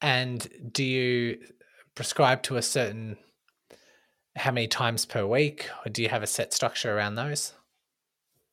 And 0.00 0.48
do 0.72 0.82
you 0.82 1.38
prescribe 1.94 2.42
to 2.44 2.56
a 2.56 2.62
certain 2.62 3.18
how 4.36 4.52
many 4.52 4.68
times 4.68 5.04
per 5.04 5.26
week, 5.26 5.68
or 5.84 5.90
do 5.90 6.02
you 6.02 6.08
have 6.08 6.22
a 6.22 6.26
set 6.26 6.54
structure 6.54 6.96
around 6.96 7.16
those? 7.16 7.52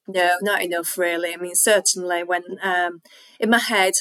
No, 0.08 0.32
not 0.41 0.62
enough 0.62 0.97
really. 0.97 1.34
I 1.34 1.38
mean, 1.38 1.55
certainly 1.55 2.24
when 2.24 2.43
um, 2.64 3.01
in 3.39 3.49
my 3.49 3.60
head 3.60 3.93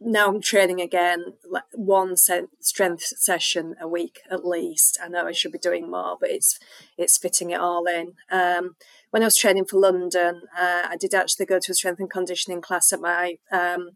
now 0.00 0.28
I'm 0.28 0.40
training 0.40 0.80
again, 0.80 1.34
like 1.48 1.64
one 1.72 2.16
strength 2.16 3.04
session 3.04 3.74
a 3.80 3.88
week 3.88 4.20
at 4.30 4.46
least. 4.46 4.98
I 5.02 5.08
know 5.08 5.26
I 5.26 5.32
should 5.32 5.52
be 5.52 5.58
doing 5.58 5.90
more, 5.90 6.16
but 6.20 6.30
it's 6.30 6.58
it's 6.98 7.18
fitting 7.18 7.50
it 7.50 7.60
all 7.60 7.86
in. 7.86 8.14
Um, 8.30 8.76
when 9.10 9.22
I 9.22 9.26
was 9.26 9.36
training 9.36 9.64
for 9.64 9.78
London, 9.80 10.42
uh, 10.58 10.88
I 10.90 10.96
did 10.98 11.14
actually 11.14 11.46
go 11.46 11.58
to 11.58 11.72
a 11.72 11.74
strength 11.74 12.00
and 12.00 12.10
conditioning 12.10 12.60
class 12.60 12.92
at 12.92 13.00
my 13.00 13.38
um, 13.50 13.90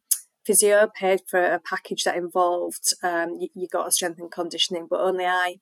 physio, 0.44 0.88
paid 0.98 1.20
for 1.26 1.42
a 1.42 1.58
package 1.58 2.04
that 2.04 2.16
involved 2.16 2.94
um, 3.02 3.36
you, 3.38 3.48
you 3.54 3.68
got 3.68 3.88
a 3.88 3.92
strength 3.92 4.18
and 4.18 4.30
conditioning, 4.30 4.86
but 4.88 5.00
only 5.00 5.26
I 5.26 5.56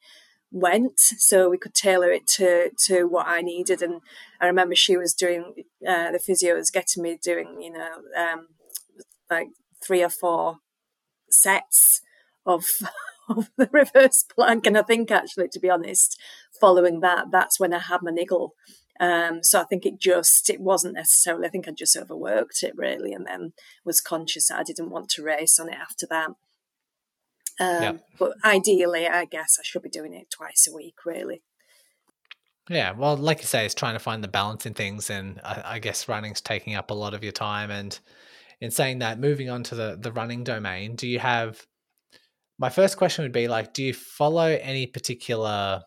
went 0.50 0.98
so 0.98 1.50
we 1.50 1.58
could 1.58 1.74
tailor 1.74 2.10
it 2.10 2.26
to 2.26 2.70
to 2.86 3.04
what 3.04 3.26
I 3.26 3.42
needed. 3.42 3.82
And 3.82 4.00
I 4.40 4.46
remember 4.46 4.74
she 4.74 4.96
was 4.96 5.14
doing 5.14 5.64
uh, 5.86 6.12
the 6.12 6.18
physio 6.18 6.54
was 6.54 6.70
getting 6.70 7.02
me 7.02 7.18
doing 7.22 7.58
you 7.60 7.72
know 7.72 7.90
um, 8.16 8.48
like 9.30 9.48
three 9.84 10.02
or 10.02 10.08
four 10.08 10.58
sets 11.30 12.00
of 12.44 12.64
of 13.28 13.50
the 13.56 13.68
reverse 13.72 14.24
plank. 14.34 14.66
And 14.66 14.78
I 14.78 14.82
think 14.82 15.10
actually 15.10 15.48
to 15.48 15.60
be 15.60 15.70
honest 15.70 16.18
following 16.60 17.00
that 17.00 17.26
that's 17.30 17.60
when 17.60 17.74
I 17.74 17.80
had 17.80 18.02
my 18.02 18.10
niggle. 18.10 18.54
Um, 18.98 19.42
so 19.42 19.60
I 19.60 19.64
think 19.64 19.84
it 19.84 20.00
just 20.00 20.48
it 20.48 20.60
wasn't 20.60 20.94
necessarily 20.94 21.46
I 21.46 21.50
think 21.50 21.68
I 21.68 21.72
just 21.72 21.96
overworked 21.96 22.62
it 22.62 22.72
really 22.76 23.12
and 23.12 23.26
then 23.26 23.52
was 23.84 24.00
conscious 24.00 24.48
that 24.48 24.58
I 24.58 24.62
didn't 24.62 24.90
want 24.90 25.10
to 25.10 25.22
race 25.22 25.58
on 25.58 25.68
it 25.68 25.76
after 25.78 26.06
that 26.06 26.30
um, 27.58 27.82
yeah. 27.82 27.92
But 28.18 28.32
ideally, 28.44 29.06
I 29.06 29.24
guess 29.24 29.58
I 29.58 29.62
should 29.62 29.82
be 29.82 29.88
doing 29.88 30.14
it 30.14 30.30
twice 30.30 30.68
a 30.68 30.74
week, 30.74 30.96
really. 31.04 31.42
Yeah, 32.68 32.92
well, 32.92 33.16
like 33.16 33.38
you 33.38 33.46
say, 33.46 33.64
it's 33.64 33.74
trying 33.74 33.94
to 33.94 34.00
find 34.00 34.24
the 34.24 34.28
balance 34.28 34.66
in 34.66 34.74
things, 34.74 35.08
and 35.08 35.40
I, 35.44 35.62
I, 35.64 35.78
guess 35.78 36.08
running's 36.08 36.40
taking 36.40 36.74
up 36.74 36.90
a 36.90 36.94
lot 36.94 37.14
of 37.14 37.22
your 37.22 37.32
time. 37.32 37.70
And 37.70 37.96
in 38.60 38.72
saying 38.72 38.98
that, 38.98 39.20
moving 39.20 39.48
on 39.50 39.62
to 39.64 39.74
the 39.76 39.96
the 40.00 40.12
running 40.12 40.42
domain, 40.42 40.96
do 40.96 41.06
you 41.06 41.20
have? 41.20 41.64
My 42.58 42.68
first 42.68 42.96
question 42.96 43.22
would 43.22 43.32
be 43.32 43.48
like, 43.48 43.72
do 43.72 43.84
you 43.84 43.94
follow 43.94 44.46
any 44.46 44.86
particular 44.86 45.82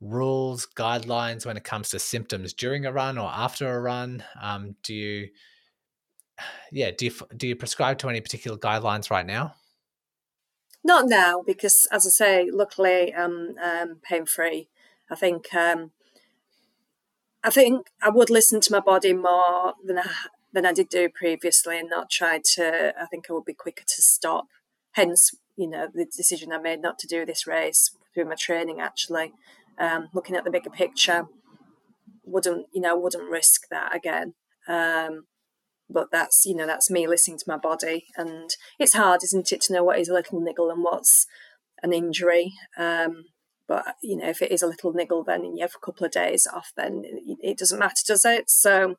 rules, 0.00 0.66
guidelines 0.76 1.44
when 1.44 1.56
it 1.56 1.64
comes 1.64 1.90
to 1.90 1.98
symptoms 1.98 2.54
during 2.54 2.86
a 2.86 2.92
run 2.92 3.18
or 3.18 3.28
after 3.28 3.72
a 3.72 3.80
run? 3.80 4.24
Um, 4.40 4.74
do 4.82 4.94
you, 4.94 5.28
yeah, 6.72 6.90
do 6.90 7.06
you 7.06 7.12
do 7.36 7.46
you 7.46 7.56
prescribe 7.56 7.98
to 7.98 8.08
any 8.08 8.20
particular 8.20 8.58
guidelines 8.58 9.10
right 9.10 9.26
now? 9.26 9.54
Not 10.88 11.06
now, 11.06 11.42
because 11.46 11.86
as 11.92 12.06
I 12.06 12.08
say, 12.08 12.50
luckily 12.50 13.14
I'm 13.14 13.58
um, 13.62 13.98
pain 14.02 14.24
free. 14.24 14.68
I 15.10 15.16
think 15.16 15.54
um, 15.54 15.90
I 17.44 17.50
think 17.50 17.88
I 18.02 18.08
would 18.08 18.30
listen 18.30 18.62
to 18.62 18.72
my 18.72 18.80
body 18.80 19.12
more 19.12 19.74
than 19.84 19.98
I, 19.98 20.10
than 20.54 20.64
I 20.64 20.72
did 20.72 20.88
do 20.88 21.10
previously, 21.10 21.78
and 21.78 21.90
not 21.90 22.08
try 22.08 22.40
to. 22.54 22.94
I 22.98 23.04
think 23.04 23.26
I 23.28 23.34
would 23.34 23.44
be 23.44 23.52
quicker 23.52 23.84
to 23.86 24.02
stop. 24.02 24.46
Hence, 24.92 25.34
you 25.56 25.68
know, 25.68 25.88
the 25.92 26.06
decision 26.06 26.52
I 26.52 26.58
made 26.58 26.80
not 26.80 26.98
to 27.00 27.06
do 27.06 27.26
this 27.26 27.46
race 27.46 27.90
through 28.14 28.24
my 28.24 28.34
training. 28.34 28.80
Actually, 28.80 29.34
um, 29.78 30.08
looking 30.14 30.36
at 30.36 30.44
the 30.44 30.50
bigger 30.50 30.70
picture, 30.70 31.26
wouldn't 32.24 32.64
you 32.72 32.80
know 32.80 32.96
wouldn't 32.98 33.30
risk 33.30 33.68
that 33.70 33.94
again. 33.94 34.32
Um, 34.66 35.26
but 35.90 36.08
that's 36.10 36.44
you 36.44 36.54
know 36.54 36.66
that's 36.66 36.90
me 36.90 37.06
listening 37.06 37.38
to 37.38 37.44
my 37.46 37.56
body. 37.56 38.06
And 38.16 38.50
it's 38.78 38.94
hard 38.94 39.22
isn't 39.24 39.52
it 39.52 39.60
to 39.62 39.72
know 39.72 39.84
what 39.84 39.98
is 39.98 40.08
a 40.08 40.14
little 40.14 40.40
niggle 40.40 40.70
and 40.70 40.82
what's 40.82 41.26
an 41.82 41.92
injury. 41.92 42.52
Um, 42.76 43.24
but 43.66 43.94
you 44.02 44.16
know 44.16 44.28
if 44.28 44.42
it 44.42 44.52
is 44.52 44.62
a 44.62 44.66
little 44.66 44.92
niggle 44.92 45.24
then 45.24 45.44
you 45.44 45.62
have 45.62 45.74
a 45.76 45.84
couple 45.84 46.06
of 46.06 46.12
days 46.12 46.46
off 46.52 46.72
then 46.76 47.02
it, 47.04 47.38
it 47.42 47.58
doesn't 47.58 47.78
matter 47.78 48.02
does 48.06 48.24
it? 48.24 48.50
So 48.50 48.96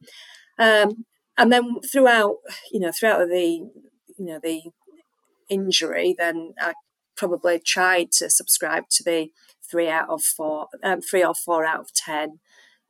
um, 0.58 1.06
and 1.38 1.52
then 1.52 1.80
throughout 1.92 2.36
you 2.72 2.80
know 2.80 2.92
throughout 2.92 3.28
the 3.28 3.70
you 4.18 4.26
know 4.26 4.40
the 4.42 4.62
injury 5.50 6.14
then 6.16 6.54
i 6.60 6.74
probably 7.20 7.60
tried 7.60 8.12
to 8.12 8.30
subscribe 8.30 8.84
to 8.90 9.04
the 9.04 9.30
three 9.70 9.90
out 9.90 10.10
of 10.10 10.24
four 10.24 10.68
um, 10.84 11.02
three 11.02 11.24
or 11.24 11.36
four 11.36 11.66
out 11.66 11.82
of 11.82 11.94
ten. 11.94 12.40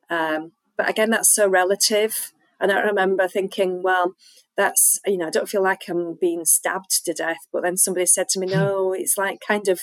Um, 0.10 0.52
but 0.78 0.90
again 0.90 1.10
that's 1.10 1.34
so 1.34 1.48
relative 1.48 2.32
and 2.60 2.72
I 2.72 2.80
remember 2.80 3.28
thinking, 3.28 3.82
well, 3.84 4.16
that's, 4.58 5.00
you 5.06 5.18
know, 5.18 5.28
I 5.28 5.30
don't 5.30 5.50
feel 5.50 5.64
like 5.64 5.88
I'm 5.88 6.18
being 6.20 6.44
stabbed 6.46 7.06
to 7.06 7.14
death. 7.14 7.48
But 7.52 7.64
then 7.64 7.78
somebody 7.78 8.06
said 8.06 8.28
to 8.30 8.40
me, 8.40 8.48
hmm. 8.48 8.54
no, 8.54 8.94
it's 8.94 9.18
like 9.18 9.40
kind 9.46 9.68
of, 9.68 9.82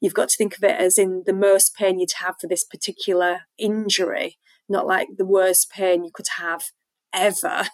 you've 0.00 0.14
got 0.14 0.28
to 0.30 0.36
think 0.36 0.56
of 0.56 0.64
it 0.64 0.78
as 0.78 0.98
in 0.98 1.22
the 1.26 1.32
most 1.32 1.74
pain 1.74 1.98
you'd 1.98 2.12
have 2.20 2.34
for 2.40 2.48
this 2.48 2.64
particular 2.64 3.42
injury, 3.58 4.38
not 4.68 4.86
like 4.86 5.08
the 5.16 5.26
worst 5.26 5.70
pain 5.70 6.04
you 6.04 6.10
could 6.12 6.28
have 6.38 6.64
ever. 7.14 7.68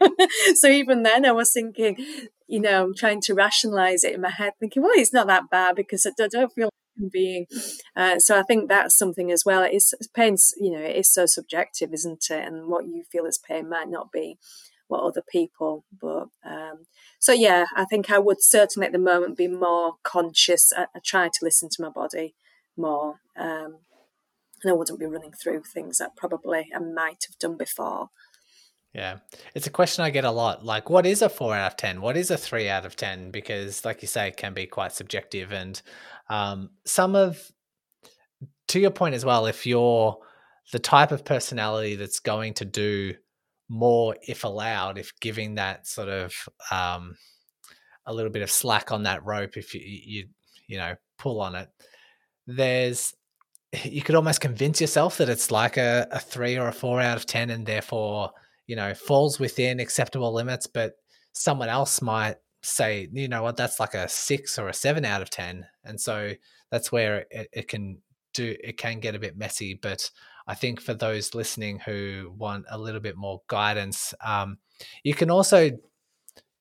so 0.54 0.68
even 0.68 1.02
then, 1.02 1.24
I 1.24 1.32
was 1.32 1.52
thinking, 1.52 1.96
you 2.48 2.60
know, 2.60 2.84
I'm 2.84 2.94
trying 2.94 3.20
to 3.22 3.34
rationalize 3.34 4.04
it 4.04 4.14
in 4.14 4.20
my 4.20 4.30
head, 4.30 4.54
thinking, 4.58 4.82
well, 4.82 4.92
it's 4.94 5.12
not 5.12 5.26
that 5.26 5.50
bad 5.50 5.76
because 5.76 6.06
I 6.06 6.26
don't 6.28 6.52
feel 6.52 6.70
being. 7.08 7.46
Uh, 7.96 8.18
so 8.18 8.38
I 8.38 8.42
think 8.42 8.68
that's 8.68 8.96
something 8.96 9.30
as 9.30 9.44
well. 9.44 9.62
It's 9.62 9.94
pain's, 10.14 10.52
you 10.58 10.70
know, 10.70 10.80
it 10.82 10.96
is 10.96 11.12
so 11.12 11.26
subjective, 11.26 11.92
isn't 11.92 12.24
it? 12.30 12.46
And 12.46 12.68
what 12.68 12.86
you 12.86 13.04
feel 13.10 13.26
as 13.26 13.38
pain 13.38 13.68
might 13.68 13.88
not 13.88 14.12
be 14.12 14.38
what 14.88 15.02
other 15.02 15.22
people. 15.26 15.84
But 16.00 16.28
um, 16.44 16.86
so 17.18 17.32
yeah, 17.32 17.64
I 17.74 17.84
think 17.84 18.10
I 18.10 18.18
would 18.18 18.42
certainly 18.42 18.86
at 18.86 18.92
the 18.92 18.98
moment 18.98 19.36
be 19.36 19.48
more 19.48 19.94
conscious. 20.02 20.72
I, 20.76 20.84
I 20.94 21.00
try 21.04 21.28
to 21.28 21.44
listen 21.44 21.68
to 21.70 21.82
my 21.82 21.88
body 21.88 22.34
more, 22.76 23.16
um, 23.36 23.78
and 24.62 24.70
I 24.70 24.72
wouldn't 24.72 25.00
be 25.00 25.06
running 25.06 25.32
through 25.32 25.62
things 25.62 25.98
that 25.98 26.16
probably 26.16 26.68
I 26.74 26.78
might 26.78 27.24
have 27.26 27.38
done 27.40 27.56
before. 27.56 28.10
Yeah. 28.94 29.18
It's 29.54 29.66
a 29.66 29.70
question 29.70 30.04
I 30.04 30.10
get 30.10 30.24
a 30.24 30.30
lot. 30.30 30.64
Like, 30.64 30.90
what 30.90 31.06
is 31.06 31.22
a 31.22 31.28
four 31.28 31.54
out 31.54 31.72
of 31.72 31.76
10? 31.78 32.00
What 32.00 32.16
is 32.16 32.30
a 32.30 32.36
three 32.36 32.68
out 32.68 32.84
of 32.84 32.94
10? 32.94 33.30
Because, 33.30 33.84
like 33.84 34.02
you 34.02 34.08
say, 34.08 34.28
it 34.28 34.36
can 34.36 34.52
be 34.52 34.66
quite 34.66 34.92
subjective. 34.92 35.52
And 35.52 35.80
um, 36.28 36.70
some 36.84 37.16
of, 37.16 37.50
to 38.68 38.80
your 38.80 38.90
point 38.90 39.14
as 39.14 39.24
well, 39.24 39.46
if 39.46 39.66
you're 39.66 40.18
the 40.72 40.78
type 40.78 41.10
of 41.10 41.24
personality 41.24 41.96
that's 41.96 42.20
going 42.20 42.54
to 42.54 42.64
do 42.64 43.14
more 43.68 44.16
if 44.22 44.44
allowed, 44.44 44.98
if 44.98 45.18
giving 45.20 45.54
that 45.54 45.86
sort 45.86 46.10
of 46.10 46.34
um, 46.70 47.16
a 48.04 48.12
little 48.12 48.30
bit 48.30 48.42
of 48.42 48.50
slack 48.50 48.92
on 48.92 49.04
that 49.04 49.24
rope, 49.24 49.56
if 49.56 49.72
you, 49.74 49.80
you, 49.84 50.26
you 50.66 50.76
know, 50.76 50.94
pull 51.18 51.40
on 51.40 51.54
it, 51.54 51.68
there's, 52.46 53.14
you 53.84 54.02
could 54.02 54.16
almost 54.16 54.42
convince 54.42 54.82
yourself 54.82 55.16
that 55.16 55.30
it's 55.30 55.50
like 55.50 55.78
a, 55.78 56.06
a 56.10 56.18
three 56.18 56.58
or 56.58 56.68
a 56.68 56.72
four 56.72 57.00
out 57.00 57.16
of 57.16 57.24
10 57.24 57.48
and 57.48 57.64
therefore 57.64 58.32
you 58.66 58.76
know, 58.76 58.94
falls 58.94 59.38
within 59.38 59.80
acceptable 59.80 60.32
limits, 60.32 60.66
but 60.66 60.94
someone 61.32 61.68
else 61.68 62.00
might 62.02 62.36
say, 62.62 63.08
you 63.12 63.28
know 63.28 63.42
what, 63.42 63.56
that's 63.56 63.80
like 63.80 63.94
a 63.94 64.08
six 64.08 64.58
or 64.58 64.68
a 64.68 64.74
seven 64.74 65.04
out 65.04 65.22
of 65.22 65.30
10. 65.30 65.66
And 65.84 66.00
so 66.00 66.32
that's 66.70 66.92
where 66.92 67.26
it, 67.30 67.48
it 67.52 67.68
can 67.68 67.98
do, 68.34 68.54
it 68.62 68.76
can 68.76 69.00
get 69.00 69.14
a 69.14 69.18
bit 69.18 69.36
messy. 69.36 69.74
But 69.74 70.10
I 70.46 70.54
think 70.54 70.80
for 70.80 70.94
those 70.94 71.34
listening 71.34 71.80
who 71.80 72.32
want 72.36 72.66
a 72.70 72.78
little 72.78 73.00
bit 73.00 73.16
more 73.16 73.42
guidance, 73.48 74.14
um, 74.24 74.58
you 75.02 75.14
can 75.14 75.30
also 75.30 75.70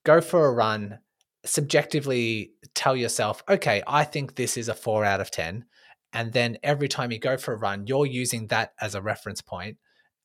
go 0.03 0.21
for 0.21 0.47
a 0.47 0.53
run, 0.53 0.99
subjectively 1.45 2.51
tell 2.73 2.95
yourself, 2.95 3.43
okay, 3.47 3.83
I 3.87 4.03
think 4.03 4.35
this 4.35 4.57
is 4.57 4.69
a 4.69 4.73
four 4.73 5.05
out 5.05 5.21
of 5.21 5.31
10. 5.31 5.65
And 6.13 6.33
then 6.33 6.57
every 6.63 6.87
time 6.87 7.11
you 7.11 7.19
go 7.19 7.37
for 7.37 7.53
a 7.53 7.57
run, 7.57 7.87
you're 7.87 8.05
using 8.05 8.47
that 8.47 8.73
as 8.81 8.95
a 8.95 9.01
reference 9.01 9.41
point 9.41 9.77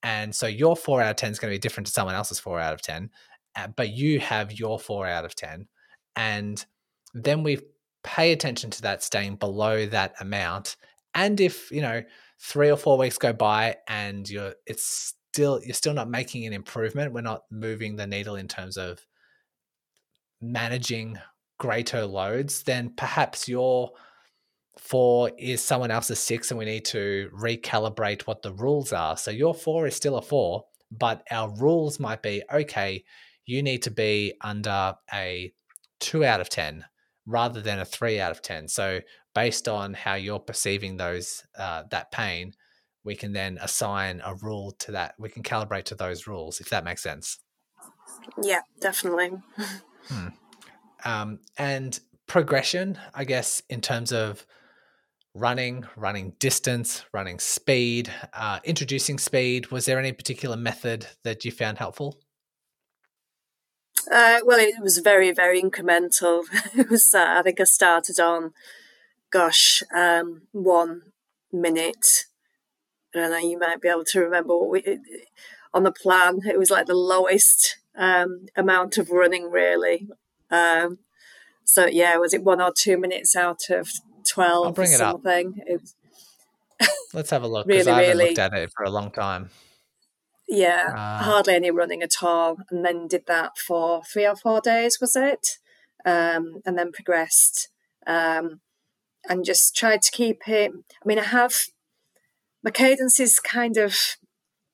and 0.07 0.33
so 0.33 0.47
your 0.47 0.77
four 0.77 1.03
out 1.03 1.11
of 1.11 1.17
10 1.17 1.33
is 1.33 1.41
going 1.41 1.51
to 1.51 1.57
be 1.57 1.59
different 1.59 1.89
to 1.89 1.93
someone 1.93 2.15
else's 2.15 2.39
four 2.39 2.61
out 2.61 2.73
of 2.73 2.81
10, 2.81 3.11
uh, 3.57 3.67
but 3.75 3.91
you 3.91 4.21
have 4.21 4.53
your 4.53 4.79
four 4.79 5.05
out 5.05 5.25
of 5.25 5.35
10. 5.35 5.67
And 6.15 6.65
then 7.13 7.43
we've 7.43 7.65
pay 8.05 8.31
attention 8.31 8.71
to 8.71 8.83
that 8.83 9.03
staying 9.03 9.35
below 9.35 9.85
that 9.87 10.15
amount. 10.21 10.77
And 11.13 11.41
if, 11.41 11.73
you 11.73 11.83
know, 11.83 12.05
three 12.41 12.71
or 12.71 12.77
four 12.77 12.99
weeks 12.99 13.19
go 13.19 13.33
by 13.33 13.79
and 13.89 14.31
you're 14.31 14.55
it's 14.65 15.17
still 15.33 15.61
you're 15.65 15.75
still 15.75 15.93
not 15.93 16.09
making 16.09 16.47
an 16.47 16.53
improvement, 16.53 17.13
we're 17.13 17.21
not 17.23 17.43
moving 17.51 17.97
the 17.97 18.07
needle 18.07 18.37
in 18.37 18.47
terms 18.47 18.77
of 18.77 19.05
managing 20.41 21.19
greater 21.59 22.07
loads, 22.07 22.63
then 22.63 22.93
perhaps 22.97 23.49
your 23.49 23.91
four 24.79 25.31
is 25.39 25.63
someone 25.63 25.91
else's 25.91 26.19
six 26.19 26.51
and 26.51 26.59
we 26.59 26.65
need 26.65 26.85
to 26.87 27.31
recalibrate 27.35 28.23
what 28.23 28.43
the 28.43 28.53
rules 28.53 28.93
are. 28.93 29.17
So 29.17 29.31
your 29.31 29.55
four 29.55 29.87
is 29.87 29.97
still 29.97 30.17
a 30.17 30.23
four, 30.23 30.65
but 30.91 31.23
our 31.31 31.49
rules 31.49 31.99
might 31.99 32.23
be 32.23 32.43
okay, 32.53 33.05
you 33.47 33.63
need 33.63 33.83
to 33.83 33.91
be 33.91 34.35
under 34.43 34.95
a 35.13 35.53
two 36.01 36.25
out 36.25 36.41
of 36.41 36.49
10 36.49 36.85
rather 37.27 37.61
than 37.61 37.79
a 37.79 37.85
three 37.85 38.21
out 38.21 38.31
of 38.31 38.43
10. 38.43 38.69
So 38.69 39.01
based 39.35 39.69
on 39.69 39.95
how 39.95 40.15
you're 40.15 40.39
perceiving 40.39 40.97
those, 40.97 41.45
uh, 41.59 41.85
that 41.91 42.13
pain, 42.13 42.53
we 43.05 43.15
can 43.15 43.33
then 43.33 43.59
assign 43.61 44.21
a 44.25 44.35
rule 44.35 44.73
to 44.81 44.93
that. 44.93 45.15
We 45.19 45.29
can 45.29 45.43
calibrate 45.43 45.85
to 45.85 45.95
those 45.95 46.27
rules, 46.27 46.61
if 46.61 46.71
that 46.71 46.85
makes 46.85 47.03
sense. 47.03 47.39
Yeah, 48.43 48.61
definitely. 48.81 49.31
hmm. 50.09 50.29
um, 51.05 51.39
and 51.57 51.99
progression, 52.27 52.99
I 53.15 53.25
guess, 53.25 53.63
in 53.69 53.81
terms 53.81 54.13
of 54.13 54.45
running, 55.37 55.85
running 55.97 56.33
distance, 56.39 57.05
running 57.13 57.39
speed, 57.39 58.11
uh, 58.33 58.59
introducing 58.65 59.19
speed. 59.19 59.71
Was 59.71 59.85
there 59.85 59.99
any 59.99 60.13
particular 60.13 60.57
method 60.57 61.07
that 61.25 61.45
you 61.45 61.53
found 61.53 61.79
helpful? 61.79 62.19
Uh, 64.11 64.41
well, 64.45 64.59
it 64.59 64.83
was 64.83 64.99
very, 64.99 65.33
very 65.33 65.61
incremental. 65.61 66.45
it 66.77 66.89
was, 66.89 67.15
uh, 67.15 67.37
I 67.39 67.43
think 67.43 67.61
I 67.61 67.65
started 67.65 68.19
on, 68.19 68.53
gosh, 69.31 69.83
um, 69.95 70.43
one 70.53 71.03
minute. 71.53 72.25
I 73.15 73.19
don't 73.19 73.31
know, 73.31 73.39
you 73.39 73.59
might 73.59 73.81
be 73.81 73.89
able 73.89 74.05
to 74.05 74.21
remember 74.21 74.57
what 74.57 74.71
we, 74.71 74.99
on 75.75 75.83
the 75.83 75.93
plan, 75.93 76.41
it 76.47 76.59
was 76.59 76.71
like 76.71 76.87
the 76.87 76.95
lowest 76.95 77.79
um, 77.97 78.47
amount 78.57 78.99
of 78.99 79.11
running, 79.11 79.51
really. 79.51 80.09
Um, 80.51 80.99
so, 81.65 81.87
yeah, 81.87 82.17
was 82.17 82.33
it 82.33 82.45
one 82.45 82.61
or 82.61 82.73
two 82.75 82.97
minutes 82.97 83.35
out 83.35 83.71
of 83.71 83.91
12 84.27 84.67
I'll 84.67 84.73
bring 84.73 84.93
it 84.93 84.99
something? 84.99 85.49
Up. 85.49 85.67
It 85.67 85.81
was, 85.81 85.95
Let's 87.15 87.31
have 87.31 87.43
a 87.43 87.49
look 87.49 87.67
because 87.67 87.87
really, 87.87 87.99
I 87.99 88.03
haven't 88.03 88.19
really, 88.19 88.29
looked 88.31 88.39
at 88.39 88.53
it 88.53 88.71
for 88.77 88.85
a 88.85 88.91
long 88.91 89.11
time. 89.11 89.51
Yeah, 90.49 90.93
uh, 90.95 91.23
hardly 91.25 91.55
any 91.55 91.71
running 91.71 92.03
at 92.03 92.23
all, 92.23 92.59
and 92.71 92.85
then 92.85 93.09
did 93.09 93.27
that 93.27 93.59
for 93.59 94.03
three 94.05 94.27
or 94.27 94.37
four 94.37 94.61
days, 94.61 94.99
was 95.01 95.17
it? 95.17 95.59
Um, 96.05 96.61
and 96.65 96.79
then 96.79 96.93
progressed, 96.93 97.69
um, 98.07 98.61
and 99.29 99.45
just 99.45 99.75
tried 99.75 100.03
to 100.03 100.13
keep 100.13 100.47
it. 100.47 100.73
I 100.73 101.07
mean, 101.07 101.19
I 101.19 101.25
have 101.25 101.55
my 102.63 102.71
cadence 102.71 103.19
is 103.19 103.41
kind 103.41 103.77
of 103.77 103.97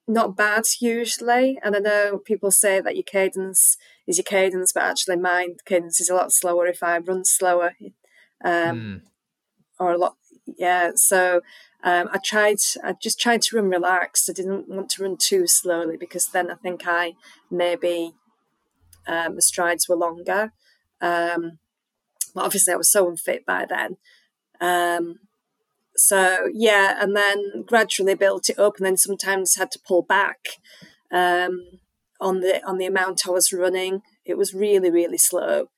not 0.08 0.36
bad 0.36 0.64
usually, 0.80 1.58
and 1.62 1.76
I 1.76 1.78
know 1.78 2.18
people 2.18 2.50
say 2.50 2.80
that 2.80 2.96
your 2.96 3.04
cadence 3.04 3.76
is 4.06 4.18
your 4.18 4.24
cadence, 4.24 4.72
but 4.72 4.82
actually 4.82 5.16
my 5.16 5.48
cadence 5.64 6.00
is 6.00 6.10
a 6.10 6.14
lot 6.14 6.32
slower 6.32 6.66
if 6.66 6.82
I 6.82 6.98
run 6.98 7.24
slower, 7.24 7.74
um, 8.44 8.52
mm. 8.52 9.00
Or 9.82 9.92
a 9.92 9.98
lot. 9.98 10.16
Yeah, 10.58 10.92
so 10.96 11.40
um, 11.84 12.08
I 12.12 12.18
tried, 12.24 12.58
I 12.82 12.94
just 13.00 13.20
tried 13.20 13.42
to 13.42 13.56
run 13.56 13.70
relaxed. 13.70 14.28
I 14.28 14.32
didn't 14.32 14.68
want 14.68 14.90
to 14.90 15.02
run 15.02 15.16
too 15.16 15.46
slowly 15.46 15.96
because 15.96 16.26
then 16.28 16.50
I 16.50 16.54
think 16.54 16.82
I 16.86 17.14
maybe 17.50 18.14
um, 19.06 19.36
the 19.36 19.42
strides 19.42 19.88
were 19.88 19.96
longer. 19.96 20.52
Um, 21.00 21.58
but 22.34 22.44
obviously, 22.44 22.72
I 22.72 22.76
was 22.76 22.90
so 22.90 23.08
unfit 23.08 23.44
by 23.44 23.66
then. 23.68 23.96
Um, 24.60 25.18
so 25.96 26.48
yeah, 26.52 26.96
and 27.02 27.16
then 27.16 27.64
gradually 27.66 28.14
built 28.14 28.48
it 28.48 28.58
up, 28.58 28.76
and 28.76 28.86
then 28.86 28.96
sometimes 28.96 29.56
had 29.56 29.70
to 29.72 29.80
pull 29.86 30.02
back 30.02 30.38
um, 31.10 31.60
on 32.20 32.40
the 32.40 32.64
on 32.66 32.78
the 32.78 32.86
amount 32.86 33.26
I 33.26 33.30
was 33.30 33.52
running. 33.52 34.02
It 34.24 34.38
was 34.38 34.54
really 34.54 34.90
really 34.90 35.18
slow, 35.18 35.68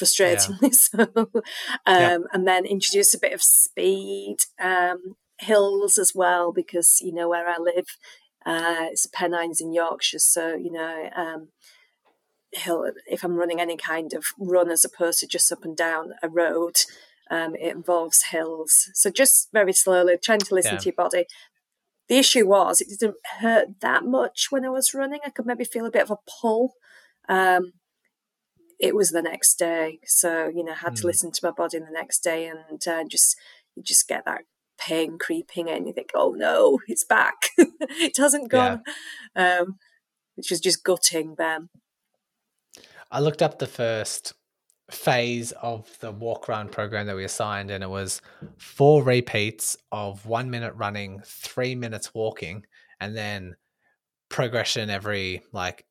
frustratingly 0.00 0.62
yeah. 0.62 0.68
so. 0.72 1.30
Yeah. 1.86 2.14
Um, 2.14 2.24
and 2.32 2.46
then 2.46 2.64
introduce 2.64 3.14
a 3.14 3.18
bit 3.18 3.32
of 3.32 3.42
speed. 3.42 4.36
Um, 4.60 5.16
hills 5.40 5.98
as 5.98 6.12
well 6.14 6.52
because 6.52 6.98
you 7.00 7.12
know 7.12 7.28
where 7.28 7.48
I 7.48 7.56
live, 7.58 7.86
uh, 8.46 8.88
it's 8.90 9.06
Pennines 9.06 9.60
in 9.60 9.72
Yorkshire, 9.72 10.18
so 10.18 10.54
you 10.54 10.72
know 10.72 11.10
um, 11.16 11.48
hill. 12.52 12.90
If 13.06 13.24
I'm 13.24 13.36
running 13.36 13.60
any 13.60 13.76
kind 13.76 14.12
of 14.14 14.24
run 14.38 14.70
as 14.70 14.84
opposed 14.84 15.20
to 15.20 15.26
just 15.26 15.52
up 15.52 15.64
and 15.64 15.76
down 15.76 16.12
a 16.22 16.28
road, 16.28 16.76
um, 17.30 17.54
it 17.54 17.74
involves 17.74 18.24
hills. 18.30 18.90
So 18.94 19.10
just 19.10 19.48
very 19.52 19.72
slowly, 19.72 20.16
trying 20.22 20.40
to 20.40 20.54
listen 20.54 20.74
yeah. 20.74 20.78
to 20.78 20.86
your 20.86 20.94
body. 20.94 21.24
The 22.08 22.18
issue 22.18 22.48
was 22.48 22.80
it 22.80 22.88
didn't 22.98 23.18
hurt 23.40 23.80
that 23.80 24.04
much 24.04 24.46
when 24.50 24.64
I 24.64 24.70
was 24.70 24.94
running. 24.94 25.20
I 25.24 25.30
could 25.30 25.46
maybe 25.46 25.64
feel 25.64 25.86
a 25.86 25.92
bit 25.92 26.02
of 26.02 26.10
a 26.10 26.16
pull. 26.40 26.74
Um, 27.28 27.74
it 28.80 28.94
was 28.94 29.10
the 29.10 29.22
next 29.22 29.56
day, 29.56 30.00
so 30.04 30.48
you 30.48 30.64
know, 30.64 30.72
I 30.72 30.76
had 30.76 30.92
mm. 30.92 30.96
to 30.96 31.02
hmm. 31.02 31.08
listen 31.08 31.32
to 31.32 31.40
my 31.42 31.50
body 31.50 31.78
the 31.78 31.86
next 31.92 32.20
day 32.24 32.48
and 32.48 32.86
uh, 32.86 33.04
just 33.08 33.36
just 33.82 34.08
get 34.08 34.24
that 34.24 34.42
pain 34.78 35.18
creeping 35.18 35.68
in. 35.68 35.86
You 35.86 35.92
think, 35.92 36.10
oh 36.14 36.32
no, 36.32 36.78
it's 36.88 37.04
back. 37.04 37.34
it 37.58 38.16
hasn't 38.16 38.50
gone. 38.50 38.82
Yeah. 39.36 39.58
Um, 39.60 39.76
which 40.36 40.50
was 40.50 40.60
just 40.60 40.82
gutting 40.82 41.34
then. 41.36 41.68
I 43.10 43.20
looked 43.20 43.42
up 43.42 43.58
the 43.58 43.66
first 43.66 44.32
phase 44.90 45.52
of 45.52 45.98
the 46.00 46.10
walk 46.10 46.48
around 46.48 46.72
program 46.72 47.06
that 47.06 47.16
we 47.16 47.24
assigned, 47.24 47.70
and 47.70 47.84
it 47.84 47.90
was 47.90 48.22
four 48.56 49.02
repeats 49.02 49.76
of 49.92 50.24
one 50.24 50.50
minute 50.50 50.74
running, 50.74 51.20
three 51.24 51.74
minutes 51.74 52.14
walking, 52.14 52.64
and 53.00 53.14
then 53.14 53.56
progression 54.30 54.88
every 54.88 55.42
like 55.52 55.84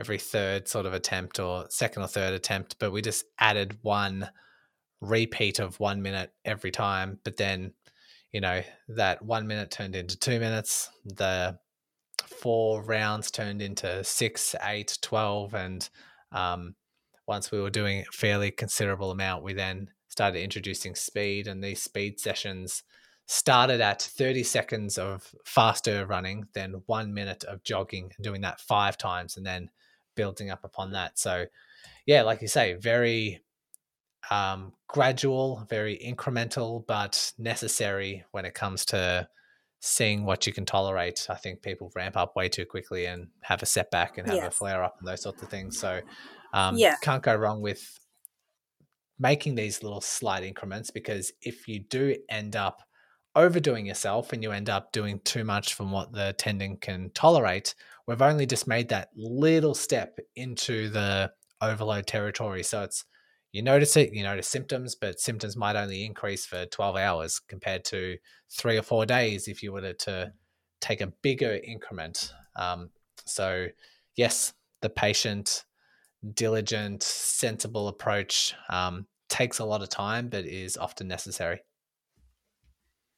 every 0.00 0.18
third 0.18 0.66
sort 0.66 0.86
of 0.86 0.94
attempt 0.94 1.38
or 1.38 1.66
second 1.68 2.02
or 2.02 2.08
third 2.08 2.34
attempt. 2.34 2.76
But 2.78 2.90
we 2.90 3.02
just 3.02 3.24
added 3.38 3.78
one 3.82 4.28
repeat 5.00 5.60
of 5.60 5.78
one 5.78 6.02
minute 6.02 6.32
every 6.44 6.70
time, 6.70 7.18
but 7.22 7.36
then 7.36 7.72
you 8.32 8.40
know, 8.40 8.62
that 8.88 9.22
one 9.22 9.46
minute 9.46 9.70
turned 9.70 9.96
into 9.96 10.18
two 10.18 10.38
minutes. 10.38 10.90
The 11.04 11.58
four 12.26 12.82
rounds 12.82 13.30
turned 13.30 13.60
into 13.60 14.04
six, 14.04 14.54
eight, 14.62 14.98
12. 15.02 15.54
And 15.54 15.88
um, 16.32 16.74
once 17.26 17.50
we 17.50 17.60
were 17.60 17.70
doing 17.70 18.00
a 18.00 18.12
fairly 18.12 18.50
considerable 18.50 19.10
amount, 19.10 19.42
we 19.42 19.52
then 19.52 19.90
started 20.08 20.42
introducing 20.42 20.94
speed. 20.94 21.48
And 21.48 21.62
these 21.62 21.82
speed 21.82 22.20
sessions 22.20 22.84
started 23.26 23.80
at 23.80 24.02
30 24.02 24.42
seconds 24.44 24.96
of 24.96 25.34
faster 25.44 26.06
running, 26.06 26.46
then 26.54 26.82
one 26.86 27.12
minute 27.12 27.44
of 27.44 27.62
jogging 27.64 28.12
doing 28.20 28.40
that 28.42 28.60
five 28.60 28.96
times 28.96 29.36
and 29.36 29.46
then 29.46 29.70
building 30.20 30.50
up 30.50 30.64
upon 30.64 30.92
that. 30.92 31.18
So, 31.18 31.46
yeah, 32.04 32.20
like 32.22 32.42
you 32.42 32.48
say, 32.48 32.74
very 32.74 33.40
um, 34.30 34.74
gradual, 34.86 35.66
very 35.70 35.96
incremental, 35.96 36.86
but 36.86 37.32
necessary 37.38 38.22
when 38.32 38.44
it 38.44 38.52
comes 38.52 38.84
to 38.86 39.26
seeing 39.80 40.26
what 40.26 40.46
you 40.46 40.52
can 40.52 40.66
tolerate. 40.66 41.26
I 41.30 41.36
think 41.36 41.62
people 41.62 41.90
ramp 41.96 42.18
up 42.18 42.36
way 42.36 42.50
too 42.50 42.66
quickly 42.66 43.06
and 43.06 43.28
have 43.40 43.62
a 43.62 43.66
setback 43.66 44.18
and 44.18 44.28
have 44.28 44.36
yes. 44.36 44.48
a 44.48 44.50
flare 44.50 44.84
up 44.84 44.96
and 44.98 45.08
those 45.08 45.22
sorts 45.22 45.42
of 45.42 45.48
things. 45.48 45.78
So, 45.78 46.02
um, 46.52 46.76
yeah. 46.76 46.96
can't 47.00 47.22
go 47.22 47.34
wrong 47.34 47.62
with 47.62 47.98
making 49.18 49.54
these 49.54 49.82
little 49.82 50.02
slight 50.02 50.44
increments 50.44 50.90
because 50.90 51.32
if 51.40 51.66
you 51.66 51.80
do 51.80 52.14
end 52.28 52.56
up 52.56 52.82
overdoing 53.34 53.86
yourself 53.86 54.34
and 54.34 54.42
you 54.42 54.52
end 54.52 54.68
up 54.68 54.92
doing 54.92 55.18
too 55.24 55.44
much 55.44 55.72
from 55.72 55.90
what 55.90 56.12
the 56.12 56.34
tendon 56.36 56.76
can 56.76 57.10
tolerate, 57.14 57.74
we've 58.10 58.22
only 58.22 58.44
just 58.44 58.66
made 58.66 58.88
that 58.88 59.08
little 59.14 59.72
step 59.72 60.18
into 60.34 60.88
the 60.88 61.30
overload 61.60 62.08
territory. 62.08 62.64
So 62.64 62.82
it's 62.82 63.04
you 63.52 63.62
notice 63.62 63.96
it, 63.96 64.12
you 64.12 64.24
notice 64.24 64.48
symptoms, 64.48 64.96
but 64.96 65.20
symptoms 65.20 65.56
might 65.56 65.76
only 65.76 66.04
increase 66.04 66.44
for 66.44 66.66
12 66.66 66.96
hours 66.96 67.40
compared 67.48 67.84
to 67.86 68.16
three 68.50 68.76
or 68.76 68.82
four 68.82 69.06
days 69.06 69.46
if 69.46 69.62
you 69.62 69.72
were 69.72 69.92
to 69.92 70.32
take 70.80 71.00
a 71.00 71.12
bigger 71.22 71.60
increment. 71.62 72.32
Um, 72.56 72.90
so, 73.26 73.68
yes, 74.16 74.54
the 74.82 74.90
patient, 74.90 75.64
diligent, 76.34 77.04
sensible 77.04 77.86
approach 77.86 78.54
um, 78.70 79.06
takes 79.28 79.60
a 79.60 79.64
lot 79.64 79.82
of 79.82 79.88
time, 79.88 80.28
but 80.28 80.44
is 80.44 80.76
often 80.76 81.06
necessary. 81.06 81.60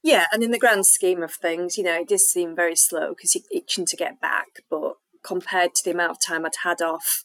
Yeah, 0.03 0.25
and 0.31 0.43
in 0.43 0.51
the 0.51 0.59
grand 0.59 0.85
scheme 0.85 1.23
of 1.23 1.33
things, 1.33 1.77
you 1.77 1.83
know, 1.83 2.01
it 2.01 2.09
did 2.09 2.19
seem 2.19 2.55
very 2.55 2.75
slow 2.75 3.09
because 3.09 3.33
you're 3.35 3.43
itching 3.51 3.85
to 3.85 3.95
get 3.95 4.19
back, 4.19 4.61
but 4.69 4.97
compared 5.23 5.73
to 5.75 5.83
the 5.83 5.91
amount 5.91 6.11
of 6.11 6.19
time 6.19 6.45
I'd 6.45 6.51
had 6.63 6.81
off 6.81 7.23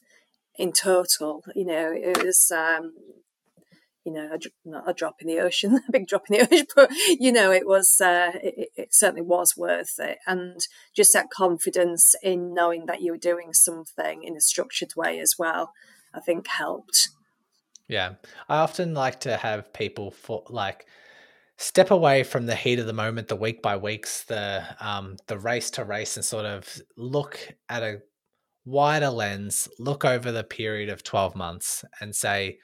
in 0.57 0.71
total. 0.71 1.43
You 1.53 1.65
know, 1.65 1.91
it 1.93 2.23
was 2.23 2.49
um, 2.51 2.93
you 4.05 4.13
know, 4.13 4.29
a, 4.33 4.39
not 4.67 4.89
a 4.89 4.93
drop 4.93 5.21
in 5.21 5.27
the 5.27 5.39
ocean, 5.39 5.79
a 5.87 5.91
big 5.91 6.07
drop 6.07 6.23
in 6.29 6.37
the 6.37 6.43
ocean, 6.53 6.65
but 6.75 6.91
you 7.19 7.31
know, 7.31 7.51
it 7.51 7.67
was, 7.67 7.99
uh, 8.01 8.31
it, 8.41 8.69
it, 8.75 8.93
certainly 8.93 9.21
was 9.21 9.55
worth 9.57 9.99
it. 9.99 10.17
And 10.25 10.59
just 10.95 11.13
that 11.13 11.29
confidence 11.29 12.15
in 12.23 12.53
knowing 12.53 12.85
that 12.87 13.01
you 13.01 13.11
were 13.11 13.17
doing 13.17 13.53
something 13.53 14.23
in 14.23 14.35
a 14.35 14.41
structured 14.41 14.95
way 14.95 15.19
as 15.19 15.35
well, 15.37 15.73
I 16.13 16.21
think 16.21 16.47
helped. 16.47 17.09
Yeah. 17.87 18.15
I 18.47 18.57
often 18.57 18.93
like 18.93 19.19
to 19.21 19.37
have 19.37 19.73
people 19.73 20.11
for 20.11 20.43
like 20.49 20.85
step 21.59 21.91
away 21.91 22.23
from 22.23 22.45
the 22.45 22.55
heat 22.55 22.79
of 22.79 22.87
the 22.87 22.93
moment, 22.93 23.27
the 23.27 23.35
week 23.35 23.61
by 23.61 23.75
weeks, 23.75 24.23
the 24.23 24.63
um 24.79 25.17
the 25.27 25.37
race 25.37 25.69
to 25.71 25.83
race 25.83 26.15
and 26.15 26.25
sort 26.25 26.45
of 26.45 26.81
look 26.97 27.53
at 27.67 27.83
a 27.83 28.01
wider 28.65 29.09
lens, 29.09 29.67
look 29.77 30.05
over 30.05 30.31
the 30.31 30.43
period 30.43 30.89
of 30.89 31.03
12 31.03 31.35
months 31.35 31.83
and 31.99 32.15
say, 32.15 32.57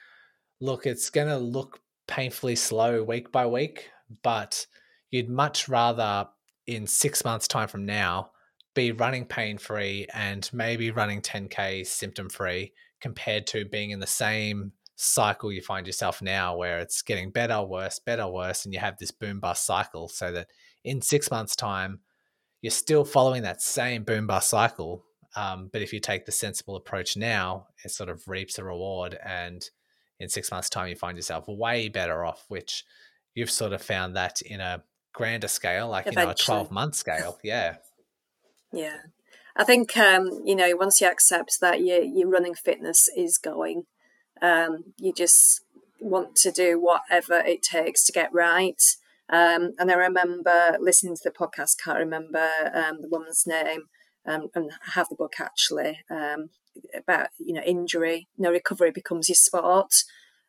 look, 0.62 0.86
it's 0.86 1.10
going 1.10 1.28
to 1.28 1.38
look 1.38 1.80
painfully 2.08 2.56
slow 2.56 3.04
week 3.04 3.32
by 3.32 3.46
week, 3.46 3.90
but 4.24 4.66
you'd 5.12 5.30
much 5.30 5.68
rather 5.68 6.28
in 6.68 6.88
6 6.88 7.26
months 7.26 7.48
time 7.48 7.68
from 7.68 7.86
now 7.86 8.32
be 8.76 8.92
running 8.92 9.26
pain 9.26 9.58
free 9.58 10.08
and 10.14 10.50
maybe 10.54 10.92
running 10.92 11.22
10k 11.22 11.86
symptom 11.86 12.30
free 12.30 12.72
compared 13.02 13.48
to 13.48 13.66
being 13.66 13.92
in 13.92 14.00
the 14.00 14.08
same 14.08 14.72
cycle 14.96 15.52
you 15.52 15.62
find 15.62 15.86
yourself 15.88 16.22
now 16.22 16.56
where 16.56 16.80
it's 16.80 17.02
getting 17.02 17.32
better, 17.32 17.62
worse, 17.62 18.00
better, 18.00 18.28
worse, 18.28 18.66
and 18.66 18.74
you 18.74 18.80
have 18.80 18.98
this 18.98 19.12
boom 19.12 19.40
bust 19.40 19.66
cycle. 19.66 20.08
So 20.08 20.32
that 20.32 20.48
in 20.84 21.02
six 21.02 21.30
months' 21.30 21.56
time, 21.56 22.00
you're 22.62 22.72
still 22.72 23.06
following 23.06 23.44
that 23.44 23.62
same 23.62 24.04
boom 24.04 24.28
bust 24.28 24.50
cycle. 24.50 25.04
Um, 25.36 25.70
but 25.72 25.82
if 25.82 25.92
you 25.92 26.00
take 26.00 26.26
the 26.26 26.32
sensible 26.32 26.78
approach 26.78 27.18
now, 27.18 27.68
it 27.84 27.92
sort 27.92 28.10
of 28.10 28.28
reaps 28.28 28.58
a 28.58 28.64
reward. 28.64 29.18
And 29.24 29.68
in 30.20 30.30
six 30.30 30.50
months' 30.50 30.70
time, 30.70 30.88
you 30.88 30.96
find 30.96 31.18
yourself 31.18 31.46
way 31.48 31.90
better 31.90 32.24
off, 32.24 32.46
which 32.48 32.86
you've 33.34 33.52
sort 33.52 33.74
of 33.74 33.82
found 33.82 34.16
that 34.16 34.42
in 34.42 34.62
a 34.62 34.84
grander 35.14 35.50
scale, 35.50 35.90
like, 35.90 36.08
Eventually. 36.08 36.24
you 36.24 36.28
know, 36.28 36.32
a 36.32 36.36
12 36.36 36.72
month 36.72 36.96
scale. 36.96 37.38
Yeah. 37.44 37.76
Yeah. 38.72 38.98
I 39.56 39.64
think 39.64 39.96
um, 39.96 40.42
you 40.44 40.56
know 40.56 40.76
once 40.76 41.00
you 41.00 41.08
accept 41.08 41.60
that 41.62 41.82
your 41.82 42.02
your 42.02 42.28
running 42.28 42.56
fitness 42.56 43.08
is 43.16 43.38
going, 43.38 43.84
um, 44.42 44.94
you 44.98 45.14
just 45.14 45.62
want 46.00 46.36
to 46.36 46.52
do 46.52 46.80
whatever 46.80 47.40
it 47.40 47.64
takes 47.64 48.04
to 48.06 48.12
get 48.12 48.34
right. 48.34 48.82
Um, 49.30 49.72
and 49.80 49.92
I 49.92 49.96
remember 49.96 50.78
listening 50.80 51.16
to 51.16 51.22
the 51.24 51.32
podcast, 51.32 51.84
can't 51.84 51.98
remember 51.98 52.48
um, 52.74 53.02
the 53.02 53.10
woman's 53.10 53.46
name, 53.48 53.86
um, 54.26 54.50
and 54.54 54.72
have 54.94 55.10
the 55.10 55.16
book 55.16 55.34
actually 55.40 56.00
um, 56.10 56.50
about 56.96 57.30
you 57.40 57.54
know 57.54 57.62
injury. 57.62 58.28
No 58.38 58.52
recovery 58.52 58.92
becomes 58.92 59.30
your 59.30 59.36
sport, 59.36 59.94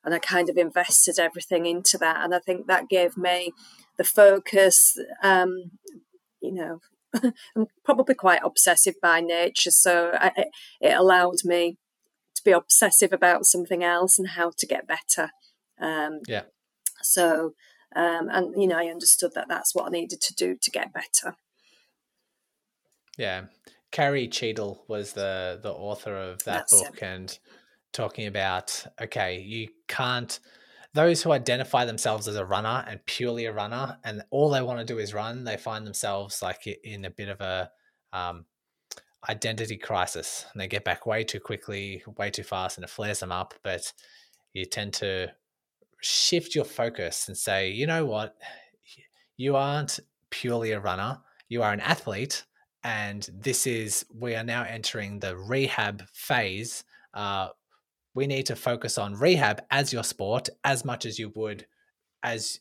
and 0.04 0.14
I 0.14 0.18
kind 0.18 0.50
of 0.50 0.56
invested 0.56 1.18
everything 1.18 1.64
into 1.64 1.96
that, 1.98 2.22
and 2.22 2.34
I 2.34 2.38
think 2.38 2.66
that 2.66 2.88
gave 2.88 3.16
me 3.16 3.52
the 3.96 4.04
focus. 4.04 4.98
Um, 5.22 5.70
you 6.42 6.52
know, 6.52 6.80
I'm 7.56 7.66
probably 7.82 8.14
quite 8.14 8.42
obsessive 8.44 8.94
by 9.00 9.20
nature, 9.20 9.70
so 9.70 10.10
I, 10.14 10.32
it 10.80 10.92
allowed 10.92 11.44
me 11.44 11.78
be 12.46 12.52
obsessive 12.52 13.12
about 13.12 13.44
something 13.44 13.84
else 13.84 14.18
and 14.18 14.28
how 14.28 14.52
to 14.56 14.66
get 14.66 14.86
better. 14.86 15.30
Um, 15.80 16.20
yeah. 16.26 16.42
So, 17.02 17.54
um, 17.94 18.28
and 18.30 18.54
you 18.60 18.66
know, 18.66 18.78
I 18.78 18.86
understood 18.86 19.32
that 19.34 19.48
that's 19.48 19.74
what 19.74 19.86
I 19.86 19.90
needed 19.90 20.20
to 20.22 20.34
do 20.34 20.56
to 20.60 20.70
get 20.70 20.92
better. 20.92 21.36
Yeah, 23.18 23.46
Carrie 23.90 24.28
Cheadle 24.28 24.84
was 24.88 25.12
the 25.12 25.58
the 25.62 25.72
author 25.72 26.16
of 26.16 26.44
that 26.44 26.68
that's 26.70 26.82
book, 26.82 26.96
it. 26.96 27.02
and 27.02 27.38
talking 27.92 28.26
about 28.26 28.86
okay, 29.00 29.40
you 29.40 29.68
can't. 29.88 30.38
Those 30.94 31.22
who 31.22 31.32
identify 31.32 31.84
themselves 31.84 32.26
as 32.26 32.36
a 32.36 32.44
runner 32.44 32.82
and 32.88 33.04
purely 33.04 33.44
a 33.44 33.52
runner, 33.52 33.98
and 34.02 34.22
all 34.30 34.48
they 34.48 34.62
want 34.62 34.78
to 34.78 34.84
do 34.84 34.98
is 34.98 35.12
run, 35.12 35.44
they 35.44 35.58
find 35.58 35.86
themselves 35.86 36.40
like 36.40 36.66
in 36.66 37.04
a 37.04 37.10
bit 37.10 37.28
of 37.28 37.40
a 37.42 37.70
um, 38.14 38.46
identity 39.28 39.76
crisis 39.76 40.46
and 40.52 40.60
they 40.60 40.68
get 40.68 40.84
back 40.84 41.06
way 41.06 41.24
too 41.24 41.40
quickly, 41.40 42.02
way 42.16 42.30
too 42.30 42.42
fast, 42.42 42.78
and 42.78 42.84
it 42.84 42.90
flares 42.90 43.20
them 43.20 43.32
up. 43.32 43.54
But 43.62 43.92
you 44.52 44.64
tend 44.64 44.94
to 44.94 45.32
shift 46.00 46.54
your 46.54 46.64
focus 46.64 47.28
and 47.28 47.36
say, 47.36 47.70
you 47.70 47.86
know 47.86 48.04
what? 48.04 48.36
You 49.38 49.54
aren't 49.54 50.00
purely 50.30 50.72
a 50.72 50.80
runner, 50.80 51.18
you 51.50 51.62
are 51.62 51.70
an 51.70 51.80
athlete. 51.80 52.44
And 52.82 53.28
this 53.38 53.66
is, 53.66 54.06
we 54.18 54.34
are 54.34 54.42
now 54.42 54.62
entering 54.62 55.18
the 55.18 55.36
rehab 55.36 56.08
phase. 56.14 56.84
Uh, 57.12 57.48
we 58.14 58.26
need 58.26 58.46
to 58.46 58.56
focus 58.56 58.96
on 58.96 59.14
rehab 59.14 59.60
as 59.70 59.92
your 59.92 60.04
sport 60.04 60.48
as 60.64 60.86
much 60.86 61.04
as 61.04 61.18
you 61.18 61.32
would 61.36 61.66
as 62.22 62.60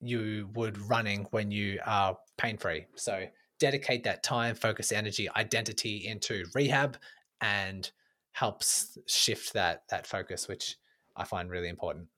you 0.00 0.48
would 0.54 0.78
running 0.78 1.26
when 1.32 1.50
you 1.50 1.80
are 1.84 2.16
pain 2.38 2.56
free. 2.56 2.86
So 2.94 3.26
dedicate 3.58 4.04
that 4.04 4.22
time, 4.22 4.54
focus, 4.54 4.92
energy, 4.92 5.28
identity 5.36 6.06
into 6.06 6.44
rehab 6.54 6.96
and 7.40 7.90
helps 8.32 8.98
shift 9.06 9.52
that 9.54 9.84
that 9.90 10.06
focus, 10.06 10.48
which 10.48 10.76
I 11.16 11.24
find 11.24 11.50
really 11.50 11.68
important. 11.68 12.08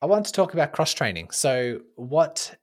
I 0.00 0.06
want 0.06 0.26
to 0.26 0.32
talk 0.32 0.54
about 0.54 0.72
cross 0.72 0.94
training. 0.94 1.30
So, 1.30 1.80
what 1.96 2.56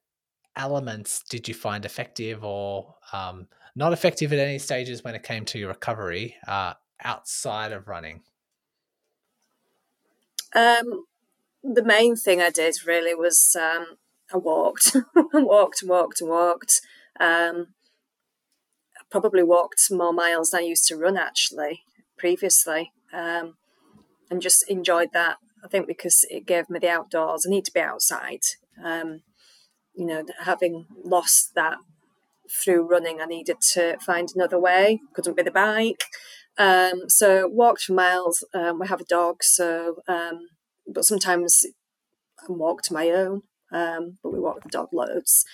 elements 0.55 1.21
did 1.29 1.47
you 1.47 1.53
find 1.53 1.85
effective 1.85 2.43
or 2.43 2.95
um, 3.11 3.47
not 3.75 3.93
effective 3.93 4.31
at 4.31 4.39
any 4.39 4.59
stages 4.59 5.03
when 5.03 5.15
it 5.15 5.23
came 5.23 5.43
to 5.45 5.59
your 5.59 5.69
recovery 5.69 6.35
uh, 6.47 6.73
outside 7.03 7.71
of 7.71 7.87
running? 7.87 8.21
Um, 10.53 11.05
the 11.63 11.83
main 11.83 12.15
thing 12.15 12.41
I 12.41 12.49
did 12.49 12.75
really 12.85 13.13
was 13.13 13.55
um, 13.59 13.97
I 14.33 14.37
walked, 14.37 14.95
walked, 15.33 15.81
and 15.81 15.89
walked, 15.89 16.21
and 16.21 16.29
walked. 16.29 16.81
Um, 17.19 17.67
I 18.97 19.03
probably 19.11 19.43
walked 19.43 19.81
more 19.91 20.13
miles 20.13 20.49
than 20.49 20.61
I 20.61 20.65
used 20.65 20.87
to 20.87 20.97
run 20.97 21.17
actually 21.17 21.81
previously, 22.17 22.91
um, 23.13 23.55
and 24.29 24.41
just 24.41 24.69
enjoyed 24.69 25.09
that. 25.13 25.37
I 25.63 25.67
think 25.67 25.87
because 25.87 26.25
it 26.29 26.45
gave 26.45 26.69
me 26.69 26.79
the 26.79 26.89
outdoors. 26.89 27.45
I 27.45 27.49
need 27.49 27.65
to 27.65 27.73
be 27.73 27.79
outside. 27.79 28.41
Um, 28.83 29.21
you 29.95 30.05
know, 30.05 30.23
having 30.43 30.85
lost 31.03 31.55
that 31.55 31.77
through 32.51 32.87
running, 32.87 33.21
I 33.21 33.25
needed 33.25 33.57
to 33.73 33.97
find 33.99 34.29
another 34.33 34.59
way. 34.59 34.99
Couldn't 35.13 35.37
be 35.37 35.43
the 35.43 35.51
bike. 35.51 36.05
Um, 36.57 37.03
so 37.07 37.47
walked 37.47 37.83
for 37.83 37.93
miles. 37.93 38.43
Um, 38.53 38.79
we 38.79 38.87
have 38.87 39.01
a 39.01 39.05
dog, 39.05 39.43
so 39.43 39.97
um, 40.07 40.47
but 40.87 41.05
sometimes 41.05 41.65
I 42.41 42.51
walked 42.51 42.91
my 42.91 43.09
own 43.09 43.43
um, 43.71 44.17
but 44.23 44.31
we 44.31 44.39
walked 44.39 44.63
the 44.63 44.69
dog 44.69 44.89
loads. 44.91 45.45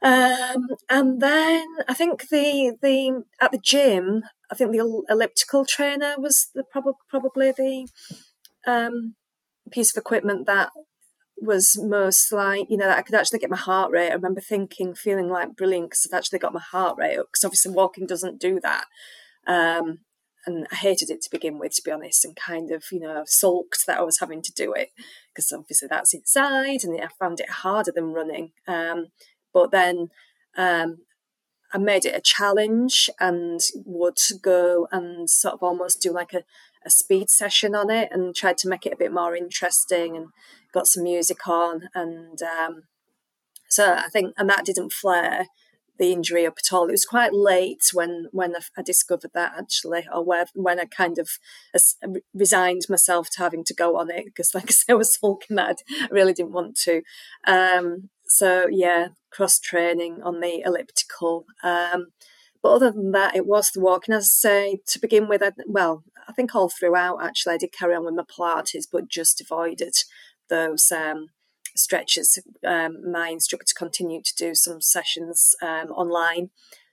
Um, 0.00 0.68
and 0.88 1.20
then 1.20 1.66
I 1.88 1.94
think 1.94 2.28
the 2.28 2.76
the 2.80 3.24
at 3.40 3.50
the 3.50 3.58
gym, 3.58 4.22
I 4.50 4.54
think 4.54 4.70
the 4.70 5.02
elliptical 5.08 5.64
trainer 5.64 6.14
was 6.18 6.48
the 6.54 6.62
prob- 6.62 6.94
probably 7.08 7.50
the 7.50 7.88
um, 8.66 9.16
piece 9.72 9.96
of 9.96 10.00
equipment 10.00 10.46
that 10.46 10.70
was 11.40 11.78
most 11.80 12.32
like 12.32 12.66
you 12.68 12.76
know 12.76 12.86
that 12.86 12.98
I 12.98 13.02
could 13.02 13.14
actually 13.14 13.40
get 13.40 13.50
my 13.50 13.56
heart 13.56 13.90
rate. 13.90 14.10
I 14.10 14.14
remember 14.14 14.40
thinking, 14.40 14.94
feeling 14.94 15.28
like 15.28 15.56
brilliant 15.56 15.90
because 15.90 16.06
I've 16.06 16.16
actually 16.16 16.38
got 16.38 16.54
my 16.54 16.60
heart 16.60 16.96
rate 16.98 17.18
up. 17.18 17.26
Because 17.32 17.44
obviously 17.44 17.72
walking 17.72 18.06
doesn't 18.06 18.40
do 18.40 18.60
that. 18.60 18.84
Um, 19.46 20.00
and 20.46 20.66
I 20.70 20.76
hated 20.76 21.10
it 21.10 21.20
to 21.22 21.30
begin 21.30 21.58
with, 21.58 21.74
to 21.74 21.82
be 21.84 21.90
honest, 21.90 22.24
and 22.24 22.36
kind 22.36 22.70
of 22.70 22.84
you 22.92 23.00
know 23.00 23.24
sulked 23.26 23.84
that 23.86 23.98
I 23.98 24.02
was 24.02 24.20
having 24.20 24.42
to 24.42 24.52
do 24.52 24.72
it 24.72 24.90
because 25.38 25.52
obviously 25.52 25.86
that's 25.86 26.14
inside, 26.14 26.82
and 26.82 27.00
I 27.00 27.06
found 27.16 27.38
it 27.38 27.48
harder 27.48 27.92
than 27.94 28.12
running. 28.12 28.50
Um, 28.66 29.06
but 29.54 29.70
then 29.70 30.08
um, 30.56 30.98
I 31.72 31.78
made 31.78 32.04
it 32.04 32.16
a 32.16 32.20
challenge 32.20 33.08
and 33.20 33.60
would 33.86 34.18
go 34.42 34.88
and 34.90 35.30
sort 35.30 35.54
of 35.54 35.62
almost 35.62 36.02
do 36.02 36.12
like 36.12 36.32
a, 36.32 36.42
a 36.84 36.90
speed 36.90 37.30
session 37.30 37.76
on 37.76 37.88
it 37.88 38.08
and 38.10 38.34
tried 38.34 38.58
to 38.58 38.68
make 38.68 38.84
it 38.84 38.92
a 38.92 38.96
bit 38.96 39.12
more 39.12 39.36
interesting 39.36 40.16
and 40.16 40.26
got 40.72 40.88
some 40.88 41.04
music 41.04 41.46
on 41.46 41.88
and 41.94 42.42
um, 42.42 42.82
so 43.68 43.94
I 43.94 44.08
think 44.12 44.34
and 44.36 44.50
that 44.50 44.64
didn't 44.64 44.92
flare 44.92 45.46
the 45.98 46.12
injury 46.12 46.46
up 46.46 46.58
at 46.58 46.72
all. 46.72 46.88
It 46.88 46.92
was 46.92 47.04
quite 47.04 47.32
late 47.32 47.90
when 47.92 48.28
when 48.32 48.54
I 48.76 48.82
discovered 48.82 49.32
that 49.34 49.52
actually, 49.58 50.06
or 50.12 50.24
where, 50.24 50.46
when 50.54 50.80
I 50.80 50.84
kind 50.84 51.18
of 51.18 51.30
resigned 52.32 52.82
myself 52.88 53.30
to 53.30 53.38
having 53.38 53.64
to 53.64 53.74
go 53.74 53.96
on 53.96 54.10
it 54.10 54.24
because, 54.26 54.54
like 54.54 54.64
I 54.68 54.72
said, 54.72 54.92
I 54.92 54.96
was 54.96 55.14
sulking 55.14 55.56
that 55.56 55.78
I 56.00 56.08
really 56.10 56.32
didn't 56.32 56.52
want 56.52 56.76
to. 56.84 57.02
Um, 57.46 58.10
so 58.26 58.66
yeah, 58.70 59.08
cross 59.30 59.58
training 59.58 60.22
on 60.22 60.40
the 60.40 60.62
elliptical. 60.64 61.46
Um, 61.62 62.08
but 62.62 62.72
other 62.72 62.90
than 62.90 63.12
that, 63.12 63.36
it 63.36 63.46
was 63.46 63.70
the 63.70 63.80
walking. 63.80 64.14
As 64.14 64.24
I 64.24 64.48
say, 64.48 64.80
to 64.88 64.98
begin 64.98 65.28
with, 65.28 65.42
I, 65.42 65.52
well, 65.66 66.02
I 66.28 66.32
think 66.32 66.54
all 66.54 66.68
throughout 66.68 67.22
actually 67.22 67.54
I 67.54 67.58
did 67.58 67.72
carry 67.72 67.94
on 67.94 68.04
with 68.04 68.14
my 68.14 68.24
Pilates, 68.24 68.86
but 68.90 69.08
just 69.08 69.40
avoided 69.40 69.94
those 70.48 70.90
um, 70.90 71.28
stretches, 71.78 72.38
um, 72.66 73.10
my 73.10 73.28
instructor 73.28 73.74
continued 73.76 74.24
to 74.26 74.34
do 74.34 74.54
some 74.54 74.80
sessions 74.80 75.54
um, 75.62 75.90
online. 75.90 76.50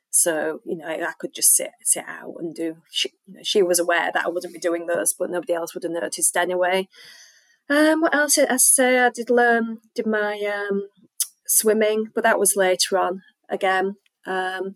So 0.09 0.61
you 0.65 0.77
know, 0.77 0.87
I 0.87 1.11
could 1.19 1.33
just 1.33 1.55
sit 1.55 1.71
sit 1.83 2.05
out 2.07 2.35
and 2.39 2.55
do. 2.55 2.77
She, 2.89 3.11
you 3.27 3.33
know, 3.33 3.41
she 3.43 3.61
was 3.61 3.79
aware 3.79 4.11
that 4.13 4.25
I 4.25 4.29
wouldn't 4.29 4.53
be 4.53 4.59
doing 4.59 4.87
those, 4.87 5.13
but 5.13 5.29
nobody 5.29 5.53
else 5.53 5.73
would 5.73 5.83
have 5.83 5.91
noticed 5.91 6.37
anyway. 6.37 6.87
Um, 7.69 8.01
what 8.01 8.15
else? 8.15 8.35
Did 8.35 8.49
I 8.49 8.57
say 8.57 8.99
I 8.99 9.09
did 9.09 9.29
learn 9.29 9.79
did 9.93 10.07
my 10.07 10.39
um, 10.39 10.87
swimming, 11.47 12.11
but 12.13 12.23
that 12.23 12.39
was 12.39 12.55
later 12.55 12.97
on 12.97 13.23
again. 13.49 13.95
Um, 14.25 14.75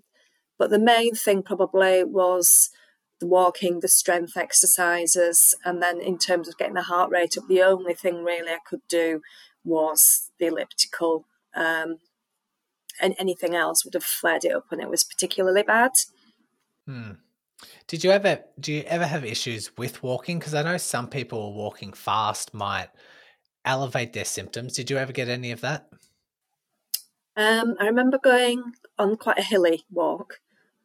but 0.57 0.71
the 0.71 0.79
main 0.79 1.15
thing 1.15 1.41
probably 1.41 2.03
was 2.03 2.69
the 3.19 3.27
walking, 3.27 3.79
the 3.79 3.87
strength 3.87 4.35
exercises, 4.35 5.55
and 5.63 5.81
then 5.81 6.01
in 6.01 6.17
terms 6.17 6.47
of 6.47 6.57
getting 6.57 6.75
the 6.75 6.83
heart 6.83 7.11
rate 7.11 7.37
up, 7.37 7.47
the 7.47 7.61
only 7.61 7.93
thing 7.93 8.23
really 8.23 8.51
I 8.51 8.59
could 8.65 8.81
do 8.89 9.21
was 9.63 10.31
the 10.39 10.47
elliptical. 10.47 11.25
Um, 11.55 11.97
and 13.01 13.15
anything 13.17 13.55
else 13.55 13.85
would 13.85 13.93
have 13.93 14.03
flared 14.03 14.43
it 14.43 14.53
up 14.53 14.65
when 14.69 14.81
it 14.81 14.89
was 14.89 15.03
particularly 15.03 15.63
bad. 15.63 15.91
Hmm. 16.85 17.11
Did 17.87 18.03
you 18.03 18.11
ever 18.11 18.39
do 18.59 18.71
you 18.71 18.83
ever 18.83 19.05
have 19.05 19.25
issues 19.25 19.75
with 19.77 20.03
walking? 20.03 20.39
Because 20.39 20.53
I 20.53 20.63
know 20.63 20.77
some 20.77 21.07
people 21.07 21.53
walking 21.53 21.93
fast 21.93 22.53
might 22.53 22.89
elevate 23.65 24.13
their 24.13 24.25
symptoms. 24.25 24.73
Did 24.73 24.89
you 24.89 24.97
ever 24.97 25.11
get 25.11 25.27
any 25.27 25.51
of 25.51 25.61
that? 25.61 25.89
Um, 27.35 27.75
I 27.79 27.85
remember 27.85 28.17
going 28.17 28.73
on 28.97 29.15
quite 29.17 29.39
a 29.39 29.43
hilly 29.43 29.83
walk, 29.91 30.39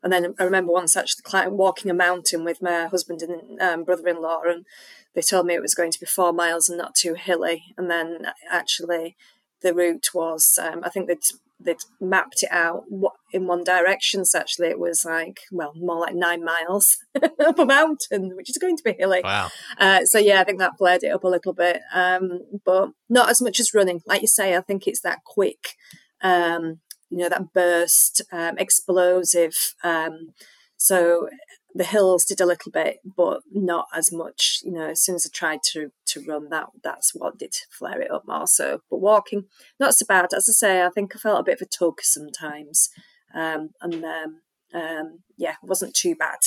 and 0.04 0.12
then 0.12 0.34
I 0.38 0.44
remember 0.44 0.70
once 0.70 0.96
actually 0.96 1.22
climbing, 1.22 1.56
walking 1.56 1.90
a 1.90 1.94
mountain 1.94 2.44
with 2.44 2.60
my 2.60 2.86
husband 2.86 3.22
and 3.22 3.60
um, 3.60 3.84
brother-in-law, 3.84 4.42
and 4.46 4.66
they 5.14 5.22
told 5.22 5.46
me 5.46 5.54
it 5.54 5.62
was 5.62 5.74
going 5.74 5.90
to 5.92 5.98
be 6.00 6.06
four 6.06 6.32
miles 6.32 6.68
and 6.68 6.76
not 6.76 6.94
too 6.94 7.14
hilly. 7.14 7.74
And 7.78 7.90
then 7.90 8.26
actually, 8.50 9.16
the 9.62 9.74
route 9.74 10.08
was 10.12 10.58
um, 10.62 10.80
I 10.84 10.90
think 10.90 11.08
they'd 11.08 11.18
they'd 11.58 11.78
mapped 12.00 12.42
it 12.42 12.52
out 12.52 12.84
in 13.32 13.46
one 13.46 13.64
direction. 13.64 14.26
So 14.26 14.38
actually, 14.38 14.68
it 14.68 14.78
was 14.78 15.06
like 15.06 15.40
well, 15.50 15.72
more 15.74 16.00
like 16.00 16.14
nine 16.14 16.44
miles 16.44 16.98
up 17.40 17.58
a 17.58 17.64
mountain, 17.64 18.36
which 18.36 18.50
is 18.50 18.58
going 18.58 18.76
to 18.76 18.84
be 18.84 18.94
hilly. 18.98 19.22
Wow. 19.24 19.50
Uh, 19.78 20.04
so 20.04 20.18
yeah, 20.18 20.42
I 20.42 20.44
think 20.44 20.58
that 20.58 20.76
flared 20.76 21.02
it 21.02 21.14
up 21.14 21.24
a 21.24 21.28
little 21.28 21.54
bit, 21.54 21.80
um, 21.94 22.40
but 22.66 22.90
not 23.08 23.30
as 23.30 23.40
much 23.40 23.58
as 23.58 23.72
running. 23.72 24.02
Like 24.06 24.20
you 24.20 24.28
say, 24.28 24.54
I 24.54 24.60
think 24.60 24.86
it's 24.86 25.00
that 25.00 25.24
quick, 25.24 25.76
um, 26.20 26.80
you 27.14 27.20
know, 27.20 27.28
that 27.28 27.52
burst, 27.52 28.22
um, 28.32 28.58
explosive. 28.58 29.74
Um, 29.84 30.32
so 30.76 31.28
the 31.72 31.84
hills 31.84 32.24
did 32.24 32.40
a 32.40 32.46
little 32.46 32.72
bit, 32.72 32.98
but 33.04 33.42
not 33.52 33.86
as 33.94 34.10
much. 34.10 34.60
You 34.64 34.72
know, 34.72 34.90
as 34.90 35.00
soon 35.00 35.14
as 35.14 35.24
I 35.24 35.30
tried 35.32 35.60
to 35.72 35.92
to 36.06 36.24
run, 36.26 36.48
that 36.50 36.66
that's 36.82 37.14
what 37.14 37.38
did 37.38 37.54
flare 37.70 38.02
it 38.02 38.10
up 38.10 38.24
more. 38.26 38.48
So, 38.48 38.80
but 38.90 38.98
walking, 38.98 39.44
not 39.78 39.94
so 39.94 40.04
bad. 40.06 40.34
As 40.36 40.48
I 40.48 40.52
say, 40.52 40.82
I 40.82 40.90
think 40.90 41.14
I 41.14 41.20
felt 41.20 41.38
a 41.38 41.44
bit 41.44 41.60
of 41.60 41.66
a 41.66 41.70
tug 41.70 42.00
sometimes, 42.02 42.90
um, 43.32 43.70
and 43.80 44.04
um, 44.04 44.40
um, 44.74 45.20
yeah, 45.36 45.52
it 45.52 45.68
wasn't 45.68 45.94
too 45.94 46.16
bad. 46.16 46.38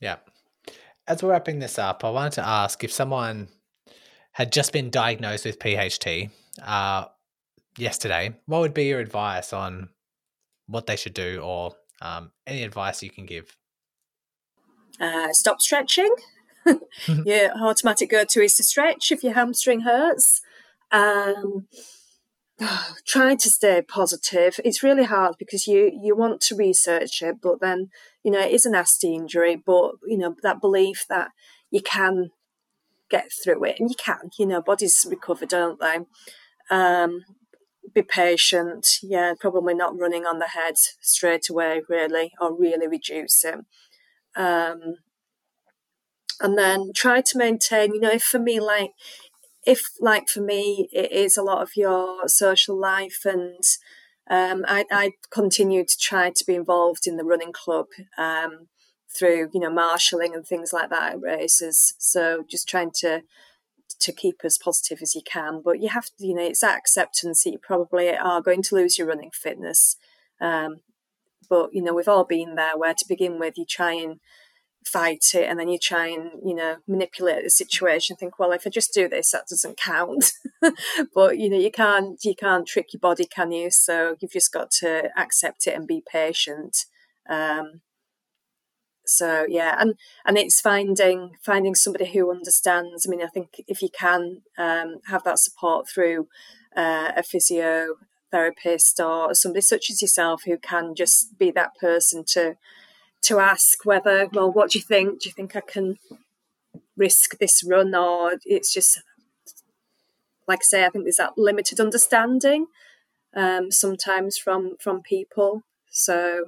Yeah. 0.00 0.16
As 1.06 1.22
we're 1.22 1.30
wrapping 1.30 1.60
this 1.60 1.78
up, 1.78 2.04
I 2.04 2.10
wanted 2.10 2.32
to 2.32 2.46
ask 2.46 2.82
if 2.82 2.92
someone 2.92 3.46
had 4.32 4.50
just 4.50 4.72
been 4.72 4.90
diagnosed 4.90 5.44
with 5.44 5.60
PHT 5.60 6.30
uh, 6.64 7.04
yesterday, 7.78 8.36
what 8.46 8.60
would 8.60 8.74
be 8.74 8.84
your 8.84 9.00
advice 9.00 9.52
on 9.52 9.88
what 10.66 10.86
they 10.86 10.96
should 10.96 11.14
do, 11.14 11.40
or 11.42 11.72
um, 12.02 12.32
any 12.46 12.62
advice 12.62 13.02
you 13.02 13.10
can 13.10 13.26
give? 13.26 13.56
Uh, 15.00 15.32
stop 15.32 15.60
stretching. 15.60 16.14
your 17.24 17.52
automatic 17.52 18.10
go-to 18.10 18.42
is 18.42 18.54
to 18.54 18.64
stretch 18.64 19.12
if 19.12 19.22
your 19.22 19.34
hamstring 19.34 19.80
hurts. 19.80 20.40
Um, 20.90 21.68
try 23.06 23.34
to 23.34 23.50
stay 23.50 23.82
positive. 23.82 24.58
It's 24.64 24.82
really 24.82 25.04
hard 25.04 25.36
because 25.38 25.66
you 25.66 25.92
you 26.02 26.16
want 26.16 26.40
to 26.42 26.56
research 26.56 27.22
it, 27.22 27.36
but 27.42 27.60
then 27.60 27.90
you 28.22 28.30
know 28.30 28.40
it 28.40 28.52
is 28.52 28.66
a 28.66 28.70
nasty 28.70 29.14
injury. 29.14 29.56
But 29.56 29.92
you 30.06 30.18
know 30.18 30.34
that 30.42 30.60
belief 30.60 31.04
that 31.08 31.30
you 31.70 31.80
can 31.82 32.30
get 33.10 33.30
through 33.44 33.64
it, 33.64 33.76
and 33.78 33.90
you 33.90 33.96
can. 33.96 34.30
You 34.38 34.46
know, 34.46 34.62
bodies 34.62 35.06
recover, 35.08 35.46
don't 35.46 35.80
they? 35.80 35.98
Um, 36.70 37.24
be 37.96 38.02
patient. 38.02 38.98
Yeah, 39.02 39.34
probably 39.38 39.74
not 39.74 39.98
running 39.98 40.24
on 40.24 40.38
the 40.38 40.48
head 40.48 40.74
straight 41.00 41.48
away, 41.48 41.82
really, 41.88 42.32
or 42.40 42.56
really 42.56 42.86
reduce 42.86 43.44
it. 43.44 43.56
Um, 44.36 44.96
and 46.40 46.58
then 46.58 46.92
try 46.94 47.22
to 47.22 47.38
maintain, 47.38 47.94
you 47.94 48.00
know, 48.00 48.12
if 48.12 48.22
for 48.22 48.38
me, 48.38 48.60
like, 48.60 48.90
if 49.66 49.82
like 49.98 50.28
for 50.28 50.42
me, 50.42 50.88
it 50.92 51.10
is 51.10 51.36
a 51.36 51.42
lot 51.42 51.62
of 51.62 51.70
your 51.74 52.28
social 52.28 52.78
life 52.78 53.24
and 53.24 53.64
um, 54.28 54.64
I, 54.68 54.84
I 54.90 55.12
continue 55.30 55.84
to 55.84 55.96
try 55.98 56.30
to 56.30 56.44
be 56.44 56.54
involved 56.54 57.06
in 57.06 57.16
the 57.16 57.24
running 57.24 57.52
club 57.52 57.86
um, 58.18 58.68
through, 59.08 59.50
you 59.54 59.60
know, 59.60 59.70
marshalling 59.70 60.34
and 60.34 60.44
things 60.44 60.72
like 60.72 60.90
that 60.90 61.14
at 61.14 61.20
races. 61.20 61.94
So 61.98 62.44
just 62.48 62.68
trying 62.68 62.90
to 63.00 63.22
to 64.00 64.12
keep 64.12 64.40
as 64.44 64.58
positive 64.58 64.98
as 65.02 65.14
you 65.14 65.22
can. 65.22 65.62
But 65.64 65.80
you 65.80 65.88
have 65.88 66.06
to, 66.06 66.26
you 66.26 66.34
know, 66.34 66.42
it's 66.42 66.60
that 66.60 66.78
acceptance 66.78 67.44
that 67.44 67.50
you 67.50 67.58
probably 67.58 68.14
are 68.16 68.40
going 68.40 68.62
to 68.62 68.74
lose 68.74 68.98
your 68.98 69.08
running 69.08 69.30
fitness. 69.32 69.96
Um, 70.40 70.80
but 71.48 71.70
you 71.72 71.82
know, 71.82 71.94
we've 71.94 72.08
all 72.08 72.24
been 72.24 72.54
there. 72.54 72.76
Where 72.76 72.94
to 72.94 73.04
begin 73.08 73.38
with, 73.38 73.56
you 73.56 73.64
try 73.64 73.92
and 73.92 74.20
fight 74.86 75.32
it 75.34 75.48
and 75.48 75.58
then 75.58 75.68
you 75.68 75.78
try 75.78 76.06
and 76.06 76.30
you 76.44 76.54
know 76.54 76.76
manipulate 76.86 77.42
the 77.42 77.50
situation 77.50 78.14
think 78.14 78.38
well 78.38 78.52
if 78.52 78.62
i 78.66 78.70
just 78.70 78.94
do 78.94 79.08
this 79.08 79.32
that 79.32 79.46
doesn't 79.48 79.76
count 79.76 80.30
but 81.14 81.38
you 81.38 81.50
know 81.50 81.58
you 81.58 81.72
can't 81.72 82.24
you 82.24 82.36
can't 82.36 82.68
trick 82.68 82.92
your 82.92 83.00
body 83.00 83.24
can 83.24 83.50
you 83.50 83.68
so 83.68 84.14
you've 84.20 84.30
just 84.30 84.52
got 84.52 84.70
to 84.70 85.10
accept 85.18 85.66
it 85.66 85.74
and 85.74 85.88
be 85.88 86.02
patient 86.08 86.84
um, 87.28 87.80
so 89.06 89.46
yeah 89.48 89.76
and 89.78 89.94
and 90.24 90.36
it's 90.36 90.60
finding 90.60 91.32
finding 91.42 91.74
somebody 91.74 92.06
who 92.06 92.30
understands 92.30 93.06
i 93.06 93.10
mean 93.10 93.22
i 93.22 93.28
think 93.28 93.60
if 93.68 93.80
you 93.82 93.88
can 93.88 94.42
um, 94.58 94.96
have 95.06 95.22
that 95.24 95.38
support 95.38 95.88
through 95.88 96.28
uh, 96.76 97.12
a 97.16 97.22
physiotherapist 97.22 98.98
or 98.98 99.34
somebody 99.34 99.60
such 99.60 99.90
as 99.90 100.02
yourself 100.02 100.42
who 100.44 100.58
can 100.58 100.94
just 100.94 101.38
be 101.38 101.50
that 101.50 101.70
person 101.80 102.24
to 102.26 102.56
to 103.26 103.40
ask 103.40 103.84
whether, 103.84 104.28
well, 104.32 104.52
what 104.52 104.70
do 104.70 104.78
you 104.78 104.84
think? 104.84 105.20
Do 105.20 105.28
you 105.28 105.32
think 105.32 105.56
I 105.56 105.60
can 105.60 105.96
risk 106.96 107.38
this 107.38 107.64
run, 107.64 107.94
or 107.94 108.34
it's 108.44 108.72
just 108.72 109.02
like 110.46 110.60
I 110.60 110.62
say, 110.62 110.84
I 110.84 110.90
think 110.90 111.04
there's 111.04 111.16
that 111.16 111.36
limited 111.36 111.80
understanding 111.80 112.66
um, 113.34 113.70
sometimes 113.70 114.38
from 114.38 114.76
from 114.78 115.02
people. 115.02 115.62
So, 115.90 116.46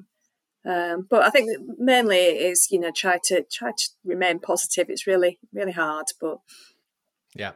um, 0.68 1.06
but 1.08 1.22
I 1.22 1.30
think 1.30 1.50
mainly 1.78 2.18
it 2.18 2.42
is 2.42 2.68
you 2.70 2.78
know 2.78 2.92
try 2.94 3.18
to 3.24 3.44
try 3.50 3.70
to 3.70 3.88
remain 4.04 4.38
positive. 4.38 4.90
It's 4.90 5.06
really 5.06 5.38
really 5.52 5.72
hard, 5.72 6.06
but 6.20 6.38
yeah. 7.34 7.52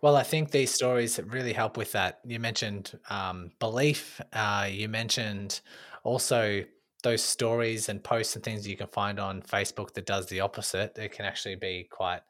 Well, 0.00 0.16
I 0.16 0.24
think 0.24 0.50
these 0.50 0.72
stories 0.72 1.20
really 1.24 1.52
help 1.52 1.76
with 1.76 1.92
that. 1.92 2.18
You 2.24 2.40
mentioned 2.40 2.98
um, 3.10 3.52
belief. 3.60 4.20
Uh, 4.32 4.66
you 4.68 4.88
mentioned 4.88 5.60
also 6.02 6.64
those 7.04 7.22
stories 7.22 7.88
and 7.88 8.02
posts 8.02 8.34
and 8.34 8.44
things 8.44 8.66
you 8.66 8.76
can 8.76 8.88
find 8.88 9.20
on 9.20 9.42
Facebook 9.42 9.94
that 9.94 10.06
does 10.06 10.26
the 10.26 10.40
opposite. 10.40 10.98
It 10.98 11.12
can 11.12 11.26
actually 11.26 11.54
be 11.54 11.86
quite 11.90 12.22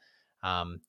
um, 0.43 0.81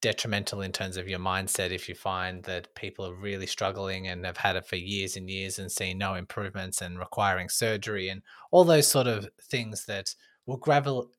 detrimental 0.00 0.60
in 0.60 0.72
terms 0.72 0.96
of 0.96 1.08
your 1.08 1.18
mindset 1.18 1.70
if 1.70 1.88
you 1.88 1.94
find 1.94 2.44
that 2.44 2.74
people 2.74 3.06
are 3.06 3.14
really 3.14 3.46
struggling 3.46 4.06
and 4.06 4.24
have 4.24 4.36
had 4.36 4.56
it 4.56 4.66
for 4.66 4.76
years 4.76 5.16
and 5.16 5.28
years 5.28 5.58
and 5.58 5.70
see 5.70 5.92
no 5.92 6.14
improvements 6.14 6.80
and 6.80 6.98
requiring 6.98 7.48
surgery 7.48 8.08
and 8.08 8.22
all 8.50 8.64
those 8.64 8.86
sort 8.86 9.06
of 9.06 9.28
things 9.42 9.86
that 9.86 10.14
will 10.46 10.56
gravel, 10.56 11.10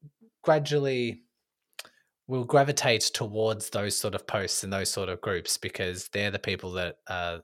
gradually 0.43 1.23
will 2.27 2.45
gravitate 2.45 3.01
towards 3.01 3.71
those 3.71 3.97
sort 3.97 4.15
of 4.15 4.27
posts 4.27 4.63
and 4.63 4.71
those 4.71 4.89
sort 4.89 5.09
of 5.09 5.19
groups 5.19 5.57
because 5.57 6.09
they're 6.09 6.31
the 6.31 6.39
people 6.39 6.71
that 6.71 6.97
are 7.09 7.41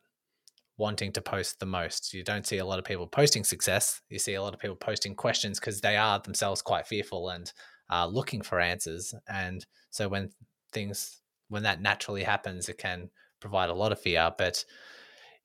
wanting 0.78 1.12
to 1.12 1.22
post 1.22 1.60
the 1.60 1.66
most. 1.66 2.14
You 2.14 2.24
don't 2.24 2.46
see 2.46 2.58
a 2.58 2.66
lot 2.66 2.80
of 2.80 2.86
people 2.86 3.08
posting 3.08 3.44
success. 3.44 4.02
You 4.10 4.20
see 4.20 4.36
a 4.36 4.42
lot 4.42 4.54
of 4.54 4.60
people 4.60 4.76
posting 4.76 5.16
questions 5.16 5.60
because 5.60 5.82
they 5.82 5.98
are 5.98 6.20
themselves 6.20 6.62
quite 6.62 6.88
fearful 6.88 7.30
and 7.30 7.52
uh, 7.92 8.06
looking 8.06 8.42
for 8.42 8.60
answers. 8.60 9.14
And 9.28 9.66
so 9.90 10.08
when 10.08 10.30
things, 10.72 11.22
when 11.50 11.64
that 11.64 11.82
naturally 11.82 12.24
happens, 12.24 12.70
it 12.70 12.78
can 12.78 13.10
provide 13.40 13.70
a 13.70 13.74
lot 13.74 13.92
of 13.92 14.00
fear. 14.00 14.32
But 14.38 14.66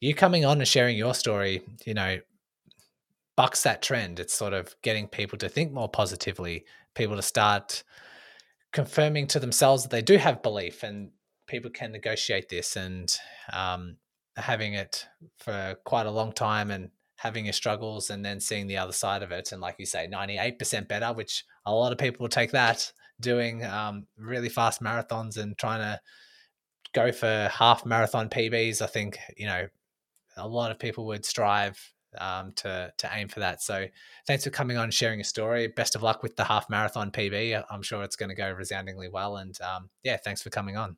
you 0.00 0.14
coming 0.14 0.44
on 0.44 0.58
and 0.58 0.68
sharing 0.68 0.96
your 0.96 1.14
story, 1.14 1.62
you 1.84 1.94
know, 1.94 2.18
bucks 3.36 3.62
that 3.62 3.82
trend. 3.82 4.20
It's 4.20 4.34
sort 4.34 4.52
of 4.52 4.74
getting 4.82 5.08
people 5.08 5.38
to 5.38 5.48
think 5.48 5.72
more 5.72 5.88
positively, 5.88 6.64
people 6.94 7.16
to 7.16 7.22
start 7.22 7.82
confirming 8.72 9.26
to 9.28 9.40
themselves 9.40 9.82
that 9.82 9.90
they 9.90 10.02
do 10.02 10.16
have 10.16 10.42
belief 10.42 10.82
and 10.82 11.10
people 11.46 11.70
can 11.70 11.90
negotiate 11.90 12.48
this 12.48 12.76
and 12.76 13.16
um, 13.52 13.96
having 14.36 14.74
it 14.74 15.06
for 15.38 15.76
quite 15.84 16.06
a 16.06 16.10
long 16.10 16.32
time 16.32 16.70
and 16.70 16.90
having 17.16 17.46
your 17.46 17.52
struggles 17.52 18.10
and 18.10 18.24
then 18.24 18.40
seeing 18.40 18.66
the 18.66 18.76
other 18.76 18.92
side 18.92 19.22
of 19.22 19.32
it 19.32 19.52
and 19.52 19.60
like 19.60 19.76
you 19.78 19.86
say 19.86 20.08
98% 20.10 20.86
better 20.86 21.12
which 21.12 21.44
a 21.66 21.74
lot 21.74 21.92
of 21.92 21.98
people 21.98 22.22
will 22.22 22.28
take 22.28 22.52
that 22.52 22.92
doing 23.20 23.64
um, 23.64 24.06
really 24.16 24.48
fast 24.48 24.82
marathons 24.82 25.36
and 25.36 25.56
trying 25.58 25.80
to 25.80 26.00
go 26.92 27.12
for 27.12 27.48
half 27.52 27.86
marathon 27.86 28.28
pbs 28.28 28.82
i 28.82 28.86
think 28.86 29.18
you 29.36 29.46
know 29.46 29.66
a 30.36 30.48
lot 30.48 30.70
of 30.70 30.78
people 30.78 31.06
would 31.06 31.24
strive 31.24 31.78
um, 32.18 32.52
to 32.56 32.92
to 32.98 33.08
aim 33.12 33.28
for 33.28 33.38
that 33.40 33.62
so 33.62 33.86
thanks 34.26 34.42
for 34.42 34.50
coming 34.50 34.76
on 34.76 34.84
and 34.84 34.94
sharing 34.94 35.20
your 35.20 35.24
story 35.24 35.68
best 35.68 35.94
of 35.94 36.02
luck 36.02 36.22
with 36.22 36.34
the 36.34 36.44
half 36.44 36.68
marathon 36.68 37.10
pb 37.12 37.62
i'm 37.70 37.82
sure 37.82 38.02
it's 38.02 38.16
going 38.16 38.28
to 38.30 38.34
go 38.34 38.50
resoundingly 38.50 39.08
well 39.08 39.36
and 39.36 39.60
um, 39.60 39.88
yeah 40.02 40.16
thanks 40.16 40.42
for 40.42 40.50
coming 40.50 40.76
on 40.76 40.96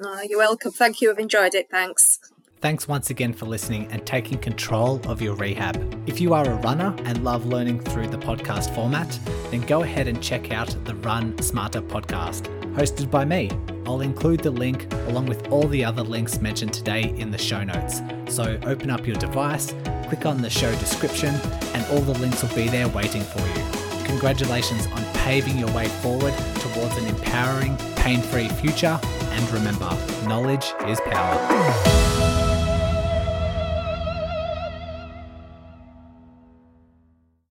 Oh, 0.00 0.22
you're 0.22 0.38
welcome. 0.38 0.72
Thank 0.72 1.00
you. 1.00 1.10
I've 1.10 1.18
enjoyed 1.18 1.54
it. 1.54 1.68
Thanks. 1.70 2.18
Thanks 2.62 2.86
once 2.86 3.10
again 3.10 3.32
for 3.32 3.46
listening 3.46 3.88
and 3.90 4.06
taking 4.06 4.38
control 4.38 5.00
of 5.08 5.20
your 5.20 5.34
rehab. 5.34 5.76
If 6.06 6.20
you 6.20 6.32
are 6.32 6.48
a 6.48 6.54
runner 6.58 6.94
and 6.98 7.24
love 7.24 7.44
learning 7.44 7.80
through 7.80 8.06
the 8.06 8.18
podcast 8.18 8.72
format, 8.72 9.18
then 9.50 9.62
go 9.62 9.82
ahead 9.82 10.06
and 10.06 10.22
check 10.22 10.52
out 10.52 10.72
the 10.84 10.94
Run 10.94 11.36
Smarter 11.42 11.82
podcast, 11.82 12.42
hosted 12.76 13.10
by 13.10 13.24
me. 13.24 13.50
I'll 13.84 14.02
include 14.02 14.44
the 14.44 14.52
link 14.52 14.86
along 15.08 15.26
with 15.26 15.48
all 15.48 15.66
the 15.66 15.84
other 15.84 16.02
links 16.02 16.40
mentioned 16.40 16.72
today 16.72 17.12
in 17.18 17.32
the 17.32 17.36
show 17.36 17.64
notes. 17.64 18.00
So 18.28 18.56
open 18.62 18.90
up 18.90 19.08
your 19.08 19.16
device, 19.16 19.74
click 20.06 20.24
on 20.24 20.40
the 20.40 20.48
show 20.48 20.70
description, 20.76 21.34
and 21.74 21.84
all 21.86 22.00
the 22.02 22.16
links 22.20 22.44
will 22.44 22.54
be 22.54 22.68
there 22.68 22.86
waiting 22.86 23.22
for 23.22 23.40
you. 23.40 24.04
Congratulations 24.04 24.86
on 24.86 25.04
paving 25.14 25.58
your 25.58 25.72
way 25.72 25.88
forward 25.88 26.34
towards 26.60 26.96
an 26.96 27.08
empowering, 27.08 27.76
pain 27.96 28.20
free 28.20 28.48
future. 28.48 29.00
And 29.02 29.50
remember, 29.50 29.90
knowledge 30.28 30.72
is 30.86 31.00
power. 31.00 32.41